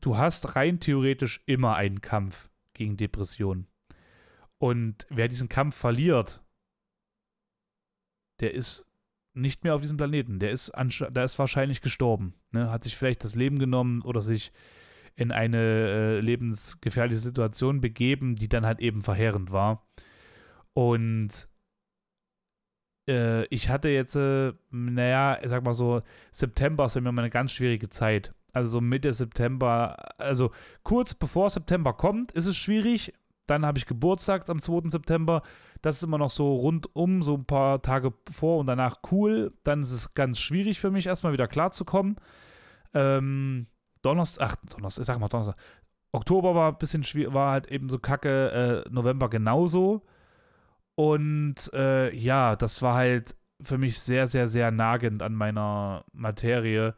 du 0.01 0.17
hast 0.17 0.57
rein 0.57 0.81
theoretisch 0.81 1.43
immer 1.47 1.77
einen 1.77 2.01
Kampf 2.01 2.51
gegen 2.75 2.97
Depressionen. 2.97 3.70
Und 4.61 5.07
wer 5.09 5.29
diesen 5.29 5.49
Kampf 5.49 5.75
verliert, 5.75 6.43
der 8.41 8.53
ist 8.53 8.87
nicht 9.33 9.65
mehr 9.65 9.75
auf 9.75 9.81
diesem 9.81 9.97
Planeten. 9.97 10.39
Der 10.39 10.51
ist, 10.51 10.71
der 10.75 11.25
ist 11.25 11.39
wahrscheinlich 11.39 11.81
gestorben. 11.81 12.35
Ne? 12.51 12.71
Hat 12.71 12.85
sich 12.85 12.97
vielleicht 12.97 13.25
das 13.25 13.35
Leben 13.35 13.59
genommen 13.59 14.03
oder 14.03 14.21
sich 14.21 14.53
in 15.17 15.33
eine 15.33 15.59
äh, 15.59 16.21
lebensgefährliche 16.21 17.21
Situation 17.21 17.81
begeben, 17.81 18.37
die 18.37 18.49
dann 18.49 18.67
halt 18.67 18.81
eben 18.81 19.01
verheerend 19.01 19.51
war. 19.51 19.87
Und 20.75 21.49
äh, 23.09 23.47
ich 23.47 23.71
hatte 23.71 23.89
jetzt, 23.89 24.15
äh, 24.17 24.53
naja, 24.71 25.39
sag 25.45 25.65
mal 25.65 25.75
so, 25.75 26.03
September 26.33 26.85
ist 26.85 26.95
mich 26.97 27.05
mal 27.05 27.19
eine 27.19 27.31
ganz 27.31 27.53
schwierige 27.53 27.89
Zeit. 27.89 28.35
Also 28.53 28.71
so 28.71 28.81
Mitte 28.81 29.13
September, 29.13 29.97
also 30.19 30.51
kurz 30.83 31.15
bevor 31.15 31.49
September 31.51 31.93
kommt, 31.93 32.33
ist 32.33 32.47
es 32.47 32.57
schwierig. 32.57 33.15
Dann 33.51 33.67
habe 33.67 33.79
ich 33.79 33.87
Geburtstag 33.87 34.49
am 34.49 34.61
2. 34.61 34.91
September. 34.91 35.43
Das 35.83 35.97
ist 35.97 36.05
immer 36.05 36.19
noch 36.19 36.31
so 36.31 36.55
rundum, 36.55 37.21
so 37.23 37.35
ein 37.35 37.47
paar 37.47 37.83
Tage 37.83 38.13
vor 38.31 38.59
und 38.61 38.69
danach 38.69 39.01
cool. 39.11 39.53
Dann 39.65 39.81
ist 39.81 39.91
es 39.91 40.15
ganz 40.15 40.39
schwierig 40.39 40.79
für 40.79 40.93
mich, 40.93 41.09
erstmal 41.09 41.33
wieder 41.33 41.49
klarzukommen. 41.49 42.15
Ähm, 42.95 43.67
Donnerstag, 44.03 44.51
ach, 44.53 44.57
Donnerstag, 44.71 45.03
ich 45.03 45.07
sag 45.09 45.19
mal 45.19 45.27
Donnerstag. 45.27 45.57
Oktober 46.13 46.55
war 46.55 46.71
ein 46.71 46.79
bisschen 46.79 47.03
schwierig, 47.03 47.35
war 47.35 47.51
halt 47.51 47.67
eben 47.67 47.89
so 47.89 47.99
kacke, 47.99 48.85
äh, 48.87 48.89
November 48.89 49.29
genauso. 49.29 50.03
Und 50.95 51.73
äh, 51.73 52.15
ja, 52.15 52.55
das 52.55 52.83
war 52.83 52.95
halt 52.95 53.35
für 53.61 53.79
mich 53.79 53.99
sehr, 53.99 54.29
sehr, 54.29 54.47
sehr 54.47 54.71
nagend 54.71 55.23
an 55.23 55.35
meiner 55.35 56.05
Materie. 56.13 56.95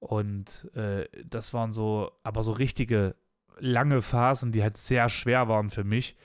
Und 0.00 0.68
äh, 0.74 1.06
das 1.24 1.54
waren 1.54 1.70
so, 1.70 2.10
aber 2.24 2.42
so 2.42 2.50
richtige 2.50 3.14
lange 3.60 4.02
Phasen, 4.02 4.52
die 4.52 4.62
halt 4.62 4.76
sehr 4.76 5.08
schwer 5.08 5.48
waren 5.48 5.70
für 5.70 5.84
mich. 5.84 6.16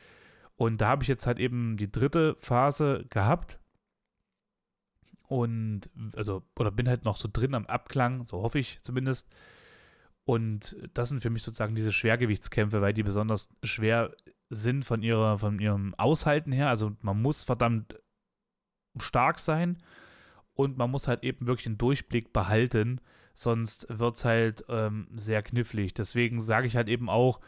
Und 0.55 0.81
da 0.81 0.87
habe 0.87 1.03
ich 1.03 1.09
jetzt 1.09 1.27
halt 1.27 1.39
eben 1.39 1.77
die 1.77 1.91
dritte 1.91 2.37
Phase 2.39 3.05
gehabt. 3.09 3.59
Und, 5.27 5.89
also, 6.15 6.43
oder 6.57 6.71
bin 6.71 6.87
halt 6.87 7.03
noch 7.03 7.17
so 7.17 7.27
drin 7.31 7.55
am 7.55 7.65
Abklang, 7.65 8.25
so 8.25 8.41
hoffe 8.41 8.59
ich 8.59 8.79
zumindest. 8.83 9.33
Und 10.23 10.75
das 10.93 11.09
sind 11.09 11.21
für 11.21 11.29
mich 11.29 11.43
sozusagen 11.43 11.75
diese 11.75 11.93
Schwergewichtskämpfe, 11.93 12.81
weil 12.81 12.93
die 12.93 13.03
besonders 13.03 13.49
schwer 13.63 14.15
sind 14.49 14.85
von, 14.85 15.01
ihrer, 15.01 15.39
von 15.39 15.59
ihrem 15.59 15.93
Aushalten 15.95 16.51
her. 16.51 16.69
Also 16.69 16.95
man 17.01 17.21
muss 17.21 17.43
verdammt 17.43 17.99
stark 18.97 19.39
sein 19.39 19.77
und 20.53 20.77
man 20.77 20.89
muss 20.89 21.07
halt 21.07 21.23
eben 21.23 21.47
wirklich 21.47 21.65
den 21.65 21.77
Durchblick 21.77 22.33
behalten, 22.33 23.01
sonst 23.35 23.85
wird 23.89 24.15
es 24.15 24.25
halt 24.25 24.65
ähm, 24.69 25.07
sehr 25.11 25.43
knifflig. 25.43 25.93
Deswegen 25.93 26.41
sage 26.41 26.65
ich 26.65 26.75
halt 26.75 26.87
eben 26.87 27.09
auch, 27.09 27.41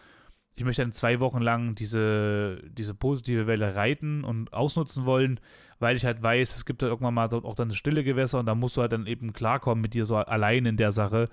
ich 0.55 0.65
möchte 0.65 0.81
dann 0.81 0.91
zwei 0.91 1.19
Wochen 1.19 1.41
lang 1.41 1.75
diese, 1.75 2.61
diese 2.69 2.93
positive 2.93 3.47
Welle 3.47 3.75
reiten 3.75 4.23
und 4.23 4.53
ausnutzen 4.53 5.05
wollen, 5.05 5.39
weil 5.79 5.95
ich 5.95 6.03
halt 6.03 6.21
weiß, 6.21 6.55
es 6.55 6.65
gibt 6.65 6.81
halt 6.81 6.91
irgendwann 6.91 7.13
mal 7.13 7.31
auch 7.31 7.55
dann 7.55 7.71
stille 7.71 8.03
Gewässer 8.03 8.39
und 8.39 8.47
da 8.47 8.55
musst 8.55 8.75
du 8.75 8.81
halt 8.81 8.91
dann 8.91 9.07
eben 9.07 9.33
klarkommen 9.33 9.81
mit 9.81 9.93
dir 9.93 10.05
so 10.05 10.17
allein 10.17 10.65
in 10.65 10.77
der 10.77 10.91
Sache. 10.91 11.29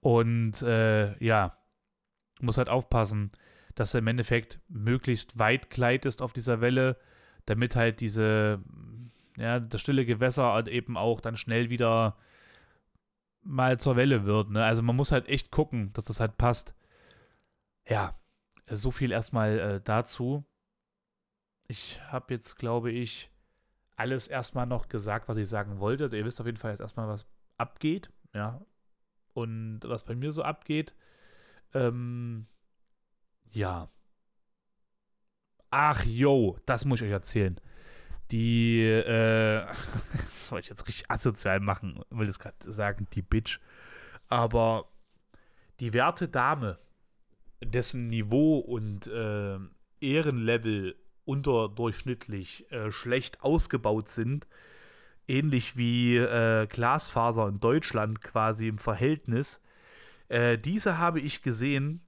Und 0.00 0.62
äh, 0.62 1.16
ja, 1.24 1.52
muss 2.40 2.58
halt 2.58 2.68
aufpassen, 2.68 3.30
dass 3.76 3.94
er 3.94 3.98
im 3.98 4.08
Endeffekt 4.08 4.58
möglichst 4.68 5.38
weit 5.38 5.70
gleitest 5.70 6.22
auf 6.22 6.32
dieser 6.32 6.60
Welle, 6.60 6.96
damit 7.46 7.76
halt 7.76 8.00
diese, 8.00 8.60
ja, 9.36 9.60
das 9.60 9.80
stille 9.80 10.04
Gewässer 10.06 10.54
halt 10.54 10.68
eben 10.68 10.96
auch 10.96 11.20
dann 11.20 11.36
schnell 11.36 11.70
wieder 11.70 12.16
mal 13.42 13.78
zur 13.78 13.96
Welle 13.96 14.24
wird. 14.24 14.50
Ne? 14.50 14.64
Also 14.64 14.82
man 14.82 14.96
muss 14.96 15.12
halt 15.12 15.28
echt 15.28 15.50
gucken, 15.50 15.92
dass 15.92 16.04
das 16.04 16.20
halt 16.20 16.36
passt. 16.36 16.74
Ja, 17.86 18.14
so 18.70 18.90
viel 18.90 19.12
erstmal 19.12 19.58
äh, 19.58 19.80
dazu. 19.82 20.44
Ich 21.68 22.00
habe 22.08 22.34
jetzt, 22.34 22.56
glaube 22.56 22.90
ich, 22.90 23.30
alles 23.96 24.28
erstmal 24.28 24.66
noch 24.66 24.88
gesagt, 24.88 25.28
was 25.28 25.36
ich 25.36 25.48
sagen 25.48 25.78
wollte. 25.78 26.04
Ihr 26.16 26.24
wisst 26.24 26.40
auf 26.40 26.46
jeden 26.46 26.58
Fall 26.58 26.72
jetzt 26.72 26.80
erstmal, 26.80 27.08
was 27.08 27.26
abgeht. 27.56 28.10
Ja. 28.34 28.60
Und 29.34 29.80
was 29.84 30.04
bei 30.04 30.14
mir 30.14 30.32
so 30.32 30.42
abgeht. 30.42 30.94
Ähm, 31.74 32.46
ja. 33.50 33.88
Ach, 35.70 36.04
yo, 36.04 36.58
das 36.66 36.84
muss 36.84 37.00
ich 37.00 37.06
euch 37.06 37.12
erzählen. 37.12 37.58
Die, 38.30 38.82
äh, 38.82 39.66
soll 40.52 40.60
ich 40.60 40.68
jetzt 40.68 40.86
richtig 40.86 41.10
asozial 41.10 41.60
machen, 41.60 42.04
will 42.10 42.26
das 42.26 42.38
gerade 42.38 42.70
sagen, 42.70 43.06
die 43.14 43.22
Bitch. 43.22 43.58
Aber 44.28 44.88
die 45.80 45.92
werte 45.92 46.28
Dame, 46.28 46.78
dessen 47.64 48.08
Niveau 48.08 48.58
und 48.58 49.06
äh, 49.06 49.58
Ehrenlevel 50.00 50.96
unterdurchschnittlich 51.24 52.70
äh, 52.70 52.90
schlecht 52.90 53.42
ausgebaut 53.42 54.08
sind, 54.08 54.46
ähnlich 55.26 55.76
wie 55.76 56.16
äh, 56.16 56.66
Glasfaser 56.66 57.48
in 57.48 57.60
Deutschland 57.60 58.20
quasi 58.20 58.68
im 58.68 58.78
Verhältnis, 58.78 59.60
äh, 60.28 60.58
diese 60.58 60.98
habe 60.98 61.20
ich 61.20 61.42
gesehen 61.42 62.02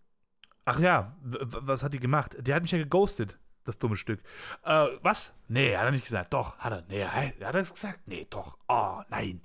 Ach 0.66 0.80
ja, 0.80 1.14
was 1.20 1.82
hat 1.82 1.92
die 1.92 1.98
gemacht? 1.98 2.36
Der 2.38 2.54
hat 2.54 2.62
mich 2.62 2.72
ja 2.72 2.78
geghostet, 2.78 3.38
das 3.64 3.78
dumme 3.78 3.96
Stück. 3.96 4.20
Äh, 4.64 4.86
was? 5.02 5.34
Nee, 5.48 5.76
hat 5.76 5.84
er 5.84 5.90
nicht 5.90 6.04
gesagt. 6.04 6.32
Doch, 6.32 6.58
hat 6.58 6.72
er. 6.72 6.84
Nee, 6.88 7.04
hat 7.04 7.34
er 7.40 7.52
das 7.52 7.72
gesagt? 7.72 8.00
Nee, 8.06 8.26
doch. 8.30 8.58
Oh, 8.68 9.00
nein. 9.08 9.40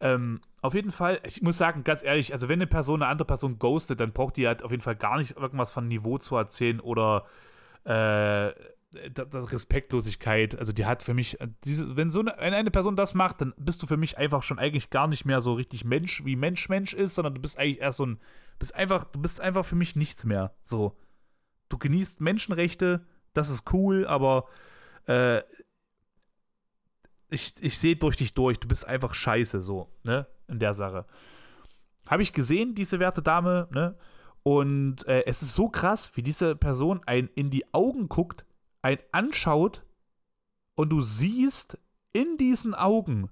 Ähm, 0.00 0.40
auf 0.60 0.74
jeden 0.74 0.90
Fall, 0.90 1.20
ich 1.24 1.42
muss 1.42 1.56
sagen, 1.56 1.84
ganz 1.84 2.02
ehrlich, 2.02 2.32
also 2.32 2.48
wenn 2.48 2.58
eine 2.58 2.66
Person 2.66 3.02
eine 3.02 3.10
andere 3.10 3.26
Person 3.26 3.58
ghostet, 3.58 4.00
dann 4.00 4.12
braucht 4.12 4.36
die 4.36 4.46
halt 4.46 4.62
auf 4.62 4.70
jeden 4.70 4.82
Fall 4.82 4.96
gar 4.96 5.18
nicht 5.18 5.36
irgendwas 5.36 5.72
von 5.72 5.88
Niveau 5.88 6.18
zu 6.18 6.36
erzählen 6.36 6.80
oder 6.80 7.26
äh, 7.84 8.52
Respektlosigkeit. 8.94 10.58
Also 10.58 10.72
die 10.72 10.86
hat 10.86 11.02
für 11.02 11.14
mich, 11.14 11.38
diese, 11.64 11.96
wenn 11.96 12.10
so 12.10 12.20
eine, 12.20 12.34
wenn 12.38 12.54
eine 12.54 12.70
Person 12.70 12.96
das 12.96 13.14
macht, 13.14 13.40
dann 13.40 13.54
bist 13.56 13.82
du 13.82 13.86
für 13.86 13.96
mich 13.96 14.18
einfach 14.18 14.42
schon 14.42 14.58
eigentlich 14.58 14.90
gar 14.90 15.06
nicht 15.06 15.24
mehr 15.24 15.40
so 15.40 15.54
richtig 15.54 15.84
Mensch, 15.84 16.24
wie 16.24 16.36
Mensch 16.36 16.68
Mensch 16.68 16.94
ist, 16.94 17.14
sondern 17.14 17.34
du 17.34 17.40
bist 17.40 17.58
eigentlich 17.58 17.80
erst 17.80 17.98
so 17.98 18.06
ein 18.06 18.20
bist 18.58 18.74
einfach, 18.74 19.04
du 19.04 19.20
bist 19.20 19.40
einfach 19.40 19.64
für 19.64 19.76
mich 19.76 19.96
nichts 19.96 20.24
mehr. 20.24 20.54
So. 20.64 20.96
Du 21.68 21.78
genießt 21.78 22.20
Menschenrechte, 22.20 23.06
das 23.34 23.50
ist 23.50 23.72
cool, 23.72 24.06
aber 24.06 24.46
äh, 25.06 25.42
ich, 27.30 27.54
ich 27.60 27.78
sehe 27.78 27.96
durch 27.96 28.16
dich 28.16 28.32
durch, 28.34 28.58
du 28.58 28.68
bist 28.68 28.86
einfach 28.86 29.14
scheiße, 29.14 29.60
so, 29.60 29.88
ne, 30.02 30.26
in 30.48 30.58
der 30.58 30.74
Sache. 30.74 31.04
Habe 32.06 32.22
ich 32.22 32.32
gesehen, 32.32 32.74
diese 32.74 33.00
werte 33.00 33.22
Dame, 33.22 33.68
ne? 33.70 33.96
Und 34.42 35.06
äh, 35.06 35.24
es 35.24 35.40
ist 35.40 35.54
so 35.54 35.70
krass, 35.70 36.14
wie 36.16 36.22
diese 36.22 36.54
Person 36.54 37.02
einen 37.06 37.28
in 37.34 37.50
die 37.50 37.72
Augen 37.72 38.10
guckt, 38.10 38.44
einen 38.82 39.00
anschaut 39.10 39.82
und 40.74 40.90
du 40.90 41.00
siehst 41.00 41.78
in 42.12 42.36
diesen 42.36 42.74
Augen 42.74 43.30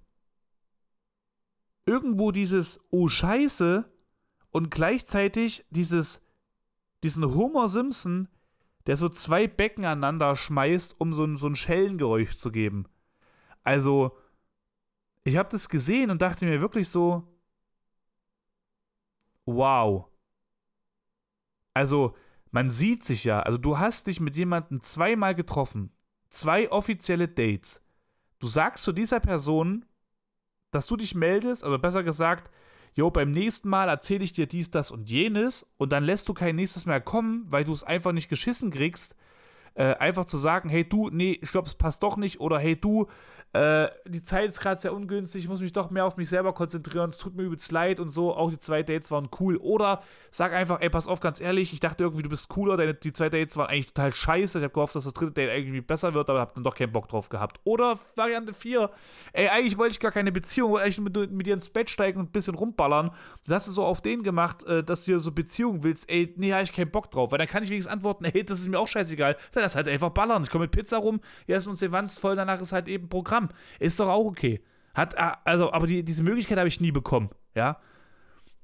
irgendwo 1.85 2.33
dieses 2.33 2.81
Oh 2.91 3.09
Scheiße 3.09 3.85
und 4.51 4.71
gleichzeitig 4.71 5.67
dieses, 5.71 6.23
diesen 7.03 7.35
Homer 7.35 7.69
Simpson, 7.69 8.29
der 8.87 8.97
so 8.97 9.09
zwei 9.09 9.47
Becken 9.47 9.85
aneinander 9.85 10.37
schmeißt, 10.37 10.97
um 10.99 11.14
so 11.14 11.24
ein, 11.24 11.37
so 11.37 11.47
ein 11.47 11.57
Schellengeräusch 11.57 12.37
zu 12.37 12.51
geben. 12.51 12.87
Also, 13.62 14.16
ich 15.24 15.37
habe 15.37 15.49
das 15.51 15.68
gesehen 15.68 16.11
und 16.11 16.22
dachte 16.22 16.45
mir 16.45 16.61
wirklich 16.61 16.89
so, 16.89 17.22
wow. 19.45 20.07
Also, 21.74 22.16
man 22.51 22.70
sieht 22.70 23.05
sich 23.05 23.24
ja, 23.24 23.41
also 23.41 23.57
du 23.57 23.78
hast 23.78 24.07
dich 24.07 24.20
mit 24.20 24.37
jemandem 24.37 24.83
zweimal 24.83 25.35
getroffen, 25.35 25.91
zwei 26.28 26.70
offizielle 26.70 27.28
Dates. 27.28 27.83
Du 28.41 28.47
sagst 28.47 28.85
zu 28.85 28.93
dieser 28.93 29.20
Person, 29.20 29.87
dass 30.70 30.87
du 30.87 30.97
dich 30.97 31.14
meldest, 31.14 31.64
oder 31.64 31.78
besser 31.78 32.03
gesagt, 32.03 32.51
jo, 32.95 33.11
beim 33.11 33.30
nächsten 33.30 33.68
Mal 33.68 33.88
erzähle 33.88 34.24
ich 34.24 34.32
dir 34.32 34.47
dies, 34.47 34.70
das 34.70 34.90
und 34.90 35.11
jenes 35.11 35.66
und 35.76 35.93
dann 35.93 36.05
lässt 36.05 36.28
du 36.28 36.34
kein 36.34 36.57
nächstes 36.57 36.86
mehr 36.86 37.01
kommen, 37.01 37.45
weil 37.49 37.64
du 37.64 37.72
es 37.72 37.84
einfach 37.84 38.12
nicht 38.12 38.28
geschissen 38.28 38.70
kriegst, 38.70 39.16
äh, 39.74 39.95
einfach 39.95 40.26
zu 40.26 40.36
sagen, 40.36 40.68
hey 40.68 40.86
du, 40.86 41.09
nee, 41.11 41.38
ich 41.40 41.51
glaube, 41.51 41.68
es 41.68 41.74
passt 41.74 42.03
doch 42.03 42.16
nicht 42.16 42.40
oder 42.40 42.59
hey 42.59 42.78
du, 42.78 43.07
äh, 43.53 43.89
die 44.07 44.23
Zeit 44.23 44.51
ist 44.51 44.61
gerade 44.61 44.81
sehr 44.81 44.95
ungünstig, 44.95 45.45
ich 45.45 45.49
muss 45.49 45.61
mich 45.61 45.73
doch 45.73 45.91
mehr 45.91 46.07
auf 46.07 46.17
mich 46.17 46.31
selber 46.31 46.55
konzentrieren, 46.55 47.11
es 47.11 47.19
tut 47.19 47.37
mir 47.37 47.43
übelst 47.43 47.71
leid 47.71 48.01
und 48.01 48.09
so, 48.09 48.35
auch 48.35 48.51
die 48.51 48.59
zwei 48.59 48.83
Dates 48.83 49.11
waren 49.11 49.29
cool. 49.41 49.57
Oder 49.57 50.03
sag 50.31 50.53
einfach, 50.53 50.81
ey, 50.81 50.89
pass 50.89 51.07
auf, 51.07 51.21
ganz 51.21 51.39
ehrlich, 51.39 51.73
ich 51.75 51.81
dachte 51.81 52.05
irgendwie, 52.05 52.23
du 52.23 52.31
bist 52.31 52.49
cooler, 52.49 52.79
deine, 52.79 52.95
die 52.95 53.13
zwei 53.13 53.29
Dates 53.29 53.57
waren 53.59 53.69
eigentlich 53.69 53.89
total 53.89 54.15
scheiße, 54.15 54.59
ich 54.59 54.65
habe 54.65 54.73
gehofft, 54.73 54.97
dass 54.97 55.05
das 55.05 55.13
dritte 55.13 55.33
Date 55.33 55.51
irgendwie 55.51 55.83
besser 55.83 56.15
wird, 56.15 56.31
aber 56.31 56.41
hab 56.41 56.55
dann 56.55 56.65
doch 56.65 56.75
keinen 56.75 56.93
Bock 56.93 57.09
drauf 57.09 57.29
gehabt. 57.29 57.61
Oder 57.65 57.99
Variante 58.17 58.55
4, 58.55 58.91
ey, 59.35 59.49
eigentlich 59.49 59.77
wollte 59.77 59.93
ich 59.93 60.01
gar 60.01 60.13
keine 60.13 60.33
Beziehung, 60.33 60.71
wollte 60.71 60.87
eigentlich 60.87 61.01
mit, 61.01 61.33
mit 61.33 61.47
dir 61.47 61.55
ins 61.55 61.69
Bett 61.69 61.91
steigen 61.91 62.21
und 62.21 62.31
ein 62.31 62.33
bisschen 62.33 62.55
rumballern. 62.55 63.11
Das 63.45 63.57
hast 63.57 63.69
du 63.69 63.73
so 63.73 63.85
auf 63.85 64.01
den 64.01 64.23
gemacht, 64.23 64.65
äh, 64.65 64.83
dass 64.83 65.05
du 65.05 65.21
so 65.21 65.31
Beziehung 65.31 65.85
willst, 65.85 66.09
ey, 66.09 66.33
nee, 66.39 66.53
habe 66.53 66.63
ich 66.63 66.73
keinen 66.73 66.91
Bock 66.91 67.11
drauf, 67.11 67.33
weil 67.33 67.39
dann 67.39 67.49
kann 67.49 67.63
ich 67.63 67.69
wenigstens 67.69 67.93
antworten, 67.93 68.25
ey, 68.25 68.45
das 68.45 68.61
ist 68.61 68.69
mir 68.69 68.79
auch 68.79 68.89
scheißegal, 68.89 69.37
dann 69.53 69.63
lass 69.63 69.77
halt 69.77 69.89
einfach 69.89 70.11
ballern. 70.11 70.43
Ich 70.43 70.49
komme 70.49 70.65
mit 70.65 70.71
Pizza 70.71 70.97
rum, 70.97 71.21
wir 71.45 71.57
essen 71.57 71.69
uns 71.69 71.81
den 71.81 71.93
Wanst 71.93 72.19
voll, 72.19 72.35
danach 72.35 72.59
ist 72.61 72.73
halt 72.73 72.89
eben 72.89 73.11
Programm. 73.11 73.41
Ist 73.78 74.01
doch 74.01 74.09
auch 74.09 74.26
okay. 74.26 74.62
Hat, 74.95 75.14
äh, 75.14 75.32
also, 75.45 75.72
aber 75.72 75.86
die, 75.86 76.05
diese 76.05 76.22
Möglichkeit 76.22 76.59
habe 76.59 76.68
ich 76.68 76.80
nie 76.80 76.93
bekommen, 76.93 77.30
ja. 77.55 77.80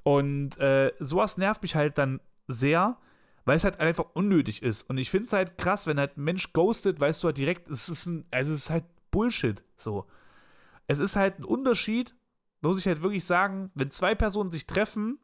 Und 0.02 0.58
äh, 0.58 0.92
sowas 0.98 1.36
nervt 1.38 1.62
mich 1.62 1.74
halt 1.74 1.98
dann 1.98 2.20
sehr, 2.46 2.96
weil 3.44 3.56
es 3.56 3.64
halt 3.64 3.80
einfach 3.80 4.06
unnötig 4.14 4.62
ist. 4.62 4.88
Und 4.88 4.98
ich 4.98 5.10
finde 5.10 5.26
es 5.26 5.32
halt 5.32 5.58
krass, 5.58 5.86
wenn 5.86 5.98
halt 5.98 6.16
ein 6.16 6.24
Mensch 6.24 6.52
ghostet, 6.52 7.00
weißt 7.00 7.22
du 7.22 7.26
halt 7.26 7.38
direkt, 7.38 7.68
es 7.68 7.88
ist 7.88 8.06
ein, 8.06 8.26
also 8.30 8.52
es 8.52 8.64
ist 8.64 8.70
halt 8.70 8.84
Bullshit, 9.10 9.62
so. 9.76 10.06
Es 10.86 10.98
ist 10.98 11.16
halt 11.16 11.38
ein 11.38 11.44
Unterschied, 11.44 12.14
muss 12.60 12.78
ich 12.78 12.86
halt 12.86 13.02
wirklich 13.02 13.24
sagen, 13.24 13.70
wenn 13.74 13.90
zwei 13.90 14.14
Personen 14.14 14.50
sich 14.50 14.66
treffen, 14.66 15.18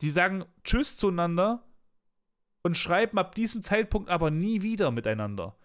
die 0.00 0.10
sagen 0.10 0.44
Tschüss 0.64 0.96
zueinander 0.96 1.64
und 2.62 2.76
schreiben 2.76 3.18
ab 3.18 3.34
diesem 3.34 3.62
Zeitpunkt 3.62 4.08
aber 4.08 4.30
nie 4.30 4.62
wieder 4.62 4.90
miteinander. 4.90 5.56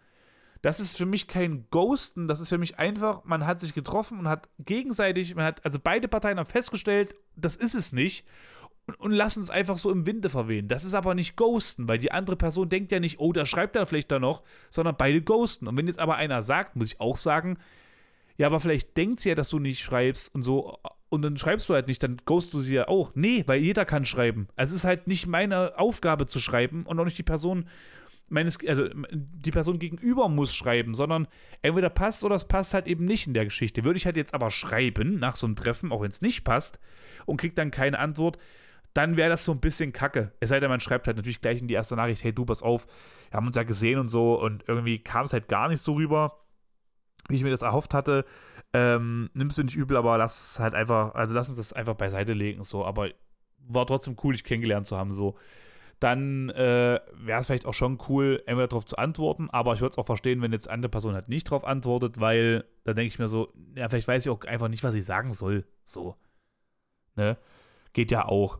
Das 0.63 0.79
ist 0.79 0.97
für 0.97 1.05
mich 1.05 1.27
kein 1.27 1.65
Ghosten, 1.71 2.29
das 2.29 2.39
ist 2.39 2.47
für 2.47 2.57
mich 2.57 2.79
einfach, 2.79 3.25
man 3.25 3.45
hat 3.45 3.59
sich 3.59 3.73
getroffen 3.73 4.17
und 4.17 4.29
hat 4.29 4.47
gegenseitig, 4.59 5.35
man 5.35 5.43
hat, 5.43 5.63
also 5.65 5.77
beide 5.77 6.07
Parteien 6.07 6.39
haben 6.39 6.49
festgestellt, 6.49 7.13
das 7.35 7.57
ist 7.57 7.75
es 7.75 7.91
nicht 7.91 8.25
und, 8.97 9.11
lassen 9.11 9.43
es 9.43 9.49
einfach 9.49 9.75
so 9.75 9.91
im 9.91 10.05
Winde 10.05 10.29
verwehen. 10.29 10.69
Das 10.69 10.85
ist 10.85 10.93
aber 10.93 11.15
nicht 11.15 11.35
Ghosten, 11.35 11.89
weil 11.89 11.97
die 11.97 12.13
andere 12.13 12.37
Person 12.37 12.69
denkt 12.69 12.93
ja 12.93 13.01
nicht, 13.01 13.19
oh, 13.19 13.33
da 13.33 13.45
schreibt 13.45 13.75
er 13.75 13.85
vielleicht 13.85 14.09
da 14.09 14.19
noch, 14.19 14.41
sondern 14.69 14.95
beide 14.97 15.21
ghosten. 15.21 15.67
Und 15.67 15.77
wenn 15.77 15.87
jetzt 15.87 15.99
aber 15.99 16.15
einer 16.15 16.41
sagt, 16.41 16.77
muss 16.77 16.93
ich 16.93 17.01
auch 17.01 17.17
sagen, 17.17 17.57
ja, 18.37 18.47
aber 18.47 18.61
vielleicht 18.61 18.95
denkt 18.95 19.19
sie 19.19 19.29
ja, 19.29 19.35
dass 19.35 19.49
du 19.49 19.59
nicht 19.59 19.83
schreibst 19.83 20.33
und 20.33 20.43
so, 20.43 20.79
und 21.09 21.23
dann 21.23 21.35
schreibst 21.35 21.67
du 21.67 21.73
halt 21.73 21.87
nicht, 21.87 22.01
dann 22.03 22.17
ghostst 22.25 22.53
du 22.53 22.61
sie 22.61 22.75
ja 22.75 22.87
auch. 22.87 23.11
Nee, 23.15 23.43
weil 23.47 23.59
jeder 23.59 23.83
kann 23.83 24.05
schreiben. 24.05 24.47
Also 24.55 24.73
es 24.73 24.81
ist 24.81 24.85
halt 24.85 25.07
nicht 25.07 25.27
meine 25.27 25.77
Aufgabe 25.77 26.25
zu 26.25 26.39
schreiben 26.39 26.85
und 26.85 26.97
auch 26.99 27.05
nicht 27.05 27.17
die 27.17 27.23
Person 27.23 27.67
meines, 28.29 28.57
also 28.67 28.87
die 29.11 29.51
Person 29.51 29.79
gegenüber 29.79 30.29
muss 30.29 30.53
schreiben, 30.53 30.95
sondern 30.95 31.27
entweder 31.61 31.89
passt 31.89 32.23
oder 32.23 32.35
es 32.35 32.45
passt 32.45 32.73
halt 32.73 32.87
eben 32.87 33.05
nicht 33.05 33.27
in 33.27 33.33
der 33.33 33.45
Geschichte. 33.45 33.83
Würde 33.83 33.97
ich 33.97 34.05
halt 34.05 34.17
jetzt 34.17 34.33
aber 34.33 34.49
schreiben 34.49 35.19
nach 35.19 35.35
so 35.35 35.45
einem 35.45 35.55
Treffen, 35.55 35.91
auch 35.91 36.01
wenn 36.01 36.09
es 36.09 36.21
nicht 36.21 36.43
passt, 36.43 36.79
und 37.25 37.37
kriegt 37.37 37.57
dann 37.57 37.71
keine 37.71 37.99
Antwort, 37.99 38.37
dann 38.93 39.17
wäre 39.17 39.29
das 39.29 39.45
so 39.45 39.51
ein 39.51 39.59
bisschen 39.59 39.91
kacke. 39.91 40.31
Es 40.39 40.49
sei 40.49 40.59
denn, 40.59 40.69
man 40.69 40.79
schreibt 40.79 41.07
halt 41.07 41.17
natürlich 41.17 41.41
gleich 41.41 41.61
in 41.61 41.67
die 41.67 41.73
erste 41.73 41.95
Nachricht, 41.95 42.23
hey 42.23 42.33
du, 42.33 42.45
pass 42.45 42.63
auf, 42.63 42.87
wir 43.29 43.37
haben 43.37 43.47
uns 43.47 43.55
ja 43.55 43.63
gesehen 43.63 43.99
und 43.99 44.09
so 44.09 44.39
und 44.39 44.63
irgendwie 44.67 44.99
kam 44.99 45.25
es 45.25 45.33
halt 45.33 45.47
gar 45.47 45.67
nicht 45.67 45.81
so 45.81 45.93
rüber, 45.93 46.39
wie 47.29 47.35
ich 47.35 47.43
mir 47.43 47.49
das 47.49 47.61
erhofft 47.61 47.93
hatte. 47.93 48.25
Ähm, 48.73 49.29
nimmst 49.33 49.57
du 49.57 49.63
nicht 49.63 49.75
übel, 49.75 49.97
aber 49.97 50.17
lass 50.17 50.51
es 50.51 50.59
halt 50.59 50.73
einfach, 50.73 51.15
also 51.15 51.33
lass 51.33 51.49
uns 51.49 51.57
das 51.57 51.73
einfach 51.73 51.95
beiseite 51.95 52.33
legen, 52.33 52.63
so, 52.63 52.85
aber 52.85 53.09
war 53.67 53.85
trotzdem 53.85 54.17
cool, 54.23 54.33
dich 54.33 54.43
kennengelernt 54.43 54.87
zu 54.87 54.97
haben, 54.97 55.11
so 55.11 55.37
dann 56.03 56.49
äh, 56.49 56.99
wäre 57.13 57.39
es 57.39 57.47
vielleicht 57.47 57.65
auch 57.65 57.73
schon 57.73 57.97
cool, 58.09 58.43
entweder 58.45 58.67
darauf 58.67 58.85
zu 58.85 58.97
antworten, 58.97 59.49
aber 59.49 59.73
ich 59.73 59.79
würde 59.79 59.91
es 59.91 59.97
auch 59.97 60.05
verstehen, 60.05 60.41
wenn 60.41 60.51
jetzt 60.51 60.69
andere 60.69 60.89
Person 60.89 61.13
halt 61.13 61.29
nicht 61.29 61.47
darauf 61.47 61.63
antwortet, 61.63 62.19
weil 62.19 62.65
da 62.83 62.93
denke 62.93 63.07
ich 63.07 63.19
mir 63.19 63.29
so, 63.29 63.53
ja, 63.75 63.87
vielleicht 63.87 64.07
weiß 64.07 64.25
ich 64.25 64.29
auch 64.29 64.41
einfach 64.41 64.67
nicht, 64.67 64.83
was 64.83 64.95
ich 64.95 65.05
sagen 65.05 65.33
soll. 65.33 65.65
So. 65.83 66.17
Ne? 67.15 67.37
Geht 67.93 68.11
ja 68.11 68.25
auch. 68.25 68.59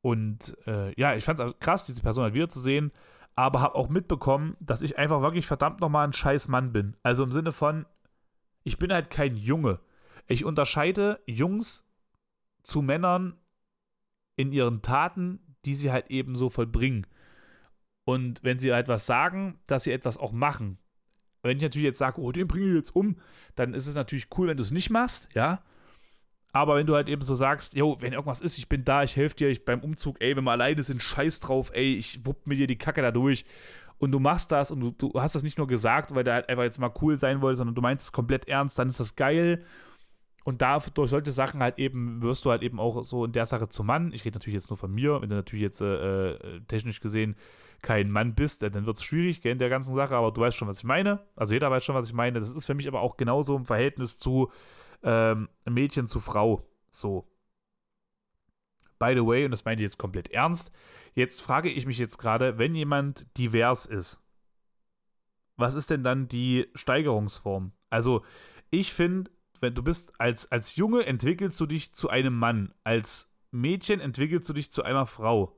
Und 0.00 0.56
äh, 0.66 0.92
ja, 1.00 1.14
ich 1.14 1.22
fand 1.22 1.38
es 1.38 1.58
krass, 1.60 1.86
diese 1.86 2.02
Person 2.02 2.24
halt 2.24 2.34
wiederzusehen, 2.34 2.90
aber 3.36 3.60
habe 3.60 3.76
auch 3.76 3.88
mitbekommen, 3.88 4.56
dass 4.58 4.82
ich 4.82 4.98
einfach 4.98 5.22
wirklich 5.22 5.46
verdammt 5.46 5.80
nochmal 5.80 6.06
ein 6.06 6.12
scheiß 6.12 6.48
Mann 6.48 6.72
bin. 6.72 6.96
Also 7.04 7.22
im 7.22 7.30
Sinne 7.30 7.52
von, 7.52 7.86
ich 8.64 8.78
bin 8.78 8.92
halt 8.92 9.10
kein 9.10 9.36
Junge. 9.36 9.78
Ich 10.26 10.44
unterscheide 10.44 11.20
Jungs 11.26 11.88
zu 12.64 12.82
Männern 12.82 13.36
in 14.34 14.50
ihren 14.50 14.82
Taten, 14.82 15.51
die 15.64 15.74
sie 15.74 15.92
halt 15.92 16.10
eben 16.10 16.36
so 16.36 16.50
vollbringen. 16.50 17.06
Und 18.04 18.42
wenn 18.42 18.58
sie 18.58 18.72
halt 18.72 18.88
was 18.88 19.06
sagen, 19.06 19.58
dass 19.66 19.84
sie 19.84 19.92
etwas 19.92 20.16
auch 20.16 20.32
machen. 20.32 20.78
Wenn 21.42 21.56
ich 21.56 21.62
natürlich 21.62 21.86
jetzt 21.86 21.98
sage, 21.98 22.20
oh, 22.20 22.32
den 22.32 22.48
bringe 22.48 22.68
ich 22.68 22.74
jetzt 22.74 22.94
um, 22.94 23.16
dann 23.56 23.74
ist 23.74 23.86
es 23.86 23.94
natürlich 23.94 24.26
cool, 24.36 24.48
wenn 24.48 24.56
du 24.56 24.62
es 24.62 24.70
nicht 24.70 24.90
machst, 24.90 25.28
ja. 25.34 25.62
Aber 26.52 26.76
wenn 26.76 26.86
du 26.86 26.94
halt 26.94 27.08
eben 27.08 27.22
so 27.22 27.34
sagst, 27.34 27.74
jo, 27.76 27.96
wenn 28.00 28.12
irgendwas 28.12 28.42
ist, 28.42 28.58
ich 28.58 28.68
bin 28.68 28.84
da, 28.84 29.02
ich 29.02 29.16
helfe 29.16 29.36
dir 29.36 29.48
ich 29.48 29.64
beim 29.64 29.80
Umzug, 29.80 30.20
ey, 30.20 30.36
wenn 30.36 30.44
wir 30.44 30.50
alleine 30.50 30.82
sind, 30.82 31.02
scheiß 31.02 31.40
drauf, 31.40 31.70
ey, 31.74 31.94
ich 31.94 32.26
wupp 32.26 32.46
mir 32.46 32.56
dir 32.56 32.66
die 32.66 32.76
Kacke 32.76 33.00
da 33.00 33.10
durch. 33.10 33.44
Und 33.98 34.12
du 34.12 34.18
machst 34.18 34.52
das 34.52 34.70
und 34.70 34.80
du, 34.80 34.90
du 34.90 35.20
hast 35.20 35.34
das 35.34 35.42
nicht 35.42 35.58
nur 35.58 35.66
gesagt, 35.66 36.14
weil 36.14 36.24
der 36.24 36.34
halt 36.34 36.48
einfach 36.48 36.64
jetzt 36.64 36.78
mal 36.78 36.92
cool 37.00 37.16
sein 37.16 37.40
wollte, 37.40 37.58
sondern 37.58 37.74
du 37.74 37.80
meinst 37.80 38.04
es 38.04 38.12
komplett 38.12 38.48
ernst, 38.48 38.78
dann 38.78 38.88
ist 38.88 39.00
das 39.00 39.16
geil. 39.16 39.64
Und 40.44 40.62
da 40.62 40.78
durch 40.78 41.10
solche 41.10 41.32
Sachen 41.32 41.62
halt 41.62 41.78
eben 41.78 42.22
wirst 42.22 42.44
du 42.44 42.50
halt 42.50 42.62
eben 42.62 42.80
auch 42.80 43.04
so 43.04 43.24
in 43.24 43.32
der 43.32 43.46
Sache 43.46 43.68
zum 43.68 43.86
Mann. 43.86 44.12
Ich 44.12 44.24
rede 44.24 44.36
natürlich 44.36 44.54
jetzt 44.54 44.70
nur 44.70 44.76
von 44.76 44.92
mir, 44.92 45.22
wenn 45.22 45.28
du 45.28 45.36
natürlich 45.36 45.62
jetzt 45.62 45.80
äh, 45.80 46.32
äh 46.32 46.60
technisch 46.66 47.00
gesehen 47.00 47.36
kein 47.82 48.10
Mann 48.10 48.34
bist, 48.34 48.62
dann 48.62 48.86
wird 48.86 48.96
es 48.96 49.02
schwierig 49.02 49.44
in 49.44 49.58
der 49.58 49.68
ganzen 49.68 49.94
Sache, 49.94 50.14
aber 50.14 50.30
du 50.30 50.40
weißt 50.40 50.56
schon, 50.56 50.68
was 50.68 50.78
ich 50.78 50.84
meine. 50.84 51.18
Also 51.34 51.52
jeder 51.52 51.70
weiß 51.70 51.84
schon, 51.84 51.96
was 51.96 52.06
ich 52.06 52.12
meine. 52.12 52.38
Das 52.38 52.50
ist 52.50 52.64
für 52.64 52.74
mich 52.74 52.86
aber 52.86 53.00
auch 53.00 53.16
genauso 53.16 53.56
im 53.56 53.64
Verhältnis 53.64 54.18
zu 54.18 54.52
ähm, 55.02 55.48
Mädchen 55.68 56.06
zu 56.06 56.20
Frau. 56.20 56.64
So. 56.90 57.26
By 59.00 59.14
the 59.14 59.26
way, 59.26 59.44
und 59.44 59.50
das 59.50 59.64
meine 59.64 59.80
ich 59.80 59.84
jetzt 59.84 59.98
komplett 59.98 60.30
ernst, 60.30 60.70
jetzt 61.14 61.42
frage 61.42 61.68
ich 61.68 61.86
mich 61.86 61.98
jetzt 61.98 62.18
gerade, 62.18 62.56
wenn 62.56 62.76
jemand 62.76 63.36
divers 63.36 63.84
ist, 63.84 64.20
was 65.56 65.74
ist 65.74 65.90
denn 65.90 66.04
dann 66.04 66.28
die 66.28 66.68
Steigerungsform? 66.74 67.72
Also, 67.90 68.24
ich 68.70 68.92
finde, 68.92 69.30
wenn 69.62 69.74
du 69.74 69.82
bist 69.82 70.12
als, 70.20 70.50
als 70.50 70.76
Junge 70.76 71.06
entwickelst 71.06 71.58
du 71.60 71.66
dich 71.66 71.94
zu 71.94 72.10
einem 72.10 72.36
Mann, 72.36 72.74
als 72.84 73.32
Mädchen 73.52 74.00
entwickelst 74.00 74.48
du 74.48 74.52
dich 74.52 74.72
zu 74.72 74.82
einer 74.82 75.06
Frau. 75.06 75.56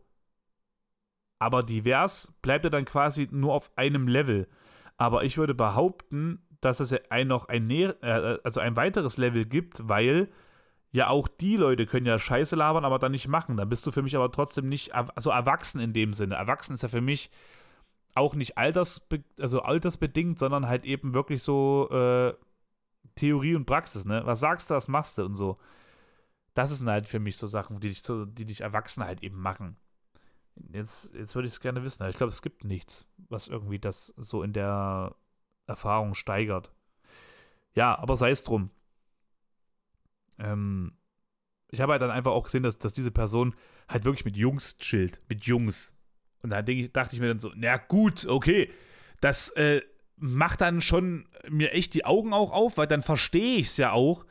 Aber 1.39 1.63
divers 1.63 2.33
bleibt 2.43 2.65
er 2.65 2.71
dann 2.71 2.85
quasi 2.85 3.29
nur 3.31 3.55
auf 3.55 3.77
einem 3.77 4.07
Level. 4.07 4.49
Aber 4.97 5.25
ich 5.25 5.39
würde 5.39 5.55
behaupten, 5.55 6.43
dass 6.61 6.81
es 6.81 6.95
ein 7.11 7.29
noch 7.29 7.49
ein, 7.49 7.71
äh, 7.71 8.39
also 8.45 8.61
ein 8.61 8.77
weiteres 8.77 9.17
Level 9.17 9.45
gibt, 9.45 9.89
weil 9.89 10.31
ja 10.93 11.09
auch 11.09 11.27
die 11.27 11.57
Leute 11.57 11.87
können 11.87 12.07
ja 12.07 12.19
Scheiße 12.19 12.57
labern, 12.57 12.85
aber 12.85 12.99
dann 12.99 13.13
nicht 13.13 13.27
machen. 13.27 13.57
Dann 13.57 13.69
bist 13.69 13.87
du 13.87 13.91
für 13.91 14.03
mich 14.03 14.17
aber 14.17 14.31
trotzdem 14.31 14.69
nicht 14.69 14.93
so 14.93 15.13
also 15.15 15.31
erwachsen 15.31 15.81
in 15.81 15.93
dem 15.93 16.13
Sinne. 16.13 16.37
Erwachsen 16.37 16.75
ist 16.75 16.83
ja 16.83 16.89
für 16.89 17.01
mich 17.01 17.31
auch 18.15 18.35
nicht 18.35 18.57
altersbe 18.57 19.25
also 19.41 19.61
altersbedingt, 19.61 20.39
sondern 20.39 20.69
halt 20.69 20.85
eben 20.85 21.15
wirklich 21.15 21.43
so 21.43 21.89
äh, 21.91 22.35
Theorie 23.17 23.55
und 23.55 23.67
Praxis, 23.67 24.05
ne? 24.05 24.23
Was 24.25 24.41
sagst 24.41 24.71
du, 24.71 24.75
was 24.75 24.89
machst 24.89 25.19
du 25.19 25.25
und 25.25 25.35
so. 25.35 25.59
Das 26.55 26.71
sind 26.77 26.89
halt 26.89 27.09
für 27.09 27.19
mich 27.19 27.37
so 27.37 27.47
Sachen, 27.47 27.81
die 27.81 27.89
dich, 27.89 28.03
die 28.03 28.45
dich 28.45 28.61
Erwachsene 28.61 29.07
halt 29.07 29.23
eben 29.23 29.41
machen. 29.41 29.77
Jetzt, 30.73 31.12
jetzt 31.15 31.35
würde 31.35 31.49
ich 31.49 31.55
es 31.55 31.61
gerne 31.61 31.83
wissen. 31.83 32.09
Ich 32.09 32.17
glaube, 32.17 32.33
es 32.33 32.43
gibt 32.43 32.65
nichts, 32.65 33.07
was 33.29 33.49
irgendwie 33.49 33.79
das 33.79 34.09
so 34.17 34.43
in 34.43 34.53
der 34.53 35.17
Erfahrung 35.67 36.15
steigert. 36.15 36.73
Ja, 37.75 37.99
aber 37.99 38.17
sei 38.17 38.31
es 38.31 38.45
drum. 38.45 38.71
Ähm, 40.39 40.93
ich 41.71 41.81
habe 41.81 41.93
halt 41.93 42.03
dann 42.03 42.11
einfach 42.11 42.31
auch 42.31 42.45
gesehen, 42.45 42.62
dass, 42.62 42.79
dass 42.79 42.93
diese 42.93 43.11
Person 43.11 43.55
halt 43.89 44.05
wirklich 44.05 44.25
mit 44.25 44.37
Jungs 44.37 44.77
chillt. 44.79 45.21
Mit 45.29 45.45
Jungs. 45.45 45.95
Und 46.43 46.51
da 46.51 46.62
dachte 46.62 47.17
ich 47.17 47.21
mir 47.21 47.29
dann 47.29 47.41
so, 47.41 47.51
na 47.57 47.77
gut, 47.77 48.27
okay. 48.27 48.71
Das 49.21 49.49
äh, 49.51 49.83
macht 50.17 50.61
dann 50.61 50.81
schon 50.81 51.29
mir 51.49 51.73
echt 51.73 51.95
die 51.95 52.05
Augen 52.05 52.33
auch 52.33 52.53
auf, 52.53 52.77
weil 52.77 52.87
dann 52.87 53.03
verstehe 53.03 53.57
ich 53.57 53.69
es 53.69 53.77
ja 53.77 53.93
auch. 53.93 54.27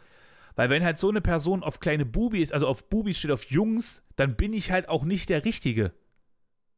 Weil 0.55 0.69
wenn 0.69 0.83
halt 0.83 0.99
so 0.99 1.09
eine 1.09 1.21
Person 1.21 1.63
auf 1.63 1.79
kleine 1.79 2.05
Bubis, 2.05 2.51
also 2.51 2.67
auf 2.67 2.89
Bubis 2.89 3.17
steht, 3.17 3.31
auf 3.31 3.45
Jungs, 3.45 4.03
dann 4.15 4.35
bin 4.35 4.53
ich 4.53 4.71
halt 4.71 4.87
auch 4.87 5.03
nicht 5.03 5.29
der 5.29 5.45
Richtige. 5.45 5.93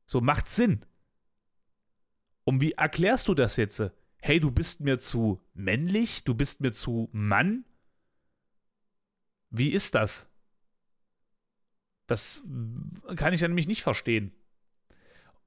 So 0.05 0.21
macht 0.21 0.47
Sinn. 0.47 0.85
Und 2.45 2.61
wie 2.61 2.73
erklärst 2.73 3.27
du 3.27 3.33
das 3.33 3.57
jetzt? 3.57 3.83
Hey, 4.21 4.39
du 4.39 4.51
bist 4.51 4.81
mir 4.81 4.97
zu 4.99 5.41
männlich, 5.53 6.23
du 6.23 6.35
bist 6.35 6.61
mir 6.61 6.71
zu 6.71 7.09
Mann. 7.11 7.65
Wie 9.49 9.69
ist 9.69 9.95
das? 9.95 10.29
Das 12.07 12.43
kann 13.15 13.33
ich 13.33 13.41
ja 13.41 13.47
nämlich 13.47 13.67
nicht 13.67 13.83
verstehen. 13.83 14.31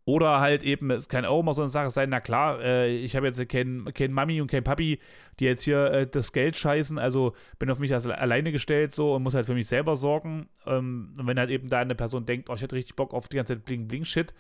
Oder 0.08 0.40
halt 0.40 0.62
eben, 0.62 0.90
es 0.90 1.10
kann 1.10 1.26
auch 1.26 1.40
immer 1.40 1.52
so 1.52 1.60
eine 1.60 1.68
Sache 1.68 1.90
sein, 1.90 2.08
na 2.08 2.20
klar, 2.20 2.62
äh, 2.62 2.96
ich 2.96 3.14
habe 3.14 3.26
jetzt 3.26 3.46
kein, 3.50 3.92
kein 3.92 4.10
Mami 4.10 4.40
und 4.40 4.50
kein 4.50 4.64
Papi, 4.64 5.00
die 5.38 5.44
jetzt 5.44 5.64
hier 5.64 5.84
äh, 5.92 6.06
das 6.06 6.32
Geld 6.32 6.56
scheißen, 6.56 6.98
also 6.98 7.34
bin 7.58 7.70
auf 7.70 7.78
mich 7.78 7.94
alleine 7.94 8.50
gestellt 8.50 8.92
so 8.94 9.14
und 9.14 9.22
muss 9.22 9.34
halt 9.34 9.44
für 9.44 9.52
mich 9.52 9.68
selber 9.68 9.96
sorgen. 9.96 10.48
Ähm, 10.64 11.12
und 11.18 11.26
wenn 11.26 11.38
halt 11.38 11.50
eben 11.50 11.68
da 11.68 11.80
eine 11.80 11.94
Person 11.94 12.24
denkt, 12.24 12.48
oh, 12.48 12.54
ich 12.54 12.62
hätte 12.62 12.74
richtig 12.74 12.96
Bock 12.96 13.12
auf 13.12 13.28
die 13.28 13.36
ganze 13.36 13.54
Zeit 13.54 13.66
Bling-Bling-Shit, 13.66 14.32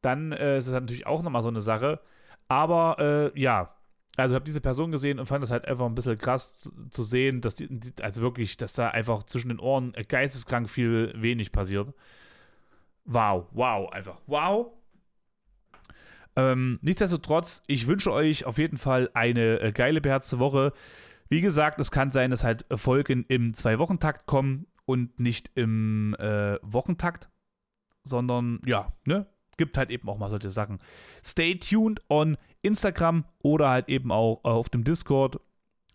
dann 0.00 0.32
äh, 0.32 0.56
ist 0.56 0.68
es 0.68 0.72
natürlich 0.72 1.06
auch 1.06 1.22
nochmal 1.22 1.42
so 1.42 1.48
eine 1.48 1.60
Sache. 1.60 2.00
Aber 2.48 3.30
äh, 3.34 3.38
ja, 3.38 3.74
also 4.16 4.34
habe 4.36 4.46
diese 4.46 4.62
Person 4.62 4.90
gesehen 4.90 5.18
und 5.18 5.26
fand 5.26 5.42
das 5.42 5.50
halt 5.50 5.68
einfach 5.68 5.84
ein 5.84 5.94
bisschen 5.94 6.16
krass 6.16 6.56
zu, 6.56 6.88
zu 6.88 7.02
sehen, 7.02 7.42
dass 7.42 7.56
die, 7.56 7.68
also 8.00 8.22
wirklich, 8.22 8.56
dass 8.56 8.72
da 8.72 8.88
einfach 8.88 9.24
zwischen 9.24 9.50
den 9.50 9.60
Ohren 9.60 9.92
geisteskrank 10.08 10.66
viel 10.66 11.12
wenig 11.14 11.52
passiert. 11.52 11.92
Wow, 13.04 13.48
wow, 13.52 13.92
einfach 13.92 14.16
wow. 14.26 14.72
Ähm, 16.36 16.78
nichtsdestotrotz, 16.82 17.62
ich 17.66 17.86
wünsche 17.86 18.12
euch 18.12 18.44
auf 18.44 18.58
jeden 18.58 18.76
Fall 18.76 19.10
eine 19.14 19.60
äh, 19.60 19.72
geile, 19.72 20.00
beherzte 20.00 20.38
Woche. 20.38 20.72
Wie 21.28 21.40
gesagt, 21.40 21.80
es 21.80 21.90
kann 21.90 22.10
sein, 22.10 22.30
dass 22.30 22.44
halt 22.44 22.66
Folgen 22.74 23.24
im 23.28 23.54
Zwei-Wochen-Takt 23.54 24.26
kommen 24.26 24.66
und 24.84 25.20
nicht 25.20 25.50
im 25.54 26.14
äh, 26.18 26.58
Wochentakt, 26.62 27.28
sondern 28.02 28.60
ja, 28.66 28.92
ne? 29.04 29.26
Gibt 29.56 29.78
halt 29.78 29.90
eben 29.90 30.08
auch 30.08 30.18
mal 30.18 30.30
solche 30.30 30.50
Sachen. 30.50 30.80
Stay 31.24 31.54
tuned 31.54 32.02
on 32.08 32.36
Instagram 32.62 33.24
oder 33.42 33.70
halt 33.70 33.88
eben 33.88 34.10
auch 34.10 34.40
äh, 34.44 34.48
auf 34.48 34.68
dem 34.68 34.82
Discord, 34.82 35.38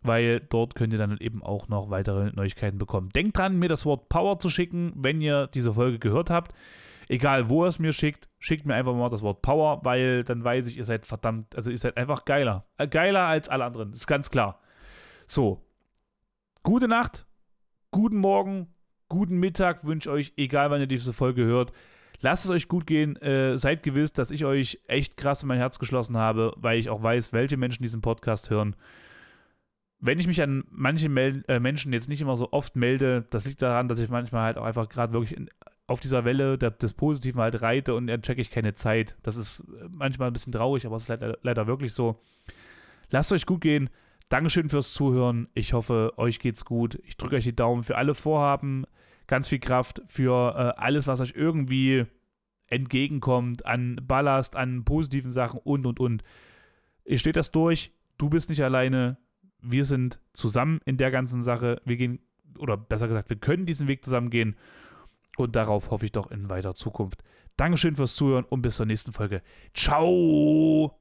weil 0.01 0.39
dort 0.39 0.75
könnt 0.75 0.93
ihr 0.93 0.99
dann 0.99 1.09
halt 1.11 1.21
eben 1.21 1.43
auch 1.43 1.67
noch 1.67 1.89
weitere 1.89 2.31
Neuigkeiten 2.31 2.77
bekommen. 2.77 3.09
Denkt 3.09 3.37
dran, 3.37 3.59
mir 3.59 3.67
das 3.67 3.85
Wort 3.85 4.07
Power 4.07 4.39
zu 4.39 4.49
schicken, 4.49 4.93
wenn 4.95 5.19
ihr 5.19 5.47
diese 5.47 5.73
Folge 5.73 5.99
gehört 5.99 6.29
habt. 6.29 6.53
Egal, 7.09 7.49
wo 7.49 7.65
ihr 7.65 7.69
es 7.69 7.79
mir 7.79 7.91
schickt, 7.91 8.29
schickt 8.37 8.67
mir 8.67 8.75
einfach 8.75 8.93
mal 8.93 9.09
das 9.09 9.23
Wort 9.23 9.41
Power, 9.41 9.83
weil 9.83 10.23
dann 10.23 10.43
weiß 10.43 10.67
ich, 10.67 10.77
ihr 10.77 10.85
seid 10.85 11.07
verdammt, 11.07 11.55
also 11.55 11.71
ihr 11.71 11.77
seid 11.77 11.97
einfach 11.97 12.23
geiler. 12.23 12.65
Äh, 12.77 12.87
geiler 12.87 13.25
als 13.25 13.49
alle 13.49 13.65
anderen, 13.65 13.91
ist 13.93 14.05
ganz 14.05 14.29
klar. 14.29 14.59
So, 15.25 15.65
gute 16.61 16.87
Nacht, 16.87 17.25
guten 17.89 18.17
Morgen, 18.17 18.67
guten 19.09 19.37
Mittag 19.37 19.87
wünsche 19.87 20.11
euch, 20.11 20.33
egal 20.37 20.69
wann 20.69 20.81
ihr 20.81 20.87
diese 20.87 21.11
Folge 21.11 21.43
hört. 21.45 21.73
Lasst 22.21 22.45
es 22.45 22.51
euch 22.51 22.67
gut 22.67 22.85
gehen. 22.85 23.15
Äh, 23.17 23.57
seid 23.57 23.81
gewiss, 23.81 24.13
dass 24.13 24.29
ich 24.29 24.45
euch 24.45 24.79
echt 24.87 25.17
krass 25.17 25.41
in 25.41 25.47
mein 25.47 25.57
Herz 25.57 25.79
geschlossen 25.79 26.17
habe, 26.17 26.53
weil 26.57 26.77
ich 26.77 26.89
auch 26.89 27.01
weiß, 27.01 27.33
welche 27.33 27.57
Menschen 27.57 27.81
diesen 27.81 28.01
Podcast 28.01 28.49
hören. 28.49 28.75
Wenn 29.99 30.19
ich 30.19 30.27
mich 30.27 30.41
an 30.41 30.63
manche 30.69 31.09
Mel 31.09 31.43
äh, 31.47 31.59
Menschen 31.59 31.91
jetzt 31.91 32.07
nicht 32.07 32.21
immer 32.21 32.35
so 32.35 32.51
oft 32.51 32.75
melde, 32.75 33.25
das 33.31 33.45
liegt 33.45 33.61
daran, 33.61 33.87
dass 33.87 33.99
ich 33.99 34.09
manchmal 34.09 34.43
halt 34.43 34.57
auch 34.57 34.65
einfach 34.65 34.89
gerade 34.89 35.13
wirklich 35.13 35.35
in, 35.35 35.49
auf 35.89 35.99
dieser 35.99 36.25
Welle 36.25 36.57
der, 36.57 36.71
des 36.71 36.93
Positiven 36.93 37.41
halt 37.41 37.61
reite 37.61 37.95
und 37.95 38.07
dann 38.07 38.21
checke 38.21 38.41
ich 38.41 38.49
keine 38.49 38.75
Zeit. 38.75 39.15
Das 39.23 39.35
ist 39.35 39.61
äh, 39.61 39.87
manchmal 39.89 40.29
ein 40.29 40.33
bisschen 40.33 40.53
traurig, 40.53 40.85
aber 40.85 40.95
es 40.95 41.03
ist 41.03 41.09
leider, 41.09 41.37
leider 41.41 41.67
wirklich 41.67 41.93
so. 41.93 42.19
Lasst 43.09 43.33
euch 43.33 43.45
gut 43.45 43.61
gehen. 43.61 43.89
Dankeschön 44.29 44.69
fürs 44.69 44.93
Zuhören. 44.93 45.47
Ich 45.55 45.73
hoffe, 45.73 46.13
euch 46.17 46.39
geht's 46.39 46.63
gut. 46.63 46.99
Ich 47.05 47.17
drücke 47.17 47.37
euch 47.37 47.43
die 47.43 47.55
Daumen 47.55 47.81
für 47.81 47.97
alle 47.97 48.13
Vorhaben. 48.13 48.85
Ganz 49.25 49.47
viel 49.47 49.59
Kraft 49.59 50.01
für 50.07 50.53
äh, 50.55 50.79
alles, 50.79 51.07
was 51.07 51.21
euch 51.21 51.33
irgendwie 51.35 52.05
entgegenkommt 52.67 53.65
an 53.65 53.99
Ballast, 54.03 54.55
an 54.55 54.85
positiven 54.85 55.31
Sachen 55.31 55.59
und 55.63 55.87
und 55.87 55.99
und. 55.99 56.23
Ihr 57.03 57.17
steht 57.17 57.35
das 57.35 57.51
durch. 57.51 57.91
Du 58.19 58.29
bist 58.29 58.49
nicht 58.49 58.63
alleine. 58.63 59.17
Wir 59.61 59.85
sind 59.85 60.19
zusammen 60.33 60.79
in 60.85 60.97
der 60.97 61.09
ganzen 61.09 61.41
Sache. 61.41 61.81
Wir 61.83 61.97
gehen, 61.97 62.19
oder 62.59 62.77
besser 62.77 63.07
gesagt, 63.07 63.31
wir 63.31 63.37
können 63.37 63.65
diesen 63.65 63.87
Weg 63.87 64.05
zusammen 64.05 64.29
gehen. 64.29 64.55
Und 65.39 65.55
darauf 65.55 65.89
hoffe 65.89 66.03
ich 66.03 66.11
doch 66.11 66.31
in 66.31 66.49
weiter 66.49 66.75
Zukunft. 66.75 67.23
Dankeschön 67.55 67.95
fürs 67.95 68.15
Zuhören 68.15 68.43
und 68.43 68.61
bis 68.61 68.75
zur 68.75 68.85
nächsten 68.85 69.13
Folge. 69.13 69.41
Ciao! 69.73 70.99